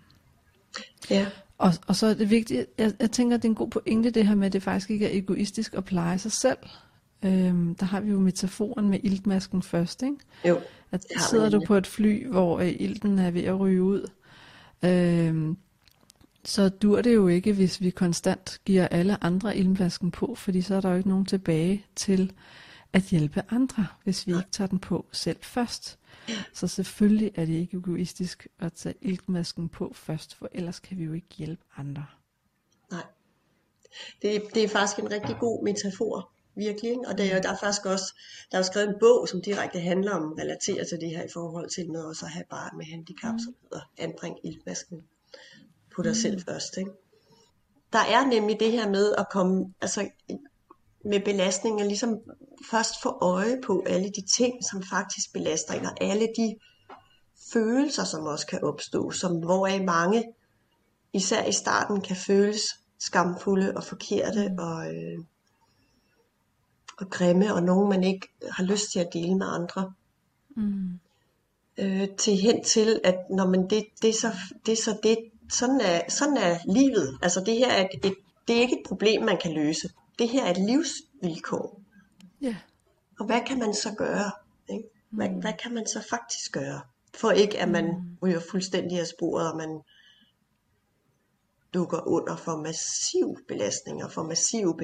Ja. 1.09 1.27
Og, 1.57 1.73
og 1.87 1.95
så 1.95 2.07
er 2.07 2.13
det 2.13 2.29
vigtigt, 2.29 2.65
jeg, 2.77 2.93
jeg 2.99 3.11
tænker, 3.11 3.37
at 3.37 3.43
det 3.43 3.47
er 3.47 3.51
en 3.51 3.55
god 3.55 3.69
pointe 3.69 4.09
det 4.09 4.27
her 4.27 4.35
med, 4.35 4.45
at 4.47 4.53
det 4.53 4.63
faktisk 4.63 4.89
ikke 4.89 5.05
er 5.05 5.17
egoistisk 5.17 5.73
at 5.73 5.85
pleje 5.85 6.19
sig 6.19 6.31
selv. 6.31 6.57
Øhm, 7.25 7.75
der 7.75 7.85
har 7.85 7.99
vi 7.99 8.11
jo 8.11 8.19
metaforen 8.19 8.89
med 8.89 8.99
iltmasken 9.03 9.61
først, 9.61 10.03
ikke? 10.03 10.15
Jo. 10.47 10.61
At 10.91 11.05
sidder 11.29 11.49
du 11.49 11.61
på 11.67 11.75
et 11.75 11.87
fly, 11.87 12.27
hvor 12.27 12.59
øh, 12.59 12.75
ilten 12.79 13.19
er 13.19 13.31
ved 13.31 13.43
at 13.43 13.59
ryge 13.59 13.83
ud, 13.83 14.09
øhm, 14.83 15.57
så 16.43 16.69
dur 16.69 17.01
det 17.01 17.15
jo 17.15 17.27
ikke, 17.27 17.53
hvis 17.53 17.81
vi 17.81 17.89
konstant 17.89 18.61
giver 18.65 18.87
alle 18.87 19.23
andre 19.23 19.57
iltmasken 19.57 20.11
på, 20.11 20.35
fordi 20.35 20.61
så 20.61 20.75
er 20.75 20.81
der 20.81 20.89
jo 20.89 20.97
ikke 20.97 21.09
nogen 21.09 21.25
tilbage 21.25 21.85
til 21.95 22.33
at 22.93 23.03
hjælpe 23.03 23.43
andre, 23.49 23.87
hvis 24.03 24.27
vi 24.27 24.31
ikke 24.31 24.51
tager 24.51 24.67
den 24.67 24.79
på 24.79 25.05
selv 25.11 25.37
først. 25.41 25.97
Så 26.53 26.67
selvfølgelig 26.67 27.31
er 27.35 27.45
det 27.45 27.53
ikke 27.53 27.77
egoistisk 27.77 28.47
at 28.59 28.73
tage 28.73 28.95
iltmasken 29.01 29.69
på 29.69 29.91
først, 29.95 30.35
for 30.35 30.49
ellers 30.51 30.79
kan 30.79 30.97
vi 30.97 31.03
jo 31.03 31.13
ikke 31.13 31.27
hjælpe 31.37 31.63
andre. 31.77 32.05
Nej. 32.91 33.03
Det, 34.21 34.41
det 34.53 34.63
er 34.63 34.67
faktisk 34.67 34.99
en 34.99 35.11
rigtig 35.11 35.35
god 35.39 35.63
metafor 35.63 36.31
virkelig. 36.55 36.91
Ikke? 36.91 37.07
Og 37.07 37.17
der, 37.17 37.41
der 37.41 37.49
er 37.49 37.57
faktisk 37.57 37.85
også 37.85 38.13
der 38.51 38.57
er 38.57 38.61
skrevet 38.61 38.89
en 38.89 38.95
bog, 38.99 39.27
som 39.29 39.41
direkte 39.41 39.79
handler 39.79 40.11
om, 40.11 40.33
relaterer 40.39 40.83
til 40.85 40.99
det 41.01 41.09
her 41.09 41.23
i 41.23 41.29
forhold 41.33 41.69
til 41.69 41.91
med 41.91 42.03
også 42.03 42.25
at 42.25 42.31
have 42.31 42.45
barn 42.49 42.77
med 42.77 42.85
handicap, 42.85 43.33
mm. 43.33 43.39
som 43.39 43.55
hedder 43.61 43.89
Anbring 43.97 44.37
ildvasken 44.43 45.01
på 45.95 46.01
dig 46.01 46.09
mm. 46.09 46.15
selv 46.15 46.41
først. 46.47 46.77
Ikke? 46.77 46.91
Der 47.93 47.99
er 47.99 48.25
nemlig 48.25 48.59
det 48.59 48.71
her 48.71 48.89
med 48.89 49.13
at 49.17 49.27
komme, 49.31 49.73
altså 49.81 50.09
med 51.05 51.19
belastninger 51.25 51.85
ligesom 51.85 52.19
først 52.71 53.01
få 53.03 53.17
øje 53.21 53.61
på 53.65 53.83
alle 53.87 54.09
de 54.09 54.21
ting, 54.21 54.53
som 54.71 54.83
faktisk 54.83 55.33
belaster 55.33 55.73
en, 55.73 55.85
og 55.85 56.03
alle 56.03 56.27
de 56.37 56.55
følelser, 57.53 58.03
som 58.03 58.25
også 58.25 58.47
kan 58.47 58.63
opstå, 58.63 59.11
som 59.11 59.37
hvoraf 59.37 59.83
mange, 59.83 60.23
især 61.13 61.45
i 61.45 61.51
starten, 61.51 62.01
kan 62.01 62.15
føles 62.15 62.61
skamfulde 62.99 63.73
og 63.75 63.83
forkerte 63.83 64.49
mm. 64.49 64.57
og, 64.57 64.95
øh, 64.95 65.19
og 66.97 67.09
grimme, 67.09 67.53
og 67.53 67.63
nogen 67.63 67.89
man 67.89 68.03
ikke 68.03 68.27
har 68.51 68.63
lyst 68.63 68.91
til 68.91 68.99
at 68.99 69.13
dele 69.13 69.35
med 69.35 69.47
andre. 69.47 69.93
Mm. 70.55 70.99
Øh, 71.77 72.09
til 72.17 72.37
hen 72.37 72.63
til, 72.63 73.01
at 73.03 73.15
når 73.29 73.47
man 73.47 73.69
det, 73.69 73.85
det, 74.01 74.09
er 74.09 74.13
så, 74.13 74.31
det 74.65 74.71
er 74.71 74.83
så 74.83 74.97
det, 75.03 75.17
sådan 75.49 75.81
er, 75.81 76.01
sådan 76.09 76.37
er 76.37 76.57
livet. 76.65 77.19
Altså 77.21 77.43
det 77.45 77.57
her 77.57 77.71
er 77.71 77.87
et, 77.93 78.05
et, 78.05 78.15
det 78.47 78.57
er 78.57 78.61
ikke 78.61 78.79
et 78.79 78.87
problem, 78.87 79.21
man 79.21 79.37
kan 79.37 79.53
løse. 79.53 79.89
Det 80.19 80.29
her 80.29 80.45
er 80.45 80.51
et 80.51 80.57
livsvilkår. 80.57 81.81
Ja. 82.41 82.55
Og 83.19 83.25
hvad 83.25 83.41
kan 83.47 83.59
man 83.59 83.73
så 83.73 83.93
gøre? 83.97 84.31
Ikke? 84.69 84.89
Hvad, 85.09 85.29
mm. 85.29 85.39
hvad 85.39 85.53
kan 85.63 85.73
man 85.73 85.87
så 85.87 86.03
faktisk 86.09 86.51
gøre? 86.51 86.81
For 87.15 87.31
ikke 87.31 87.59
at 87.59 87.69
man 87.69 87.85
mm. 87.85 88.17
ryger 88.23 88.39
fuldstændig 88.51 88.99
af 88.99 89.07
sporet, 89.07 89.51
og 89.51 89.57
man 89.57 89.81
dukker 91.73 92.07
under 92.07 92.35
for 92.35 92.57
massiv 92.57 93.37
belastning 93.47 94.03
og 94.03 94.11
for 94.11 94.23
massive 94.23 94.77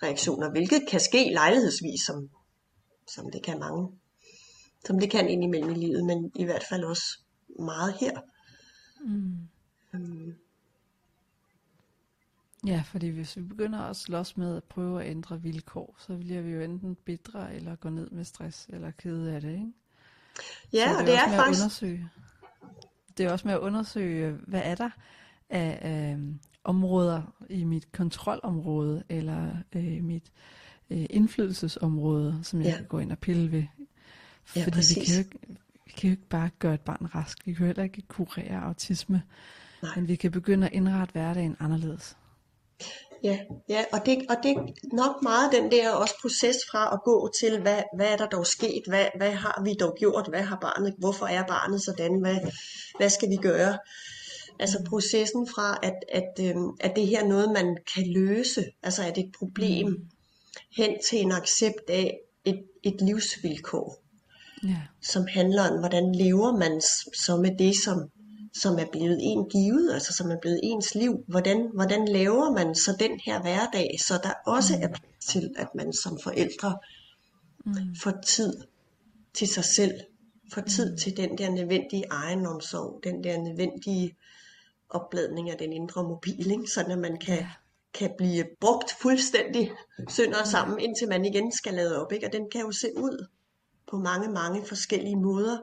belastningsreaktioner, 0.00 0.50
hvilket 0.50 0.88
kan 0.90 1.00
ske 1.00 1.30
lejlighedsvis, 1.32 2.00
som, 2.06 2.30
som 3.14 3.30
det 3.30 3.42
kan 3.42 3.58
mange, 3.58 3.88
som 4.86 5.00
det 5.00 5.10
kan 5.10 5.28
indimellem 5.28 5.70
i 5.70 5.74
livet, 5.74 6.04
men 6.04 6.32
i 6.34 6.44
hvert 6.44 6.64
fald 6.68 6.84
også 6.84 7.18
meget 7.58 7.94
her. 8.00 8.20
Mm. 9.00 9.48
Øhm. 9.94 10.34
Ja, 12.66 12.82
fordi 12.86 13.08
hvis 13.08 13.36
vi 13.36 13.42
begynder 13.42 13.78
at 13.78 13.96
slås 13.96 14.36
med 14.36 14.56
at 14.56 14.64
prøve 14.64 15.02
at 15.02 15.10
ændre 15.10 15.42
vilkår, 15.42 15.96
så 15.98 16.16
bliver 16.16 16.42
vi 16.42 16.50
jo 16.50 16.60
enten 16.60 16.94
bedre 17.04 17.54
eller 17.54 17.76
gå 17.76 17.88
ned 17.88 18.10
med 18.10 18.24
stress 18.24 18.66
eller 18.68 18.90
kede 18.90 19.34
af 19.34 19.40
det, 19.40 19.52
ikke? 19.52 19.72
Ja, 20.72 20.88
det 20.88 20.98
og 20.98 21.06
det 21.06 21.14
er 21.14 21.36
faktisk... 21.36 21.60
undersøge. 21.60 22.10
Det 23.18 23.26
er 23.26 23.32
også 23.32 23.48
med 23.48 23.54
at 23.54 23.60
undersøge, 23.60 24.32
hvad 24.32 24.62
er 24.64 24.74
der 24.74 24.90
af 25.50 26.14
øh, 26.14 26.34
områder 26.64 27.22
i 27.48 27.64
mit 27.64 27.92
kontrolområde, 27.92 29.02
eller 29.08 29.50
øh, 29.74 30.04
mit 30.04 30.32
øh, 30.90 31.06
indflydelsesområde, 31.10 32.40
som 32.42 32.60
jeg 32.60 32.68
ja. 32.68 32.76
kan 32.76 32.86
gå 32.86 32.98
ind 32.98 33.12
og 33.12 33.18
pille 33.18 33.52
ved. 33.52 33.64
Ja, 34.56 34.64
Fordi 34.64 34.78
vi 34.78 35.04
kan, 35.04 35.14
jo 35.14 35.18
ikke, 35.18 35.38
vi 35.86 35.92
kan 35.96 36.08
jo 36.08 36.10
ikke 36.10 36.28
bare 36.28 36.50
gøre 36.58 36.74
et 36.74 36.80
barn 36.80 37.08
rask. 37.14 37.46
Vi 37.46 37.52
kan 37.52 37.60
jo 37.60 37.66
heller 37.66 37.82
ikke 37.82 38.02
kurere 38.02 38.62
autisme. 38.62 39.22
Nej. 39.82 39.92
Men 39.96 40.08
vi 40.08 40.16
kan 40.16 40.30
begynde 40.30 40.66
at 40.66 40.72
indrette 40.72 41.12
hverdagen 41.12 41.56
anderledes. 41.60 42.16
Ja, 43.22 43.38
ja 43.68 43.84
og, 43.92 44.06
det, 44.06 44.26
og 44.28 44.36
det 44.42 44.50
er 44.50 44.66
nok 44.92 45.22
meget 45.22 45.52
den 45.52 45.70
der 45.70 45.90
også 45.90 46.14
proces 46.22 46.56
fra 46.70 46.94
at 46.94 47.00
gå 47.04 47.30
til, 47.40 47.60
hvad, 47.60 47.82
hvad 47.96 48.06
er 48.06 48.16
der 48.16 48.26
dog 48.26 48.46
sket, 48.46 48.82
hvad, 48.88 49.06
hvad 49.16 49.32
har 49.32 49.62
vi 49.64 49.74
dog 49.80 49.96
gjort, 49.98 50.28
hvad 50.28 50.42
har 50.42 50.58
barnet, 50.60 50.94
hvorfor 50.98 51.26
er 51.26 51.46
barnet 51.46 51.82
sådan, 51.82 52.20
hvad, 52.20 52.36
hvad 52.96 53.10
skal 53.10 53.30
vi 53.30 53.36
gøre? 53.36 53.78
Altså 54.58 54.84
processen 54.88 55.48
fra, 55.48 55.78
at, 55.82 56.04
at, 56.12 56.32
øh, 56.40 56.56
at 56.80 56.92
det 56.96 57.06
her 57.06 57.22
er 57.22 57.28
noget, 57.28 57.52
man 57.52 57.76
kan 57.94 58.12
løse, 58.12 58.64
altså 58.82 59.02
er 59.02 59.10
det 59.10 59.24
et 59.24 59.32
problem, 59.38 59.88
mm. 59.88 60.08
hen 60.76 60.90
til 61.08 61.20
en 61.20 61.32
accept 61.32 61.90
af 61.90 62.18
et, 62.44 62.62
et 62.82 63.00
livsvilkår, 63.00 64.02
ja. 64.64 64.76
som 65.02 65.26
handler 65.26 65.70
om, 65.70 65.78
hvordan 65.78 66.14
lever 66.14 66.56
man 66.56 66.80
så 67.14 67.36
med 67.36 67.58
det, 67.58 67.76
som, 67.84 68.10
som 68.54 68.78
er 68.78 68.86
blevet 68.92 69.18
en 69.20 69.48
givet, 69.50 69.92
altså 69.94 70.12
som 70.12 70.30
er 70.30 70.36
blevet 70.40 70.60
ens 70.62 70.94
liv. 70.94 71.24
Hvordan, 71.28 71.70
hvordan 71.74 72.08
laver 72.08 72.50
man 72.50 72.74
så 72.74 72.96
den 72.98 73.20
her 73.24 73.40
hverdag, 73.40 73.96
så 74.00 74.20
der 74.22 74.32
også 74.46 74.76
mm. 74.76 74.82
er 74.82 74.88
plads 74.88 75.24
til, 75.26 75.50
at 75.56 75.68
man 75.74 75.92
som 75.92 76.18
forældre 76.22 76.78
mm. 77.66 77.96
får 78.02 78.12
tid 78.26 78.56
til 79.34 79.48
sig 79.48 79.64
selv, 79.64 79.94
får 80.52 80.60
tid 80.60 80.90
mm. 80.90 80.98
til 80.98 81.16
den 81.16 81.38
der 81.38 81.50
nødvendige 81.50 82.04
egenomsorg, 82.10 83.00
den 83.04 83.24
der 83.24 83.38
nødvendige 83.38 84.16
opladning 84.94 85.50
af 85.50 85.58
den 85.58 85.72
indre 85.72 86.02
mobil, 86.02 86.50
ikke? 86.50 86.66
sådan 86.66 86.92
at 86.92 86.98
man 86.98 87.16
kan, 87.18 87.46
kan 87.94 88.10
blive 88.18 88.44
brugt 88.60 88.96
fuldstændig 89.02 89.72
sønder 90.08 90.44
sammen, 90.44 90.80
indtil 90.80 91.08
man 91.08 91.24
igen 91.24 91.52
skal 91.52 91.74
lade 91.74 92.04
op. 92.04 92.12
Ikke? 92.12 92.26
Og 92.26 92.32
den 92.32 92.50
kan 92.50 92.60
jo 92.60 92.72
se 92.72 92.88
ud 92.96 93.26
på 93.90 93.96
mange, 93.96 94.28
mange 94.28 94.66
forskellige 94.66 95.16
måder. 95.16 95.58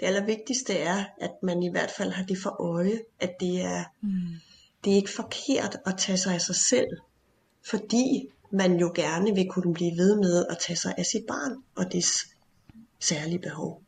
Det 0.00 0.06
allervigtigste 0.06 0.74
er, 0.74 1.04
at 1.20 1.32
man 1.42 1.62
i 1.62 1.70
hvert 1.70 1.90
fald 1.90 2.10
har 2.10 2.24
det 2.24 2.38
for 2.38 2.62
øje, 2.62 2.98
at 3.20 3.32
det 3.40 3.60
er, 3.60 3.84
mm. 4.00 4.10
det 4.84 4.92
er 4.92 4.96
ikke 4.96 5.12
forkert 5.16 5.76
at 5.86 5.94
tage 5.98 6.18
sig 6.18 6.34
af 6.34 6.40
sig 6.40 6.56
selv, 6.56 6.88
fordi 7.70 8.28
man 8.50 8.80
jo 8.80 8.92
gerne 8.94 9.34
vil 9.34 9.48
kunne 9.50 9.74
blive 9.74 9.96
ved 9.96 10.16
med 10.16 10.46
at 10.50 10.58
tage 10.58 10.76
sig 10.76 10.94
af 10.98 11.06
sit 11.06 11.24
barn 11.28 11.56
og 11.74 11.92
dets 11.92 12.26
særlige 13.00 13.38
behov. 13.38 13.82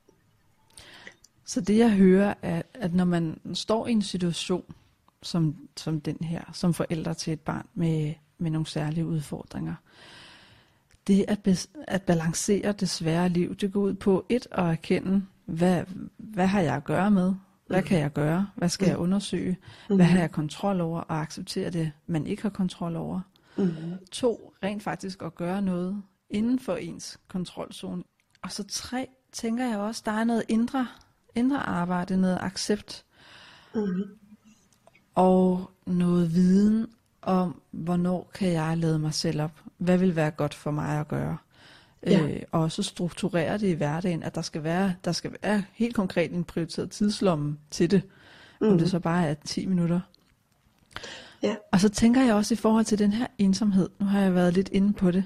Så 1.49 1.61
det 1.61 1.79
jeg 1.79 1.91
hører 1.91 2.35
er, 2.43 2.63
at 2.75 2.95
når 2.95 3.05
man 3.05 3.41
står 3.55 3.87
i 3.87 3.93
en 3.93 4.03
situation 4.03 4.75
som, 5.23 5.57
som 5.77 6.01
den 6.01 6.17
her, 6.21 6.43
som 6.53 6.75
forældre 6.75 7.15
til 7.15 7.33
et 7.33 7.41
barn 7.41 7.67
med, 7.75 8.15
med 8.39 8.51
nogle 8.51 8.67
særlige 8.67 9.07
udfordringer, 9.07 9.75
det 11.07 11.25
at, 11.29 11.69
at 11.89 12.03
balancere 12.03 12.73
det 12.73 12.89
svære 12.89 13.29
liv, 13.29 13.55
det 13.55 13.73
går 13.73 13.81
ud 13.81 13.95
på 13.95 14.27
et 14.29 14.47
at 14.51 14.65
erkende, 14.65 15.25
hvad, 15.45 15.85
hvad 16.17 16.47
har 16.47 16.61
jeg 16.61 16.75
at 16.75 16.85
gøre 16.85 17.11
med? 17.11 17.35
Hvad 17.67 17.83
kan 17.83 17.99
jeg 17.99 18.13
gøre? 18.13 18.49
Hvad 18.55 18.69
skal 18.69 18.89
jeg 18.89 18.99
undersøge? 18.99 19.57
Hvad 19.87 20.07
har 20.07 20.19
jeg 20.19 20.31
kontrol 20.31 20.81
over? 20.81 21.01
Og 21.01 21.21
acceptere 21.21 21.71
det, 21.71 21.93
man 22.07 22.27
ikke 22.27 22.43
har 22.43 22.51
kontrol 22.51 22.97
over. 22.97 23.21
Mm-hmm. 23.57 23.93
To, 24.13 24.55
rent 24.63 24.83
faktisk 24.83 25.23
at 25.23 25.35
gøre 25.35 25.63
noget 25.63 26.03
inden 26.31 26.59
for 26.59 26.77
ens 26.77 27.19
kontrolzone. 27.29 28.03
Og 28.43 28.53
så 28.53 28.65
tre, 28.65 29.07
tænker 29.33 29.67
jeg 29.67 29.79
også, 29.79 30.03
der 30.05 30.13
er 30.13 30.25
noget 30.25 30.43
indre 30.49 30.87
indre 31.39 31.59
arbejde, 31.59 32.17
noget 32.17 32.39
accept. 32.41 33.05
Mm-hmm. 33.75 34.05
Og 35.15 35.71
noget 35.87 36.35
viden 36.35 36.87
om, 37.23 37.61
hvornår 37.71 38.31
kan 38.35 38.53
jeg 38.53 38.79
lade 38.79 38.99
mig 38.99 39.15
selv 39.15 39.43
op? 39.43 39.61
Hvad 39.79 39.99
vil 39.99 40.17
være 40.17 40.31
godt 40.31 40.55
for 40.55 40.71
mig 40.71 41.01
at 41.01 41.09
gøre? 41.09 41.37
Ja. 42.07 42.21
Øh, 42.21 42.43
og 42.53 42.73
så 42.73 42.83
strukturere 42.83 43.59
det 43.59 43.69
i 43.69 43.73
hverdagen, 43.73 44.23
at 44.23 44.35
der 44.35 44.43
skal 44.43 44.63
være, 44.63 44.95
der 45.05 45.13
skal 45.13 45.33
være 45.43 45.63
helt 45.73 45.95
konkret 45.95 46.33
en 46.33 46.45
prioriteret 46.45 46.91
tidslomme 46.91 47.59
til 47.71 47.91
det. 47.91 48.03
Mm-hmm. 48.05 48.67
Om 48.67 48.79
det 48.79 48.81
mm-hmm. 48.81 48.91
så 48.91 48.99
bare 48.99 49.27
er 49.27 49.35
10 49.35 49.67
minutter. 49.67 50.01
Ja. 51.43 51.57
Og 51.73 51.81
så 51.81 51.89
tænker 51.89 52.23
jeg 52.23 52.35
også 52.35 52.55
i 52.55 52.57
forhold 52.57 52.85
til 52.85 52.99
den 52.99 53.13
her 53.13 53.27
ensomhed, 53.39 53.89
nu 54.01 54.07
har 54.07 54.21
jeg 54.21 54.35
været 54.35 54.55
lidt 54.55 54.69
inde 54.73 54.93
på 54.93 55.11
det, 55.11 55.25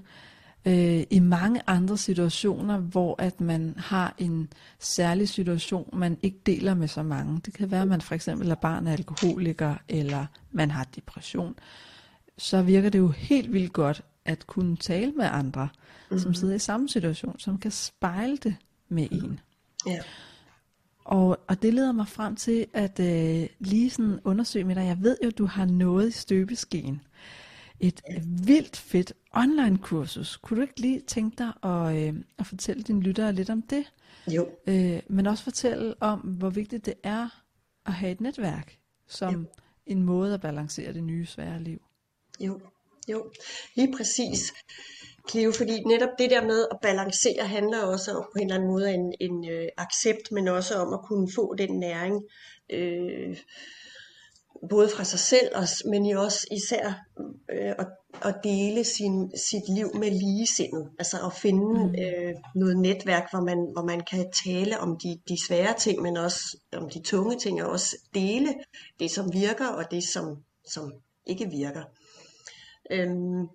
øh, 0.66 1.02
i 1.10 1.18
mange 1.18 1.60
andre 1.66 1.96
situationer, 1.96 2.78
hvor 2.78 3.22
at 3.22 3.40
man 3.40 3.74
har 3.78 4.14
en 4.18 4.48
særlig 4.78 5.28
situation, 5.28 5.88
man 5.92 6.18
ikke 6.22 6.38
deler 6.46 6.74
med 6.74 6.88
så 6.88 7.02
mange. 7.02 7.40
Det 7.44 7.54
kan 7.54 7.70
være, 7.70 7.82
at 7.82 7.88
man 7.88 8.00
for 8.00 8.14
eksempel 8.14 8.50
er 8.50 8.54
barn 8.54 8.86
af 8.86 8.92
alkoholiker, 8.92 9.74
eller 9.88 10.26
man 10.50 10.70
har 10.70 10.86
depression. 10.96 11.54
Så 12.38 12.62
virker 12.62 12.90
det 12.90 12.98
jo 12.98 13.08
helt 13.08 13.52
vildt 13.52 13.72
godt 13.72 14.02
at 14.24 14.46
kunne 14.46 14.76
tale 14.76 15.12
med 15.12 15.24
andre, 15.32 15.68
mm-hmm. 15.72 16.18
som 16.18 16.34
sidder 16.34 16.54
i 16.54 16.58
samme 16.58 16.88
situation, 16.88 17.38
som 17.38 17.58
kan 17.58 17.70
spejle 17.70 18.36
det 18.36 18.56
med 18.88 19.08
en. 19.10 19.40
Ja. 19.86 19.98
Og, 21.04 21.40
og 21.48 21.62
det 21.62 21.74
leder 21.74 21.92
mig 21.92 22.08
frem 22.08 22.36
til 22.36 22.66
at 22.72 23.00
øh, 23.00 23.48
lige 23.58 23.90
sådan 23.90 24.20
undersøge 24.24 24.64
med 24.64 24.74
dig. 24.74 24.84
Jeg 24.84 24.98
ved 25.00 25.16
jo, 25.22 25.28
at 25.28 25.38
du 25.38 25.46
har 25.46 25.64
noget 25.64 26.08
i 26.08 26.12
støbeskeen 26.12 27.00
et 27.83 28.03
vildt 28.47 28.76
fedt 28.76 29.12
online 29.33 29.78
kursus. 29.78 30.37
Kunne 30.37 30.57
du 30.57 30.62
ikke 30.62 30.80
lige 30.80 31.01
tænke 31.01 31.37
dig 31.39 31.70
at, 31.70 31.97
øh, 31.97 32.14
at 32.39 32.47
fortælle 32.47 32.83
dine 32.83 33.01
lyttere 33.01 33.33
lidt 33.33 33.51
om 33.51 33.62
det? 33.62 33.93
Jo. 34.26 34.49
Øh, 34.66 35.01
men 35.09 35.26
også 35.26 35.45
fortælle 35.45 35.95
om, 36.01 36.20
hvor 36.20 36.51
vigtigt 36.51 36.87
det 36.87 36.95
er 37.03 37.28
at 37.87 37.93
have 37.93 38.12
et 38.12 38.20
netværk 38.20 38.78
som 39.07 39.35
jo. 39.35 39.45
en 39.87 40.03
måde 40.03 40.35
at 40.35 40.41
balancere 40.41 40.93
det 40.93 41.05
nye 41.05 41.26
svære 41.26 41.62
liv. 41.62 41.83
Jo, 42.41 42.61
jo. 43.09 43.33
Lige 43.76 43.95
præcis. 43.97 44.53
Cleo, 45.30 45.53
fordi 45.53 45.80
netop 45.85 46.09
det 46.18 46.30
der 46.30 46.45
med 46.45 46.66
at 46.70 46.78
balancere 46.83 47.47
handler 47.47 47.83
også 47.83 48.12
om 48.12 48.24
på 48.33 48.39
en 48.39 48.43
eller 48.43 48.55
anden 48.55 48.68
måde 48.68 48.95
en, 48.95 49.14
en 49.20 49.51
øh, 49.51 49.68
accept, 49.78 50.33
men 50.33 50.49
også 50.49 50.74
om 50.74 50.93
at 50.95 51.01
kunne 51.03 51.28
få 51.35 51.55
den 51.59 51.78
næring, 51.78 52.24
øh, 52.70 53.37
både 54.70 54.88
fra 54.96 55.04
sig 55.04 55.18
selv, 55.18 55.48
men 55.90 56.06
jo 56.06 56.22
også 56.22 56.46
især 56.50 56.92
øh, 57.50 57.74
at, 57.78 57.86
at 58.24 58.34
dele 58.44 58.84
sin, 58.84 59.30
sit 59.36 59.74
liv 59.74 59.90
med 59.94 60.10
ligesindet. 60.10 60.90
Altså 60.98 61.26
at 61.26 61.32
finde 61.32 61.86
mm. 61.86 61.94
øh, 62.02 62.34
noget 62.54 62.76
netværk, 62.76 63.30
hvor 63.30 63.40
man, 63.40 63.68
hvor 63.72 63.84
man 63.84 64.00
kan 64.00 64.32
tale 64.44 64.78
om 64.78 64.98
de, 65.02 65.20
de 65.28 65.46
svære 65.46 65.74
ting, 65.78 66.02
men 66.02 66.16
også 66.16 66.58
om 66.72 66.90
de 66.90 67.02
tunge 67.02 67.38
ting, 67.38 67.62
og 67.62 67.70
også 67.70 67.96
dele 68.14 68.54
det, 68.98 69.10
som 69.10 69.32
virker, 69.32 69.68
og 69.68 69.90
det, 69.90 70.04
som, 70.04 70.36
som 70.70 70.92
ikke 71.26 71.50
virker. 71.50 71.82
Øhm, 72.90 73.48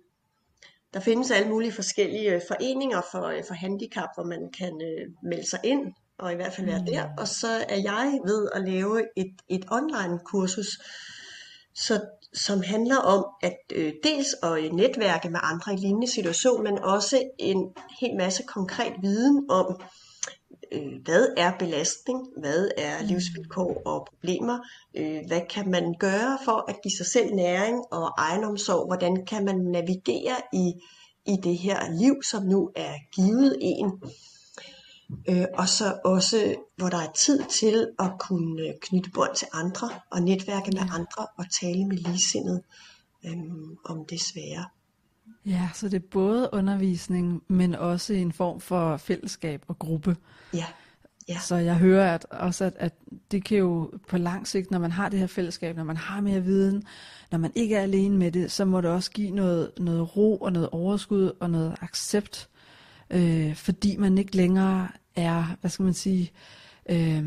der 0.94 1.00
findes 1.00 1.30
alle 1.30 1.48
mulige 1.48 1.72
forskellige 1.72 2.40
foreninger 2.48 3.00
for, 3.10 3.32
for 3.46 3.54
handicap, 3.54 4.08
hvor 4.14 4.24
man 4.24 4.50
kan 4.58 4.82
øh, 4.82 5.06
melde 5.22 5.50
sig 5.50 5.60
ind, 5.64 5.92
og 6.18 6.32
i 6.32 6.34
hvert 6.34 6.52
fald 6.54 6.66
være 6.66 6.78
mm. 6.78 6.86
der. 6.86 7.08
Og 7.18 7.28
så 7.28 7.64
er 7.68 7.76
jeg 7.76 8.20
ved 8.24 8.48
at 8.54 8.64
lave 8.68 9.02
et, 9.16 9.32
et 9.48 9.64
online 9.70 10.18
kursus, 10.24 10.78
så, 11.74 12.00
som 12.34 12.62
handler 12.62 12.96
om 12.96 13.26
at 13.42 13.58
øh, 13.74 13.92
dels 14.02 14.34
at 14.42 14.74
netværke 14.74 15.30
med 15.30 15.40
andre 15.42 15.74
i 15.74 15.76
lignende 15.76 16.10
situation, 16.10 16.62
men 16.62 16.78
også 16.78 17.22
en 17.38 17.72
hel 18.00 18.16
masse 18.16 18.42
konkret 18.42 18.92
viden 19.02 19.46
om, 19.50 19.80
øh, 20.72 20.92
hvad 21.04 21.28
er 21.36 21.52
belastning, 21.58 22.28
hvad 22.36 22.68
er 22.76 23.02
livsvilkår 23.02 23.82
og 23.86 24.06
problemer, 24.10 24.58
øh, 24.96 25.20
hvad 25.26 25.40
kan 25.50 25.70
man 25.70 25.94
gøre 26.00 26.38
for 26.44 26.70
at 26.70 26.76
give 26.82 26.96
sig 26.96 27.06
selv 27.06 27.34
næring 27.34 27.84
og 27.90 28.12
egenomsorg, 28.18 28.86
hvordan 28.86 29.26
kan 29.26 29.44
man 29.44 29.56
navigere 29.56 30.36
i, 30.52 30.72
i 31.26 31.36
det 31.42 31.58
her 31.58 31.90
liv, 32.00 32.22
som 32.22 32.42
nu 32.42 32.70
er 32.76 32.94
givet 33.14 33.56
en. 33.60 33.86
Øh, 34.04 34.10
og 35.54 35.68
så 35.68 35.98
også, 36.04 36.54
hvor 36.76 36.88
der 36.88 36.98
er 36.98 37.12
tid 37.12 37.44
til 37.60 37.88
at 37.98 38.10
kunne 38.20 38.62
øh, 38.62 38.74
knytte 38.82 39.10
bånd 39.10 39.36
til 39.36 39.46
andre, 39.52 39.90
og 40.10 40.22
netværke 40.22 40.70
med 40.72 40.80
andre, 40.80 41.26
og 41.38 41.44
tale 41.60 41.84
med 41.84 41.96
ligesindet 41.96 42.62
øh, 43.24 43.32
om 43.84 44.04
det 44.10 44.20
svære. 44.20 44.64
Ja, 45.46 45.68
så 45.74 45.88
det 45.88 45.96
er 46.02 46.08
både 46.10 46.50
undervisning, 46.52 47.42
men 47.48 47.74
også 47.74 48.12
en 48.12 48.32
form 48.32 48.60
for 48.60 48.96
fællesskab 48.96 49.64
og 49.68 49.78
gruppe. 49.78 50.16
Ja. 50.54 50.66
Ja. 51.28 51.38
Så 51.38 51.56
jeg 51.56 51.76
hører 51.76 52.14
at, 52.14 52.26
også, 52.30 52.64
at, 52.64 52.74
at 52.76 52.94
det 53.30 53.44
kan 53.44 53.58
jo 53.58 53.90
på 54.08 54.18
lang 54.18 54.48
sigt, 54.48 54.70
når 54.70 54.78
man 54.78 54.92
har 54.92 55.08
det 55.08 55.18
her 55.18 55.26
fællesskab, 55.26 55.76
når 55.76 55.84
man 55.84 55.96
har 55.96 56.20
mere 56.20 56.40
viden, 56.40 56.82
når 57.30 57.38
man 57.38 57.52
ikke 57.54 57.76
er 57.76 57.82
alene 57.82 58.18
med 58.18 58.32
det, 58.32 58.52
så 58.52 58.64
må 58.64 58.80
det 58.80 58.90
også 58.90 59.10
give 59.10 59.30
noget, 59.30 59.72
noget 59.78 60.16
ro 60.16 60.36
og 60.36 60.52
noget 60.52 60.68
overskud 60.68 61.32
og 61.40 61.50
noget 61.50 61.76
accept, 61.80 62.48
øh, 63.10 63.54
fordi 63.54 63.96
man 63.96 64.18
ikke 64.18 64.36
længere 64.36 64.88
er, 65.16 65.56
hvad 65.60 65.70
skal 65.70 65.84
man 65.84 65.94
sige, 65.94 66.32
øh, 66.90 67.24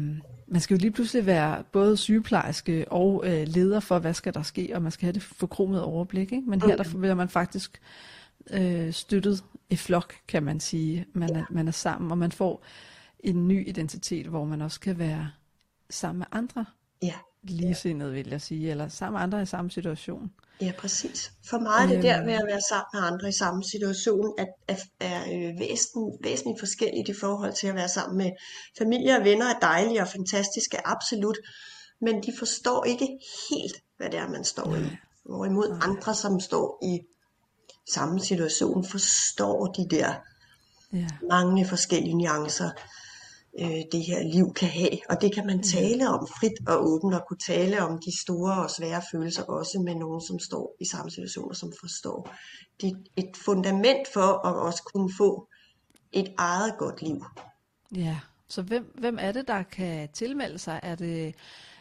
man 0.48 0.62
skal 0.62 0.76
jo 0.76 0.82
lige 0.82 0.92
pludselig 0.92 1.26
være 1.26 1.64
både 1.72 1.98
sygeplejerske 1.98 2.92
og 2.92 3.24
øh, 3.26 3.48
leder 3.48 3.80
for, 3.80 4.00
hvad 4.00 4.14
skal 4.14 4.34
der 4.34 4.42
ske, 4.42 4.72
og 4.74 4.82
man 4.82 4.92
skal 4.92 5.06
have 5.06 5.14
det 5.14 5.24
forkromede 5.24 5.86
overblik. 5.86 6.32
Ikke? 6.32 6.50
Men 6.50 6.62
her 6.62 6.76
der 6.76 6.84
bliver 6.84 7.16
man 7.16 7.30
faktisk 7.30 7.82
øh, 8.50 8.94
støttet 8.94 9.44
i 9.70 9.76
flok, 9.76 10.14
kan 10.28 10.44
man 10.44 10.60
sige. 10.60 11.06
Man 11.14 11.36
er, 11.36 11.46
man 11.50 11.68
er 11.68 11.72
sammen, 11.72 12.12
og 12.12 12.18
man 12.18 12.32
får 12.32 12.64
en 13.20 13.48
ny 13.48 13.68
identitet, 13.68 14.28
hvor 14.28 14.46
man 14.46 14.62
også 14.62 14.80
kan 14.80 15.00
være 15.00 15.32
sammen 15.90 16.20
med 16.20 16.26
andre 16.32 16.66
Ja. 17.02 17.14
Ligesindede, 17.44 18.12
vil 18.12 18.28
jeg 18.30 18.42
sige, 18.42 18.72
eller 18.72 18.88
sammen 18.88 19.14
med 19.18 19.22
andre 19.24 19.42
i 19.42 19.46
samme 19.46 19.72
situation. 19.72 20.32
Ja, 20.62 20.72
præcis. 20.78 21.32
For 21.50 21.60
meget 21.60 21.90
er 21.90 21.96
det 21.96 22.04
der 22.04 22.18
Øhm. 22.18 22.26
med 22.26 22.34
at 22.34 22.46
være 22.48 22.62
sammen 22.70 22.90
med 22.94 23.02
andre 23.12 23.30
i 23.30 23.32
samme 23.32 23.64
situation, 23.64 24.34
at, 24.38 24.48
at 24.68 24.80
er 25.00 25.22
øh, 25.22 25.60
væsen, 25.60 26.18
væsentligt 26.24 26.60
forskelligt 26.60 27.10
i 27.10 27.14
forhold 27.14 27.54
til 27.54 27.68
at 27.68 27.76
være 27.76 27.90
sammen 27.90 28.18
med 28.18 28.32
familie 28.78 29.18
og 29.18 29.24
venner 29.24 29.46
er 29.46 29.60
dejlige 29.60 30.02
og 30.02 30.08
fantastiske, 30.08 30.88
absolut. 30.88 31.38
Men 32.02 32.24
de 32.24 32.34
forstår 32.40 32.84
ikke 32.84 33.08
helt, 33.50 33.76
hvad 33.98 34.10
det 34.10 34.20
er, 34.20 34.30
man 34.30 34.44
står 34.44 34.76
i. 34.76 34.98
Hvorimod 35.26 35.80
andre, 35.82 36.16
som 36.16 36.40
står 36.40 36.80
i 36.84 37.00
samme 37.94 38.20
situation, 38.20 38.86
forstår 38.86 39.66
de 39.66 39.96
der 39.96 40.14
Ja, 40.94 41.08
mange 41.30 41.68
forskellige 41.68 42.18
nuancer, 42.18 42.70
øh, 43.60 43.82
det 43.92 44.06
her 44.06 44.24
liv 44.24 44.54
kan 44.54 44.70
have. 44.70 44.98
Og 45.10 45.22
det 45.22 45.34
kan 45.34 45.46
man 45.46 45.64
tale 45.64 46.10
om 46.10 46.28
frit 46.28 46.68
og 46.68 46.86
åbent, 46.92 47.14
og 47.14 47.22
kunne 47.28 47.46
tale 47.48 47.82
om 47.82 48.00
de 48.06 48.22
store 48.22 48.64
og 48.64 48.72
svære 48.72 49.02
følelser, 49.12 49.44
også 49.44 49.80
med 49.80 49.96
nogen, 49.96 50.22
som 50.22 50.40
står 50.40 50.76
i 50.80 50.86
samme 50.86 51.12
situation, 51.12 51.50
og 51.50 51.56
som 51.56 51.74
forstår. 51.80 52.34
Det 52.82 52.90
er 52.90 52.96
et 53.18 53.38
fundament 53.46 54.08
for 54.14 54.48
at 54.48 54.56
også 54.56 54.84
kunne 54.94 55.12
få 55.18 55.48
et 56.12 56.34
eget 56.38 56.76
godt 56.78 57.02
liv. 57.02 57.26
ja. 57.96 58.20
Så 58.48 58.62
hvem, 58.62 58.94
hvem 58.96 59.18
er 59.22 59.32
det, 59.32 59.48
der 59.48 59.64
kan 59.64 60.10
tilmelde 60.14 60.58
sig? 60.58 60.80
Er 60.84 60.96
det, 60.96 61.36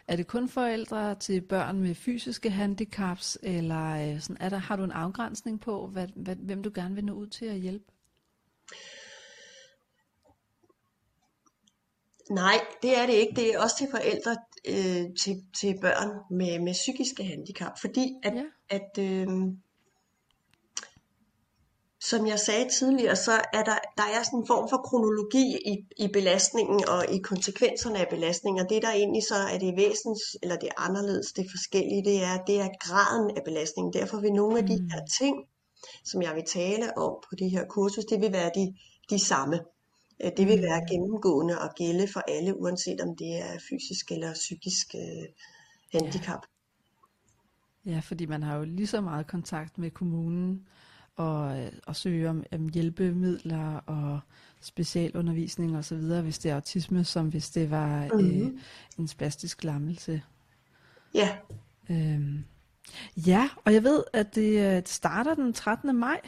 er 0.08 0.16
det 0.16 0.26
kun 0.26 0.48
forældre 0.48 1.14
til 1.14 1.40
børn 1.40 1.80
med 1.80 1.94
fysiske 1.94 2.50
handicaps, 2.50 3.38
eller 3.42 4.12
øh, 4.14 4.20
sådan, 4.20 4.36
er 4.40 4.48
der, 4.48 4.56
har 4.56 4.76
du 4.76 4.84
en 4.84 4.92
afgrænsning 4.92 5.60
på, 5.60 5.86
hvad, 5.86 6.08
hvad, 6.16 6.36
hvem 6.36 6.62
du 6.62 6.70
gerne 6.74 6.94
vil 6.94 7.04
nå 7.04 7.12
ud 7.12 7.26
til 7.26 7.46
at 7.46 7.58
hjælpe? 7.58 7.84
Nej, 12.30 12.60
det 12.82 12.98
er 12.98 13.06
det 13.06 13.12
ikke. 13.12 13.32
Det 13.36 13.54
er 13.54 13.58
også 13.60 13.76
til 13.76 13.88
forældre 13.90 14.36
øh, 14.68 15.06
til, 15.22 15.42
til 15.60 15.78
børn 15.80 16.10
med, 16.30 16.58
med 16.58 16.72
psykiske 16.72 17.24
handicap, 17.24 17.72
fordi 17.80 18.14
at, 18.22 18.34
Ja. 18.34 18.42
at 18.68 18.98
øh, 18.98 19.28
som 22.00 22.26
jeg 22.26 22.38
sagde 22.38 22.68
tidligere, 22.68 23.16
så 23.16 23.32
er 23.32 23.64
der, 23.64 23.78
der 23.96 24.02
er 24.02 24.22
sådan 24.22 24.38
en 24.38 24.46
form 24.46 24.68
for 24.68 24.76
kronologi 24.76 25.46
i, 25.72 25.74
i 26.04 26.08
belastningen 26.12 26.88
og 26.88 27.04
i 27.14 27.18
konsekvenserne 27.18 27.98
af 27.98 28.08
belastningen, 28.08 28.64
og 28.64 28.70
det 28.70 28.82
der 28.82 28.90
egentlig 28.90 29.22
så 29.22 29.34
er 29.34 29.58
det 29.58 29.76
væsens, 29.76 30.20
eller 30.42 30.56
det 30.56 30.68
er 30.68 30.80
anderledes, 30.88 31.32
det 31.32 31.46
forskellige, 31.50 32.04
det 32.04 32.22
er, 32.22 32.44
det 32.44 32.60
er 32.60 32.68
graden 32.80 33.36
af 33.36 33.42
belastningen. 33.44 33.92
Derfor 33.92 34.20
vil 34.20 34.32
nogle 34.32 34.58
af 34.58 34.66
de 34.66 34.88
her 34.92 35.00
ting, 35.20 35.36
som 36.04 36.22
jeg 36.22 36.34
vil 36.34 36.44
tale 36.46 36.98
om 36.98 37.12
på 37.28 37.34
det 37.38 37.50
her 37.50 37.64
kursus, 37.66 38.04
det 38.04 38.20
vil 38.20 38.32
være 38.32 38.50
de, 38.54 38.74
de 39.10 39.18
samme. 39.26 39.60
Øh, 40.24 40.30
Det 40.36 40.46
vil 40.46 40.62
være 40.62 40.86
gennemgående 40.90 41.58
og 41.60 41.74
gælde 41.76 42.08
for 42.12 42.20
alle, 42.28 42.60
uanset 42.60 43.00
om 43.00 43.16
det 43.16 43.38
er 43.38 43.58
fysisk 43.70 44.12
eller 44.12 44.34
psykisk 44.34 44.94
øh, 44.94 45.28
handicap. 45.92 46.40
Ja, 47.86 48.00
fordi 48.04 48.26
man 48.26 48.42
har 48.42 48.56
jo 48.56 48.64
lige 48.64 48.86
så 48.86 49.00
meget 49.00 49.26
kontakt 49.26 49.78
med 49.78 49.90
kommunen 49.90 50.66
og, 51.16 51.60
øh, 51.60 51.72
og 51.86 51.96
søger 51.96 52.30
om, 52.30 52.44
om 52.52 52.68
hjælpemidler 52.68 53.76
og 53.76 54.20
specialundervisning 54.60 55.76
osv., 55.76 55.96
hvis 56.22 56.38
det 56.38 56.50
er 56.50 56.54
autisme, 56.54 57.04
som 57.04 57.28
hvis 57.28 57.50
det 57.50 57.70
var 57.70 58.08
mm-hmm. 58.14 58.46
øh, 58.46 58.60
en 58.98 59.08
spastisk 59.08 59.64
lammelse. 59.64 60.22
Ja, 61.14 61.36
Øhm, 61.90 62.44
ja, 63.16 63.48
og 63.64 63.74
jeg 63.74 63.84
ved, 63.84 64.04
at 64.12 64.34
det 64.34 64.76
øh, 64.76 64.82
starter 64.86 65.34
den 65.34 65.52
13. 65.52 65.96
maj. 65.96 66.20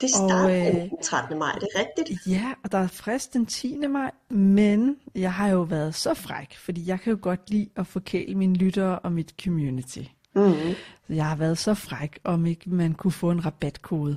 Det 0.00 0.10
Og, 0.14 0.28
starter 0.30 0.68
øh, 0.68 0.74
den 0.74 0.90
13. 1.04 1.38
maj, 1.38 1.52
det 1.52 1.68
er 1.74 1.80
rigtigt. 1.80 2.20
Ja, 2.26 2.52
og 2.64 2.72
der 2.72 2.78
er 2.78 2.86
frist 2.86 3.32
den 3.34 3.46
10. 3.46 3.76
maj, 3.88 4.10
men 4.30 4.96
jeg 5.14 5.32
har 5.32 5.48
jo 5.48 5.60
været 5.62 5.94
så 5.94 6.14
fræk, 6.14 6.56
fordi 6.56 6.86
jeg 6.88 7.00
kan 7.00 7.10
jo 7.10 7.18
godt 7.22 7.50
lide 7.50 7.68
at 7.76 7.86
forkæle 7.86 8.34
mine 8.34 8.54
lyttere 8.54 8.98
og 8.98 9.12
mit 9.12 9.34
community. 9.44 10.02
Mm-hmm. 10.34 10.74
Så 11.06 11.12
Jeg 11.14 11.26
har 11.26 11.36
været 11.36 11.58
så 11.58 11.74
fræk, 11.74 12.18
om 12.24 12.46
ikke 12.46 12.70
man 12.70 12.92
kunne 12.94 13.12
få 13.12 13.30
en 13.30 13.44
rabatkode. 13.46 14.16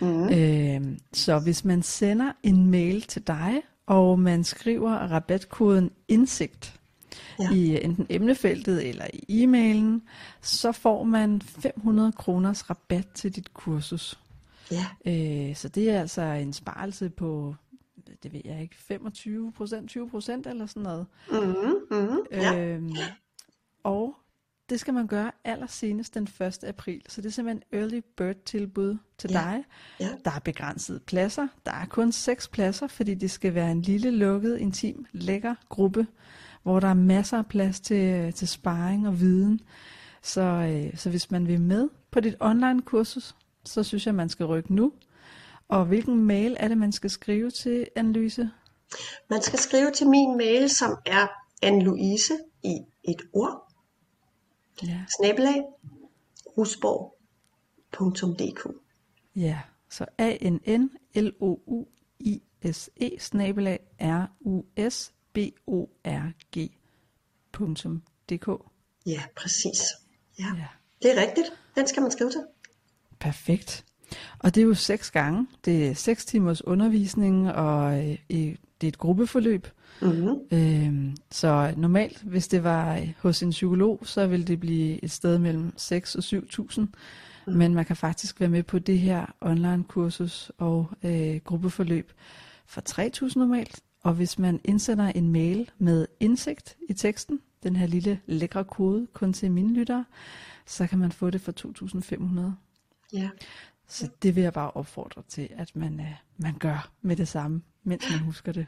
Mm-hmm. 0.00 0.28
Øh, 0.28 0.98
så 1.12 1.38
hvis 1.38 1.64
man 1.64 1.82
sender 1.82 2.32
en 2.42 2.70
mail 2.70 3.02
til 3.02 3.22
dig, 3.26 3.62
og 3.86 4.18
man 4.18 4.44
skriver 4.44 4.90
rabatkoden 4.92 5.90
indsigt 6.08 6.72
Ja. 7.38 7.44
ja. 7.44 7.50
i 7.56 7.84
enten 7.84 8.06
emnefeltet 8.10 8.88
eller 8.88 9.04
i 9.12 9.44
e-mailen, 9.44 10.02
så 10.42 10.72
får 10.72 11.04
man 11.04 11.42
500 11.42 12.12
kroners 12.12 12.70
rabat 12.70 13.06
til 13.14 13.36
dit 13.36 13.54
kursus. 13.54 14.18
Ja, 14.70 14.86
Øh, 15.06 15.56
så 15.56 15.68
det 15.68 15.90
er 15.90 16.00
altså 16.00 16.22
en 16.22 16.52
sparelse 16.52 17.10
på, 17.10 17.54
det 18.22 18.32
ved 18.32 18.40
jeg 18.44 18.62
ikke, 18.62 18.76
25 18.76 19.52
procent, 19.52 19.88
20 19.90 20.10
procent 20.10 20.46
eller 20.46 20.66
sådan 20.66 20.82
noget. 20.82 21.06
mm-hmm. 21.30 21.74
Mm-hmm. 21.90 22.18
ja. 22.32 22.58
Øhm, 22.66 22.90
og 23.84 24.16
det 24.68 24.80
skal 24.80 24.94
man 24.94 25.06
gøre 25.06 25.32
allersenest 25.44 26.14
den 26.14 26.28
1. 26.40 26.64
april. 26.64 27.02
Så 27.08 27.20
det 27.20 27.28
er 27.28 27.32
simpelthen 27.32 27.62
early 27.80 28.00
bird 28.16 28.36
tilbud 28.44 28.96
til 29.18 29.30
Ja. 29.30 29.38
dig. 29.38 29.64
Ja. 30.00 30.08
Der 30.24 30.30
er 30.30 30.38
begrænsede 30.38 31.00
pladser. 31.00 31.48
Der 31.66 31.72
er 31.72 31.86
kun 31.86 32.12
seks 32.12 32.48
pladser, 32.48 32.86
fordi 32.86 33.14
det 33.14 33.30
skal 33.30 33.54
være 33.54 33.72
en 33.72 33.82
lille, 33.82 34.10
lukket, 34.10 34.58
intim, 34.58 35.06
lækker 35.12 35.54
gruppe, 35.68 36.06
hvor 36.62 36.80
der 36.80 36.88
er 36.88 36.94
masser 36.94 37.38
af 37.38 37.46
plads 37.46 37.80
til, 37.80 38.32
til 38.32 38.48
sparring 38.48 39.08
og 39.08 39.20
viden. 39.20 39.60
Så, 40.22 40.40
øh, 40.42 40.96
så 40.98 41.10
hvis 41.10 41.30
man 41.30 41.46
vil 41.46 41.60
med 41.60 41.88
på 42.10 42.20
dit 42.20 42.34
online 42.40 42.82
kursus, 42.82 43.34
så 43.66 43.82
synes 43.82 44.06
jeg, 44.06 44.14
man 44.14 44.28
skal 44.28 44.46
rykke 44.46 44.74
nu. 44.74 44.92
Og 45.68 45.84
hvilken 45.86 46.24
mail 46.24 46.56
er 46.58 46.68
det, 46.68 46.78
man 46.78 46.92
skal 46.92 47.10
skrive 47.10 47.50
til, 47.50 47.86
Anne-Louise? 47.98 48.44
Man 49.30 49.42
skal 49.42 49.58
skrive 49.58 49.90
til 49.90 50.08
min 50.08 50.36
mail, 50.36 50.70
som 50.70 50.96
er 51.06 51.26
Anne-Louise 51.66 52.34
i 52.62 52.78
et 53.04 53.22
ord, 53.32 53.72
Ja. 54.82 55.04
snabelag, 55.18 55.64
rusborg.dk. 56.58 58.66
Ja, 59.36 59.60
så 59.90 60.06
A-N-N-L-O-U-I-S-E 60.18 63.18
snabelag 63.18 63.78
R-U-S-B-O-R-G.dk. 67.46 68.48
Ja, 69.06 69.22
præcis. 69.36 69.80
Ja, 70.38 70.44
Ja, 70.56 70.66
det 71.02 71.18
er 71.18 71.22
rigtigt. 71.26 71.52
Den 71.74 71.88
skal 71.88 72.02
man 72.02 72.10
skrive 72.10 72.30
til. 72.30 72.40
Perfekt. 73.20 73.84
Og 74.38 74.54
det 74.54 74.60
er 74.60 74.66
jo 74.66 74.74
seks 74.74 75.10
gange. 75.10 75.46
Det 75.64 75.88
er 75.88 75.94
seks 75.94 76.24
timers 76.24 76.66
undervisning, 76.66 77.52
og 77.52 77.98
øh, 77.98 78.16
det 78.80 78.86
er 78.86 78.88
et 78.88 78.98
gruppeforløb. 78.98 79.68
Mm-hmm. 80.02 80.38
Øhm, 80.52 81.16
så 81.30 81.74
normalt, 81.76 82.22
hvis 82.22 82.48
det 82.48 82.64
var 82.64 83.00
hos 83.18 83.42
en 83.42 83.50
psykolog, 83.50 84.00
så 84.02 84.26
vil 84.26 84.46
det 84.46 84.60
blive 84.60 85.04
et 85.04 85.10
sted 85.10 85.38
mellem 85.38 85.72
6 85.76 86.14
og 86.14 86.22
7.000. 86.24 86.86
Men 87.46 87.74
man 87.74 87.84
kan 87.84 87.96
faktisk 87.96 88.40
være 88.40 88.48
med 88.48 88.62
på 88.62 88.78
det 88.78 88.98
her 88.98 89.26
online 89.40 89.84
kursus 89.84 90.52
og 90.58 90.90
øh, 91.02 91.36
gruppeforløb 91.44 92.12
for 92.66 92.82
3.000 93.28 93.38
normalt. 93.38 93.80
Og 94.04 94.14
hvis 94.14 94.38
man 94.38 94.60
indsender 94.64 95.06
en 95.06 95.32
mail 95.32 95.70
med 95.78 96.06
indsigt 96.20 96.76
i 96.88 96.92
teksten, 96.92 97.40
den 97.62 97.76
her 97.76 97.86
lille 97.86 98.20
lækre 98.26 98.64
kode 98.64 99.06
kun 99.12 99.32
til 99.32 99.50
mine 99.50 99.74
lyttere, 99.74 100.04
så 100.66 100.86
kan 100.86 100.98
man 100.98 101.12
få 101.12 101.30
det 101.30 101.40
for 101.40 101.52
2.500. 101.60 102.65
Ja. 103.16 103.30
Så 103.88 104.08
det 104.22 104.36
vil 104.36 104.42
jeg 104.42 104.52
bare 104.52 104.70
opfordre 104.70 105.22
til, 105.28 105.48
at 105.58 105.76
man, 105.76 106.00
øh, 106.00 106.14
man 106.36 106.58
gør 106.58 106.90
med 107.02 107.16
det 107.16 107.28
samme, 107.28 107.62
mens 107.82 108.04
man 108.10 108.18
husker 108.18 108.52
det. 108.52 108.66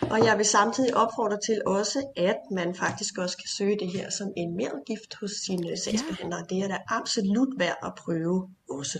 Og 0.00 0.24
jeg 0.24 0.36
vil 0.38 0.46
samtidig 0.46 0.96
opfordre 0.96 1.38
til 1.46 1.62
også, 1.66 2.06
at 2.16 2.36
man 2.50 2.74
faktisk 2.74 3.18
også 3.18 3.36
kan 3.36 3.48
søge 3.48 3.78
det 3.78 3.92
her 3.92 4.10
som 4.10 4.32
en 4.36 4.56
merudgift 4.56 5.14
hos 5.20 5.30
sine 5.30 5.76
sagsbehandlere. 5.76 6.44
Ja. 6.50 6.54
Det 6.54 6.64
er 6.64 6.68
da 6.68 6.78
absolut 6.88 7.58
værd 7.58 7.76
at 7.82 7.92
prøve 7.94 8.50
også. 8.70 8.98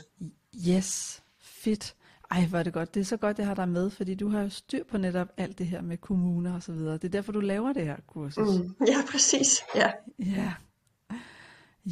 Yes, 0.69 1.23
fedt. 1.41 1.95
Ej, 2.31 2.47
hvor 2.47 2.59
er 2.59 2.63
det 2.63 2.73
godt. 2.73 2.95
Det 2.95 3.01
er 3.01 3.05
så 3.05 3.17
godt, 3.17 3.39
jeg 3.39 3.47
har 3.47 3.55
dig 3.55 3.69
med, 3.69 3.91
fordi 3.91 4.15
du 4.15 4.29
har 4.29 4.43
jo 4.43 4.49
styr 4.49 4.85
på 4.85 4.99
netop 4.99 5.29
alt 5.37 5.59
det 5.59 5.67
her 5.67 5.83
med 5.83 5.97
kommuner 5.97 6.55
og 6.55 6.63
så 6.63 6.73
videre. 6.73 6.93
Det 6.93 7.05
er 7.05 7.09
derfor, 7.09 7.33
du 7.33 7.41
laver 7.41 7.73
det 7.73 7.85
her 7.85 7.97
kursus. 8.07 8.59
Mm, 8.59 8.75
ja, 8.87 8.97
præcis. 9.13 9.61
Ja. 9.75 9.91
Ja. 10.19 10.53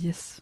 Yes. 0.07 0.41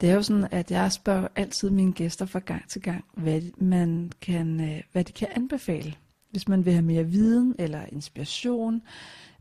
Det 0.00 0.10
er 0.10 0.14
jo 0.14 0.22
sådan, 0.22 0.48
at 0.50 0.70
jeg 0.70 0.92
spørger 0.92 1.28
altid 1.36 1.70
mine 1.70 1.92
gæster 1.92 2.26
fra 2.26 2.38
gang 2.38 2.68
til 2.68 2.82
gang, 2.82 3.04
hvad, 3.14 3.40
man 3.56 4.12
kan, 4.20 4.60
øh, 4.60 4.82
hvad 4.92 5.04
de 5.04 5.12
kan 5.12 5.28
anbefale. 5.36 5.94
Hvis 6.30 6.48
man 6.48 6.64
vil 6.64 6.72
have 6.72 6.84
mere 6.84 7.04
viden 7.04 7.54
eller 7.58 7.84
inspiration. 7.92 8.82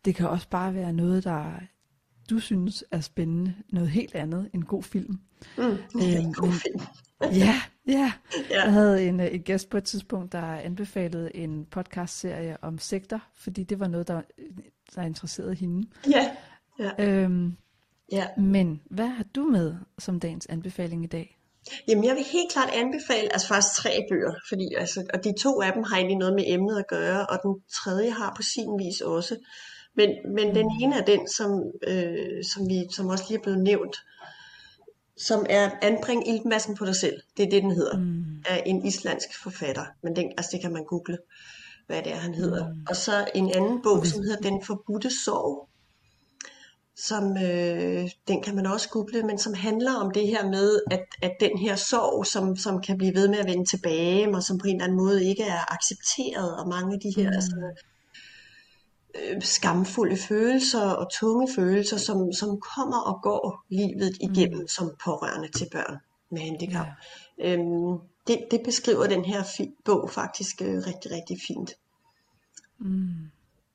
Det 0.06 0.16
kan 0.16 0.30
også 0.30 0.50
bare 0.50 0.76
være 0.76 0.94
noget, 0.94 1.24
der 1.24 1.60
du 2.30 2.40
synes 2.40 2.84
er 2.92 3.02
spændende. 3.02 3.54
Noget 3.70 3.90
helt 3.90 4.16
andet. 4.16 4.50
En 4.54 4.66
god 4.66 4.84
film. 4.84 5.20
Mm, 5.58 5.64
en 6.02 6.26
øhm, 6.26 6.34
god 6.34 6.52
film. 6.52 6.82
ja, 7.44 7.62
ja. 7.88 8.12
ja. 8.50 8.64
Jeg 8.64 8.74
havde 8.74 9.08
en, 9.08 9.20
øh, 9.20 9.28
en 9.32 9.42
gæst 9.42 9.70
på 9.70 9.78
et 9.78 9.84
tidspunkt, 9.84 10.32
der 10.32 10.42
anbefalede 10.42 11.36
en 11.36 11.66
podcastserie 11.66 12.58
om 12.64 12.80
sekter, 12.80 13.20
fordi 13.36 13.64
det 13.64 13.80
var 13.80 13.88
noget, 13.88 14.08
der, 14.08 14.22
der 14.96 15.02
interesserede 15.02 15.56
hende. 15.56 15.88
Ja. 16.10 16.32
ja. 16.80 17.06
Øhm, 17.06 17.58
ja. 18.12 18.28
Men 18.38 18.82
hvad 18.90 19.08
har 19.08 19.26
du 19.36 19.44
med 19.44 19.76
som 20.00 20.20
dagens 20.20 20.48
anbefaling 20.50 21.04
i 21.04 21.08
dag? 21.08 21.38
Jamen, 21.88 22.04
jeg 22.04 22.16
vil 22.16 22.24
helt 22.24 22.52
klart 22.52 22.70
anbefale, 22.74 23.34
altså 23.34 23.48
faktisk 23.48 23.76
tre 23.76 24.06
bøger, 24.10 24.34
fordi, 24.50 24.68
altså, 24.78 25.06
og 25.14 25.24
de 25.24 25.34
to 25.40 25.62
af 25.62 25.74
dem 25.74 25.84
har 25.84 25.98
egentlig 25.98 26.18
noget 26.18 26.36
med 26.36 26.44
emnet 26.48 26.80
at 26.80 26.88
gøre, 26.88 27.26
og 27.26 27.40
den 27.44 27.62
tredje 27.84 28.10
har 28.10 28.34
på 28.36 28.42
sin 28.42 28.70
vis 28.80 29.02
også. 29.02 29.36
Men, 29.96 30.10
men 30.36 30.56
den 30.56 30.68
ene 30.82 30.96
er 30.96 31.06
den, 31.06 31.28
som, 31.28 31.64
øh, 31.88 32.44
som, 32.54 32.70
vi, 32.70 32.84
som 32.92 33.08
også 33.08 33.26
lige 33.28 33.38
er 33.38 33.44
blevet 33.44 33.60
nævnt, 33.60 33.98
som 35.18 35.46
er 35.50 35.72
Anbring 35.82 36.28
iltmassen 36.28 36.76
på 36.76 36.86
dig 36.86 36.96
selv. 36.96 37.22
Det 37.38 37.46
er 37.46 37.50
det, 37.50 37.64
den 37.64 37.72
hedder. 37.72 37.98
Mm. 37.98 38.44
Af 38.46 38.64
en 38.66 38.86
islandsk 38.86 39.44
forfatter. 39.44 39.86
Men 40.04 40.16
den, 40.16 40.32
altså 40.38 40.50
det 40.54 40.62
kan 40.62 40.74
man 40.74 40.84
google, 40.84 41.18
hvad 41.88 42.04
det 42.04 42.12
er, 42.12 42.16
han 42.16 42.34
hedder. 42.34 42.74
Mm. 42.74 42.86
Og 42.90 42.96
så 42.96 43.28
en 43.36 43.52
anden 43.56 43.82
bog, 43.82 44.06
som 44.06 44.22
hedder 44.22 44.50
Den 44.50 44.64
forbudte 44.64 45.10
sorg. 45.26 45.70
Som, 47.00 47.38
øh, 47.38 48.10
den 48.28 48.42
kan 48.44 48.56
man 48.56 48.66
også 48.66 48.90
google, 48.90 49.24
men 49.24 49.40
som 49.40 49.54
handler 49.54 49.96
om 49.96 50.12
det 50.12 50.28
her 50.28 50.50
med, 50.50 50.80
at, 50.92 51.06
at 51.22 51.32
den 51.40 51.58
her 51.58 51.76
sorg, 51.76 52.26
som, 52.26 52.56
som 52.56 52.82
kan 52.82 52.98
blive 52.98 53.16
ved 53.16 53.28
med 53.28 53.38
at 53.38 53.46
vende 53.46 53.66
tilbage, 53.66 54.36
og 54.36 54.44
som 54.44 54.58
på 54.58 54.68
en 54.68 54.76
eller 54.76 54.84
anden 54.84 54.98
måde 54.98 55.26
ikke 55.26 55.44
er 55.44 55.74
accepteret, 55.74 56.58
og 56.60 56.68
mange 56.68 56.94
af 56.94 57.00
de 57.00 57.14
her 57.16 57.30
mm. 57.30 57.36
altså, 57.36 57.72
øh, 59.16 59.42
skamfulde 59.42 60.18
følelser 60.18 60.82
og 60.82 61.12
tunge 61.12 61.48
følelser, 61.56 61.98
som, 61.98 62.34
som 62.34 62.62
kommer 62.76 62.98
og 62.98 63.20
går 63.24 63.66
livet 63.70 64.18
igennem 64.22 64.60
mm. 64.60 64.68
som 64.68 64.92
pårørende 65.06 65.52
til 65.52 65.68
børn 65.72 65.98
med 66.32 66.42
handicap. 66.42 66.88
Ja. 67.40 67.54
Øhm, 67.54 68.00
det, 68.28 68.40
det 68.52 68.62
beskriver 68.66 69.08
den 69.08 69.26
her 69.26 69.44
fi- 69.44 69.82
bog 69.86 70.10
faktisk 70.10 70.62
øh, 70.62 70.78
rigtig, 70.78 71.12
rigtig 71.12 71.38
fint. 71.48 71.74
Mm. 72.80 73.10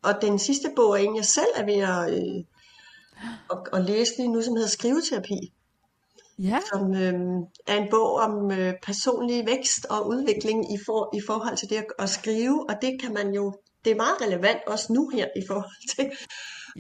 Og 0.02 0.22
den 0.22 0.38
sidste 0.38 0.68
bog 0.76 0.90
er 0.90 0.96
en, 0.96 1.16
jeg 1.16 1.24
selv 1.24 1.52
er 1.56 1.64
ved 1.64 1.74
at, 1.74 2.14
øh, 2.18 2.44
at, 3.50 3.58
at 3.72 3.84
læse 3.84 4.16
lige 4.16 4.32
nu, 4.32 4.42
som 4.42 4.56
hedder 4.56 4.68
Skriveterapi. 4.68 5.52
Ja. 6.38 6.60
Som 6.72 6.94
øh, 6.94 7.14
er 7.66 7.76
en 7.76 7.88
bog 7.90 8.14
om 8.14 8.50
øh, 8.50 8.74
personlig 8.82 9.46
vækst 9.46 9.86
og 9.90 10.08
udvikling 10.08 10.74
i, 10.74 10.78
for, 10.86 11.16
i 11.16 11.20
forhold 11.26 11.56
til 11.56 11.70
det 11.70 11.76
at, 11.76 11.86
at 11.98 12.08
skrive, 12.08 12.66
og 12.68 12.74
det 12.82 13.00
kan 13.02 13.14
man 13.14 13.34
jo 13.34 13.54
det 13.84 13.90
er 13.90 13.96
meget 13.96 14.20
relevant 14.20 14.60
også 14.66 14.92
nu 14.92 15.08
her 15.08 15.28
i 15.36 15.42
forhold 15.46 15.96
til 15.96 16.04
yes. 16.06 16.26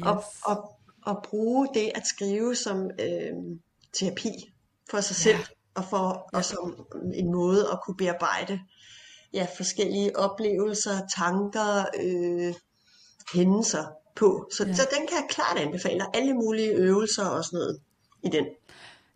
at, 0.06 0.16
at, 0.50 0.58
at 1.06 1.16
bruge 1.30 1.68
det 1.74 1.90
at 1.94 2.06
skrive 2.06 2.56
som 2.56 2.90
øh, 3.00 3.32
terapi 3.92 4.30
for 4.90 5.00
sig 5.00 5.16
selv 5.16 5.38
ja. 5.38 5.44
og 5.74 5.84
for 5.84 6.28
og 6.32 6.44
som 6.44 6.86
en 7.14 7.32
måde 7.32 7.68
at 7.72 7.78
kunne 7.84 7.96
bearbejde 7.96 8.60
ja, 9.34 9.46
forskellige 9.56 10.16
oplevelser, 10.16 11.06
tanker, 11.16 11.84
øh, 12.02 12.54
hændelser 13.34 13.84
på. 14.14 14.48
Så, 14.52 14.64
ja. 14.66 14.74
så 14.74 14.82
den 14.98 15.06
kan 15.08 15.16
jeg 15.16 15.26
klart 15.30 15.58
anbefale. 15.58 16.16
Alle 16.16 16.34
mulige 16.34 16.72
øvelser 16.72 17.24
og 17.24 17.44
sådan 17.44 17.58
noget 17.58 17.80
i 18.22 18.28
den. 18.28 18.46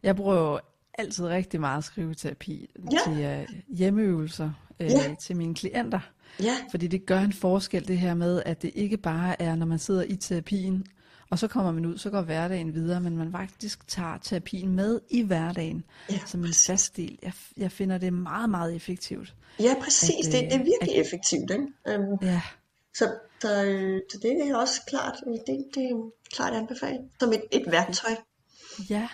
Jeg 0.02 0.16
bruger 0.16 0.36
jo 0.36 0.60
altid 0.98 1.26
rigtig 1.26 1.60
meget 1.60 1.84
skriveterapi 1.84 2.70
ja. 2.92 2.98
til 3.04 3.44
uh, 3.50 3.76
hjemmeøvelser 3.76 4.50
uh, 4.80 4.86
ja. 4.86 5.14
til 5.20 5.36
mine 5.36 5.54
klienter. 5.54 6.00
Ja. 6.40 6.56
Fordi 6.70 6.86
det 6.86 7.06
gør 7.06 7.20
en 7.20 7.32
forskel 7.32 7.88
det 7.88 7.98
her 7.98 8.14
med, 8.14 8.42
at 8.46 8.62
det 8.62 8.70
ikke 8.74 8.96
bare 8.96 9.42
er, 9.42 9.54
når 9.54 9.66
man 9.66 9.78
sidder 9.78 10.02
i 10.02 10.16
terapien, 10.16 10.86
og 11.30 11.38
så 11.38 11.48
kommer 11.48 11.72
man 11.72 11.86
ud, 11.86 11.98
så 11.98 12.10
går 12.10 12.22
hverdagen 12.22 12.74
videre, 12.74 13.00
men 13.00 13.16
man 13.16 13.32
faktisk 13.32 13.88
tager 13.88 14.18
terapien 14.18 14.72
med 14.72 15.00
i 15.10 15.22
hverdagen 15.22 15.84
ja, 16.10 16.18
som 16.26 16.44
en 16.44 16.54
fast 16.66 16.96
del. 16.96 17.18
Jeg, 17.22 17.32
jeg 17.56 17.72
finder 17.72 17.98
det 17.98 18.12
meget, 18.12 18.50
meget 18.50 18.76
effektivt. 18.76 19.34
Ja, 19.60 19.74
præcis. 19.82 20.26
At, 20.26 20.32
det, 20.32 20.42
det 20.42 20.52
er 20.52 20.58
virkelig 20.58 20.94
at, 20.94 21.00
effektivt. 21.00 21.50
Ikke? 21.50 22.00
Um, 22.00 22.18
ja. 22.22 22.40
Så, 22.98 23.18
så, 23.40 23.48
så 24.12 24.18
det 24.22 24.48
er 24.48 24.56
også 24.56 24.80
klart, 24.86 25.14
det, 25.46 25.64
det 25.74 25.84
er 25.84 26.10
klart 26.34 26.52
anbefalet 26.52 27.10
som 27.20 27.32
et, 27.32 27.42
et 27.52 27.64
værktøj. 27.72 28.10
Ja. 28.90 29.08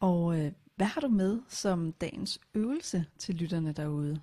Og 0.00 0.38
øh, 0.38 0.52
hvad 0.76 0.86
har 0.86 1.00
du 1.00 1.08
med 1.08 1.40
som 1.48 1.92
dagens 1.92 2.40
øvelse 2.54 3.04
til 3.18 3.34
lytterne 3.34 3.72
derude? 3.72 4.20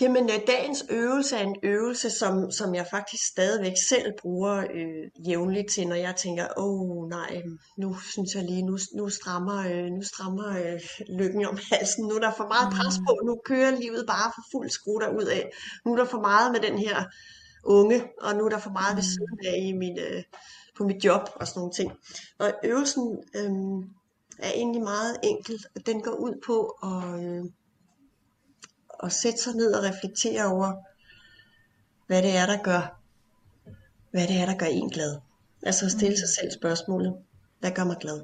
Jamen, 0.00 0.24
øh, 0.30 0.40
dagens 0.46 0.84
øvelse 0.90 1.36
er 1.36 1.42
en 1.42 1.56
øvelse, 1.62 2.10
som, 2.10 2.50
som 2.50 2.74
jeg 2.74 2.86
faktisk 2.90 3.26
stadigvæk 3.26 3.72
selv 3.88 4.12
bruger 4.20 4.56
øh, 4.56 5.28
jævnligt 5.28 5.70
til, 5.70 5.88
når 5.88 5.96
jeg 5.96 6.16
tænker, 6.16 6.46
åh 6.56 6.80
oh, 6.80 7.08
nej, 7.08 7.42
nu 7.78 7.96
synes 8.12 8.34
jeg 8.34 8.44
lige, 8.44 8.62
nu, 8.62 8.78
nu 8.94 9.08
strammer, 9.08 9.58
øh, 9.58 9.86
nu 9.90 10.02
strammer 10.02 10.48
øh, 10.48 10.80
lykken 11.18 11.46
om 11.46 11.58
halsen, 11.72 12.04
nu 12.04 12.14
er 12.14 12.20
der 12.20 12.32
for 12.36 12.48
meget 12.48 12.72
pres 12.72 12.98
på, 13.06 13.20
nu 13.26 13.40
kører 13.44 13.70
livet 13.70 14.04
bare 14.06 14.32
for 14.34 14.42
fuld 14.52 14.70
skrue 14.70 15.16
ud 15.18 15.24
af, 15.24 15.50
nu 15.84 15.92
er 15.92 15.96
der 15.96 16.04
for 16.04 16.20
meget 16.20 16.52
med 16.52 16.60
den 16.60 16.78
her 16.78 17.04
unge, 17.64 18.04
og 18.20 18.36
nu 18.36 18.44
er 18.44 18.48
der 18.48 18.58
for 18.58 18.70
meget 18.70 18.96
ved 18.96 19.02
siden 19.02 19.38
af 19.46 19.58
i 19.62 19.72
min, 19.72 19.98
øh, 19.98 20.22
på 20.76 20.84
mit 20.84 21.04
job 21.04 21.28
og 21.34 21.46
sådan 21.46 21.58
nogle 21.60 21.72
ting. 21.72 21.92
Og 22.38 22.52
øvelsen 22.64 23.18
øh, 23.36 23.50
er 24.38 24.52
egentlig 24.54 24.82
meget 24.82 25.16
enkel. 25.22 25.64
Den 25.86 26.02
går 26.02 26.14
ud 26.14 26.34
på 26.46 26.58
at... 26.88 27.24
Øh, 27.24 27.44
at 29.02 29.12
sætte 29.12 29.38
sig 29.38 29.54
ned 29.54 29.72
og 29.74 29.84
reflektere 29.84 30.44
over, 30.44 30.72
hvad 32.06 32.22
det 32.22 32.36
er, 32.36 32.46
der 32.46 32.62
gør, 32.62 33.00
hvad 34.10 34.28
det 34.28 34.36
er, 34.36 34.46
der 34.46 34.56
gør 34.56 34.66
en 34.66 34.90
glad. 34.90 35.18
Altså 35.62 35.84
at 35.84 35.92
stille 35.92 36.18
sig 36.18 36.28
selv 36.28 36.50
spørgsmålet, 36.52 37.14
hvad 37.60 37.70
gør 37.70 37.84
mig 37.84 37.96
glad? 38.00 38.22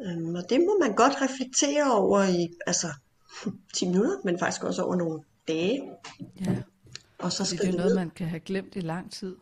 Øhm, 0.00 0.34
og 0.34 0.50
det 0.50 0.60
må 0.60 0.78
man 0.80 0.94
godt 0.94 1.12
reflektere 1.22 1.92
over 1.92 2.22
i 2.22 2.54
altså 2.66 2.88
10 3.74 3.86
minutter, 3.86 4.16
men 4.24 4.38
faktisk 4.38 4.64
også 4.64 4.82
over 4.82 4.96
nogle 4.96 5.22
dage. 5.48 5.90
Ja. 6.40 6.56
Og 7.18 7.32
så 7.32 7.56
det 7.62 7.68
er 7.68 7.72
noget, 7.72 7.86
ned. 7.86 7.94
man 7.94 8.10
kan 8.10 8.26
have 8.28 8.40
glemt 8.40 8.76
i 8.76 8.80
lang 8.80 9.12
tid. 9.12 9.36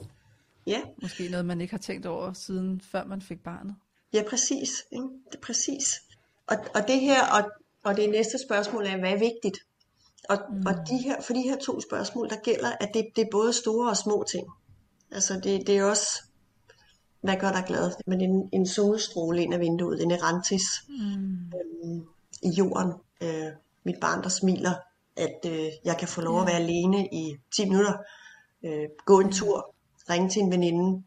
Ja. 0.67 0.81
Måske 1.03 1.29
noget, 1.29 1.47
man 1.47 1.61
ikke 1.61 1.73
har 1.73 1.79
tænkt 1.79 2.07
over 2.07 2.33
siden 2.33 2.81
før 2.81 3.05
man 3.05 3.23
fik 3.23 3.43
barnet. 3.43 3.75
Ja, 4.13 4.23
præcis. 4.29 4.71
Ikke? 4.93 5.05
Det 5.05 5.35
er 5.35 5.41
præcis. 5.43 6.03
Og, 6.47 6.57
og 6.75 6.89
det 6.89 7.01
her, 7.01 7.27
og 7.27 7.51
og 7.87 7.97
det 7.97 8.11
næste 8.11 8.39
spørgsmål 8.47 8.87
er, 8.87 8.99
hvad 8.99 9.11
er 9.11 9.19
vigtigt? 9.19 9.59
Og, 10.29 10.39
mm. 10.51 10.67
og 10.67 10.75
de 10.89 10.97
her, 10.99 11.21
for 11.23 11.33
de 11.33 11.43
her 11.43 11.57
to 11.57 11.81
spørgsmål, 11.81 12.31
der 12.31 12.37
gælder, 12.37 12.71
at 12.81 12.91
det, 12.95 13.07
det 13.17 13.23
er 13.23 13.29
både 13.31 13.53
store 13.53 13.91
og 13.91 13.97
små 13.97 14.25
ting. 14.31 14.47
Altså 15.11 15.35
det, 15.35 15.67
det 15.67 15.79
er 15.79 15.85
også, 15.85 16.23
hvad 17.21 17.37
gør 17.37 17.53
dig 17.53 17.65
glad? 17.67 17.93
Men 18.07 18.21
en, 18.21 18.49
en 18.53 18.67
solstråle 18.67 19.43
ind 19.43 19.55
af 19.55 19.61
vinduet, 19.61 20.03
en 20.03 20.11
erantis 20.11 20.63
mm. 20.89 21.53
øhm, 21.59 22.07
i 22.43 22.49
jorden. 22.59 22.93
Øh, 23.21 23.53
mit 23.85 23.97
barn, 24.01 24.23
der 24.23 24.29
smiler, 24.29 24.75
at 25.17 25.39
øh, 25.47 25.69
jeg 25.85 25.97
kan 25.99 26.09
få 26.09 26.21
lov 26.21 26.41
at 26.41 26.47
være 26.47 26.57
alene 26.57 27.07
i 27.07 27.37
10 27.57 27.65
minutter. 27.69 27.95
Øh, 28.65 28.89
gå 29.05 29.21
en 29.21 29.33
tur, 29.33 29.75
ringe 30.11 30.29
til 30.29 30.43
en 30.43 30.53
veninde. 30.53 31.03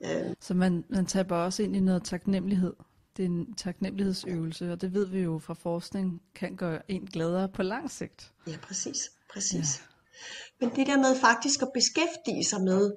Øh. 0.00 0.34
Så 0.40 0.54
man, 0.54 0.84
man 0.88 1.06
taber 1.06 1.36
også 1.36 1.62
ind 1.62 1.76
i 1.76 1.80
noget 1.80 2.04
taknemmelighed? 2.04 2.72
Det 3.18 3.24
er 3.24 3.28
en 3.28 3.54
taknemmelighedsøvelse, 3.54 4.72
og 4.72 4.80
det 4.80 4.94
ved 4.94 5.06
vi 5.06 5.20
jo 5.20 5.38
fra 5.38 5.54
forskning, 5.54 6.22
kan 6.34 6.56
gøre 6.56 6.90
en 6.90 7.06
gladere 7.06 7.48
på 7.48 7.62
lang 7.62 7.90
sigt. 7.90 8.32
Ja, 8.46 8.56
præcis. 8.62 9.10
præcis. 9.32 9.82
Ja. 10.60 10.66
Men 10.66 10.76
det 10.76 10.86
der 10.86 10.96
med 10.96 11.20
faktisk 11.20 11.62
at 11.62 11.68
beskæftige 11.74 12.44
sig 12.44 12.60
med, 12.60 12.92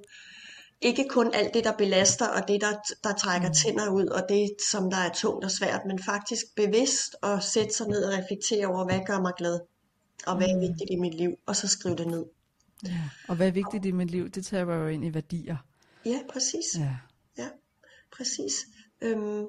ikke 0.81 1.05
kun 1.09 1.33
alt 1.33 1.53
det, 1.53 1.63
der 1.63 1.77
belaster, 1.77 2.27
og 2.27 2.47
det, 2.47 2.61
der, 2.61 2.71
der 3.03 3.13
trækker 3.13 3.47
mm. 3.47 3.53
tænder 3.53 3.89
ud, 3.89 4.05
og 4.05 4.21
det, 4.29 4.49
som 4.71 4.89
der 4.91 4.97
er 4.97 5.13
tungt 5.13 5.45
og 5.45 5.51
svært, 5.51 5.81
men 5.87 5.99
faktisk 5.99 6.45
bevidst 6.55 7.15
at 7.23 7.43
sætte 7.43 7.73
sig 7.73 7.87
ned 7.87 8.03
og 8.03 8.13
reflektere 8.17 8.67
over, 8.67 8.85
hvad 8.85 8.99
gør 9.05 9.21
mig 9.21 9.33
glad, 9.37 9.59
og 10.27 10.37
hvad 10.37 10.47
er 10.47 10.55
mm. 10.55 10.61
vigtigt 10.61 10.89
i 10.91 10.95
mit 10.95 11.13
liv, 11.13 11.31
og 11.45 11.55
så 11.55 11.67
skrive 11.67 11.95
det 11.95 12.07
ned. 12.07 12.25
Ja. 12.85 13.09
Og 13.27 13.35
hvad 13.35 13.47
er 13.47 13.51
vigtigt 13.51 13.85
i 13.85 13.91
mit 13.91 14.11
liv, 14.11 14.29
det 14.29 14.45
tager 14.45 14.75
jo 14.75 14.87
ind 14.87 15.05
i 15.05 15.13
værdier. 15.13 15.57
Ja, 16.05 16.19
præcis. 16.33 16.65
Ja. 16.77 16.95
Ja, 17.37 17.47
præcis. 18.17 18.53
Øhm, 19.01 19.45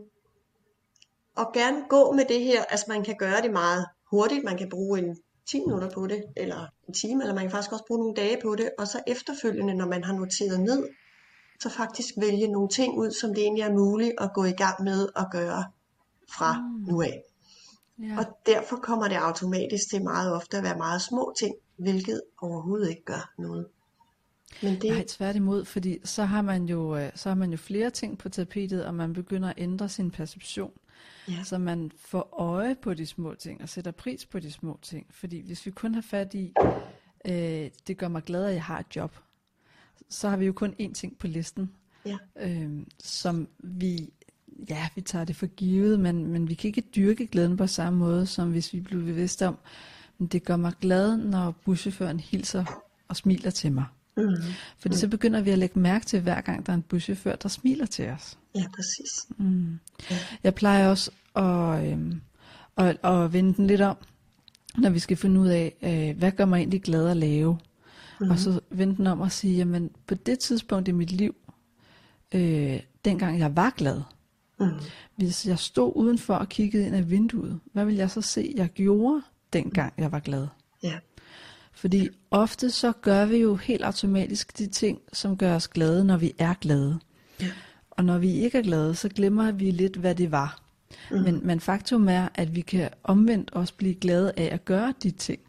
og 1.37 1.53
gerne 1.55 1.85
gå 1.89 2.13
med 2.13 2.25
det 2.25 2.41
her, 2.45 2.65
altså 2.65 2.87
man 2.89 3.05
kan 3.05 3.17
gøre 3.19 3.43
det 3.43 3.51
meget 3.51 3.87
hurtigt, 4.11 4.45
man 4.45 4.59
kan 4.59 4.69
bruge 4.71 4.99
en 4.99 5.17
10 5.47 5.61
minutter 5.61 5.91
på 5.91 6.07
det, 6.07 6.25
eller 6.37 6.67
en 6.89 6.95
time, 6.95 7.23
eller 7.23 7.35
man 7.35 7.45
kan 7.45 7.51
faktisk 7.51 7.73
også 7.73 7.85
bruge 7.87 8.01
nogle 8.01 8.15
dage 8.15 8.39
på 8.43 8.55
det, 8.55 8.71
og 8.79 8.89
så 8.89 9.01
efterfølgende, 9.07 9.75
når 9.75 9.87
man 9.87 10.05
har 10.05 10.13
noteret 10.13 10.61
ned, 10.61 10.89
så 11.61 11.69
faktisk 11.69 12.15
vælge 12.17 12.49
nogle 12.49 12.69
ting 12.69 12.99
ud, 12.99 13.11
som 13.11 13.35
det 13.35 13.43
egentlig 13.43 13.63
er 13.63 13.73
muligt 13.73 14.13
at 14.19 14.31
gå 14.35 14.45
i 14.45 14.53
gang 14.53 14.85
med 14.85 15.09
at 15.17 15.27
gøre 15.33 15.65
fra 16.37 16.61
mm. 16.61 16.85
nu 16.89 17.03
af. 17.03 17.23
Ja. 17.99 18.19
Og 18.19 18.25
derfor 18.47 18.77
kommer 18.77 19.09
det 19.09 19.17
automatisk 19.17 19.91
til 19.91 20.03
meget 20.03 20.35
ofte 20.35 20.57
at 20.57 20.63
være 20.63 20.77
meget 20.77 21.03
små 21.03 21.33
ting, 21.39 21.55
hvilket 21.77 22.23
overhovedet 22.43 22.91
ikke 22.91 23.05
gør 23.05 23.33
noget. 23.39 23.67
Men 24.63 24.81
det, 24.81 24.91
Nej, 24.91 25.05
tværtimod, 25.09 25.65
fordi 25.65 25.99
så 26.05 26.25
har 26.25 26.43
man 26.43 26.65
jo 26.65 26.97
øh, 26.97 27.11
så 27.15 27.29
har 27.29 27.37
man 27.37 27.51
jo 27.51 27.57
flere 27.57 27.91
ting 27.91 28.19
på 28.19 28.29
tapetet, 28.29 28.85
og 28.85 28.95
man 28.95 29.13
begynder 29.13 29.49
at 29.49 29.55
ændre 29.59 29.89
sin 29.89 30.11
perception. 30.11 30.73
Ja. 31.29 31.45
Så 31.45 31.59
man 31.59 31.91
får 31.97 32.41
øje 32.41 32.75
på 32.75 32.95
de 32.95 33.07
små 33.07 33.35
ting 33.35 33.63
og 33.63 33.69
sætter 33.69 33.91
pris 33.91 34.25
på 34.27 34.41
de 34.41 34.51
små 34.53 34.79
ting. 34.83 35.07
Fordi 35.11 35.41
hvis 35.41 35.67
vi 35.67 35.71
kun 35.71 35.95
har 35.95 36.01
fat 36.03 36.35
i, 36.35 36.53
øh, 37.25 37.71
det 37.87 37.97
gør 37.97 38.09
mig 38.09 38.23
glad, 38.23 38.45
at 38.45 38.55
jeg 38.55 38.65
har 38.65 38.79
et 38.79 38.97
job, 38.97 39.17
så 40.11 40.29
har 40.29 40.37
vi 40.37 40.47
jo 40.47 40.53
kun 40.53 40.75
én 40.81 40.93
ting 40.93 41.19
på 41.19 41.27
listen, 41.27 41.71
ja, 42.07 42.19
øh, 42.41 42.71
som 42.99 43.49
vi, 43.59 44.13
ja, 44.69 44.89
vi 44.95 45.01
tager 45.01 45.25
det 45.25 45.37
for 45.37 45.47
givet, 45.47 46.01
men, 46.01 46.27
men 46.27 46.49
vi 46.49 46.55
kan 46.55 46.69
ikke 46.69 46.85
dyrke 46.97 47.27
glæden 47.27 47.57
på 47.57 47.67
samme 47.67 47.99
måde, 47.99 48.27
som 48.27 48.51
hvis 48.51 48.73
vi 48.73 48.81
bliver 48.81 49.05
bevidste 49.05 49.47
om, 49.49 49.59
men 50.19 50.29
det 50.29 50.45
gør 50.45 50.57
mig 50.57 50.73
glad, 50.81 51.17
når 51.17 51.51
buschaufføren 51.65 52.21
hilser 52.21 52.65
og 53.09 53.17
smiler 53.17 53.51
til 53.51 53.73
mig. 53.73 53.85
mm, 54.17 54.35
Fordi 54.79 54.97
så 54.97 55.09
begynder 55.09 55.41
vi 55.41 55.51
at 55.51 55.59
lægge 55.59 55.79
mærke 55.79 56.07
til, 56.07 56.21
hver 56.21 56.41
gang 56.41 56.67
der 56.67 56.73
er 56.73 56.77
en 56.77 56.83
buschauffør, 56.83 57.37
der 57.37 57.49
smiler 57.49 57.87
til 57.87 58.09
os. 58.09 58.39
Ja, 58.55 58.65
præcis. 58.77 59.27
Mm. 59.39 59.79
Jeg 60.43 60.55
plejer 60.55 60.89
også 60.89 61.11
at, 61.37 61.93
øhm, 61.93 62.21
at, 62.77 62.99
at 63.05 63.33
vende 63.33 63.55
den 63.55 63.67
lidt 63.67 63.81
om, 63.81 63.97
når 64.79 64.91
vi 64.91 64.99
skal 64.99 65.17
finde 65.17 65.41
ud 65.41 65.49
af, 65.49 65.75
øh, 65.83 66.19
hvad 66.19 66.33
gør 66.33 66.45
mig 66.45 66.59
egentlig 66.59 66.83
glad 66.83 67.09
at 67.09 67.17
lave. 67.17 67.59
Mm. 68.21 68.31
Og 68.31 68.39
så 68.39 68.61
vende 68.71 68.97
den 68.97 69.07
om 69.07 69.21
og 69.21 69.33
sige, 69.33 69.57
jamen 69.57 69.91
på 70.07 70.15
det 70.15 70.39
tidspunkt 70.39 70.89
i 70.89 70.93
mit 70.93 71.13
liv, 71.13 71.35
øh, 72.35 72.81
dengang 73.05 73.39
jeg 73.39 73.57
var 73.57 73.71
glad, 73.71 74.01
Mm, 74.61 74.69
hvis 75.17 75.47
jeg 75.47 75.59
stod 75.59 75.93
udenfor 75.97 76.35
og 76.35 76.49
kiggede 76.49 76.87
ind 76.87 76.95
af 76.97 77.11
vinduet, 77.11 77.61
hvad 77.73 77.85
ville 77.85 77.99
jeg 77.99 78.11
så 78.11 78.21
se, 78.21 78.53
jeg 78.57 78.69
gjorde, 78.69 79.23
dengang 79.53 79.93
jeg 79.99 80.13
var 80.13 80.19
glad? 80.21 80.47
ja, 80.83 80.99
Fordi 81.73 82.09
ofte 82.31 82.71
så 82.71 82.93
gør 82.93 83.27
vi 83.27 83.37
jo 83.37 83.55
helt 83.57 83.83
automatisk 83.83 84.59
de 84.59 84.67
ting, 84.67 84.99
som 85.13 85.37
gør 85.37 85.55
os 85.55 85.69
glade, 85.69 86.05
når 86.05 86.17
vi 86.17 86.33
er 86.39 86.55
glade. 86.61 86.99
ja, 87.41 87.51
Og 88.03 88.07
når 88.07 88.19
vi 88.19 88.33
ikke 88.33 88.59
er 88.59 88.63
glade, 88.63 88.95
så 88.95 89.09
glemmer 89.09 89.53
vi 89.53 89.71
lidt, 89.71 89.97
hvad 89.97 90.15
det 90.15 90.31
var. 90.31 90.63
Mm. 91.11 91.21
Men, 91.21 91.47
men 91.47 91.61
faktum 91.61 92.09
er, 92.09 92.29
at 92.35 92.55
vi 92.55 92.61
kan 92.61 92.91
omvendt 93.05 93.51
også 93.53 93.75
blive 93.75 93.95
glade 93.95 94.33
af 94.37 94.49
at 94.53 94.65
gøre 94.65 94.95
de 95.03 95.11
ting, 95.11 95.41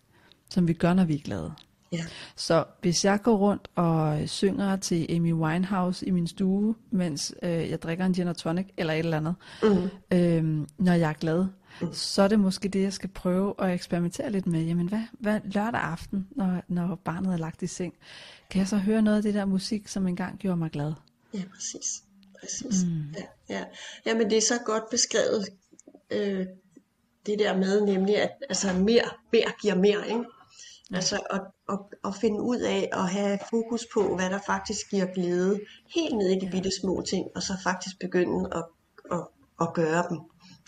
som 0.49 0.67
vi 0.67 0.73
gør, 0.73 0.93
når 0.93 1.05
vi 1.05 1.15
er 1.15 1.19
glade. 1.19 1.53
ja, 1.91 2.05
Så 2.35 2.63
hvis 2.81 3.05
jeg 3.05 3.21
går 3.21 3.37
rundt 3.37 3.67
og 3.75 4.29
synger 4.29 4.75
til 4.75 5.07
Amy 5.09 5.33
Winehouse 5.33 6.05
i 6.07 6.11
min 6.11 6.27
stue, 6.27 6.75
mens 6.91 7.35
øh, 7.43 7.69
jeg 7.69 7.81
drikker 7.81 8.05
en 8.05 8.13
gin 8.13 8.27
og 8.27 8.37
tonic 8.37 8.67
eller 8.77 8.93
et 8.93 8.99
eller 8.99 9.17
andet, 9.17 9.35
mm, 9.63 10.17
øh, 10.17 10.67
når 10.77 10.93
jeg 10.93 11.09
er 11.09 11.13
glad, 11.13 11.45
mm. 11.81 11.93
så 11.93 12.21
er 12.21 12.27
det 12.27 12.39
måske 12.39 12.69
det, 12.69 12.81
jeg 12.81 12.93
skal 12.93 13.09
prøve 13.09 13.53
at 13.59 13.73
eksperimentere 13.73 14.31
lidt 14.31 14.47
med. 14.47 14.63
Jamen 14.63 14.87
hvad, 14.87 15.03
hvad 15.19 15.39
lørdag 15.43 15.81
aften, 15.81 16.27
når, 16.31 16.63
når 16.67 16.95
barnet 16.95 17.33
er 17.33 17.37
lagt 17.37 17.61
i 17.61 17.67
seng, 17.67 17.93
kan 18.49 18.59
jeg 18.59 18.67
så 18.67 18.77
høre 18.77 19.01
noget 19.01 19.17
af 19.17 19.23
det 19.23 19.33
der 19.33 19.45
musik, 19.45 19.87
som 19.87 20.07
engang 20.07 20.39
gjorde 20.39 20.57
mig 20.57 20.71
glad? 20.71 20.93
ja, 21.33 21.43
præcis. 21.53 22.03
Præcis. 22.43 22.83
Mm. 22.83 23.13
Ja, 23.17 23.25
ja. 23.49 23.63
Jamen 24.05 24.29
det 24.29 24.37
er 24.37 24.41
så 24.41 24.59
godt 24.65 24.83
beskrevet, 24.91 25.47
øh, 26.11 26.45
det 27.25 27.39
der 27.39 27.57
med 27.57 27.81
nemlig, 27.81 28.17
at 28.17 28.31
altså, 28.49 28.73
mere, 28.73 29.09
mere 29.31 29.51
giver 29.61 29.75
mere, 29.75 30.07
ikke? 30.07 30.23
Altså 30.93 31.19
at, 31.29 31.41
at, 31.69 31.79
at 32.05 32.15
finde 32.15 32.41
ud 32.41 32.57
af 32.57 32.89
at 32.93 33.09
have 33.09 33.39
fokus 33.49 33.87
på, 33.93 34.15
hvad 34.15 34.29
der 34.29 34.39
faktisk 34.45 34.89
giver 34.89 35.05
glæde, 35.05 35.59
helt 35.95 36.17
ned 36.17 36.29
i 36.29 36.39
de 36.39 36.49
bitte 36.51 36.71
små 36.81 37.03
ting, 37.09 37.27
og 37.35 37.43
så 37.43 37.53
faktisk 37.63 37.99
begynde 37.99 38.49
at, 38.55 38.63
at, 39.11 39.27
at 39.61 39.73
gøre 39.73 40.05
dem, 40.09 40.19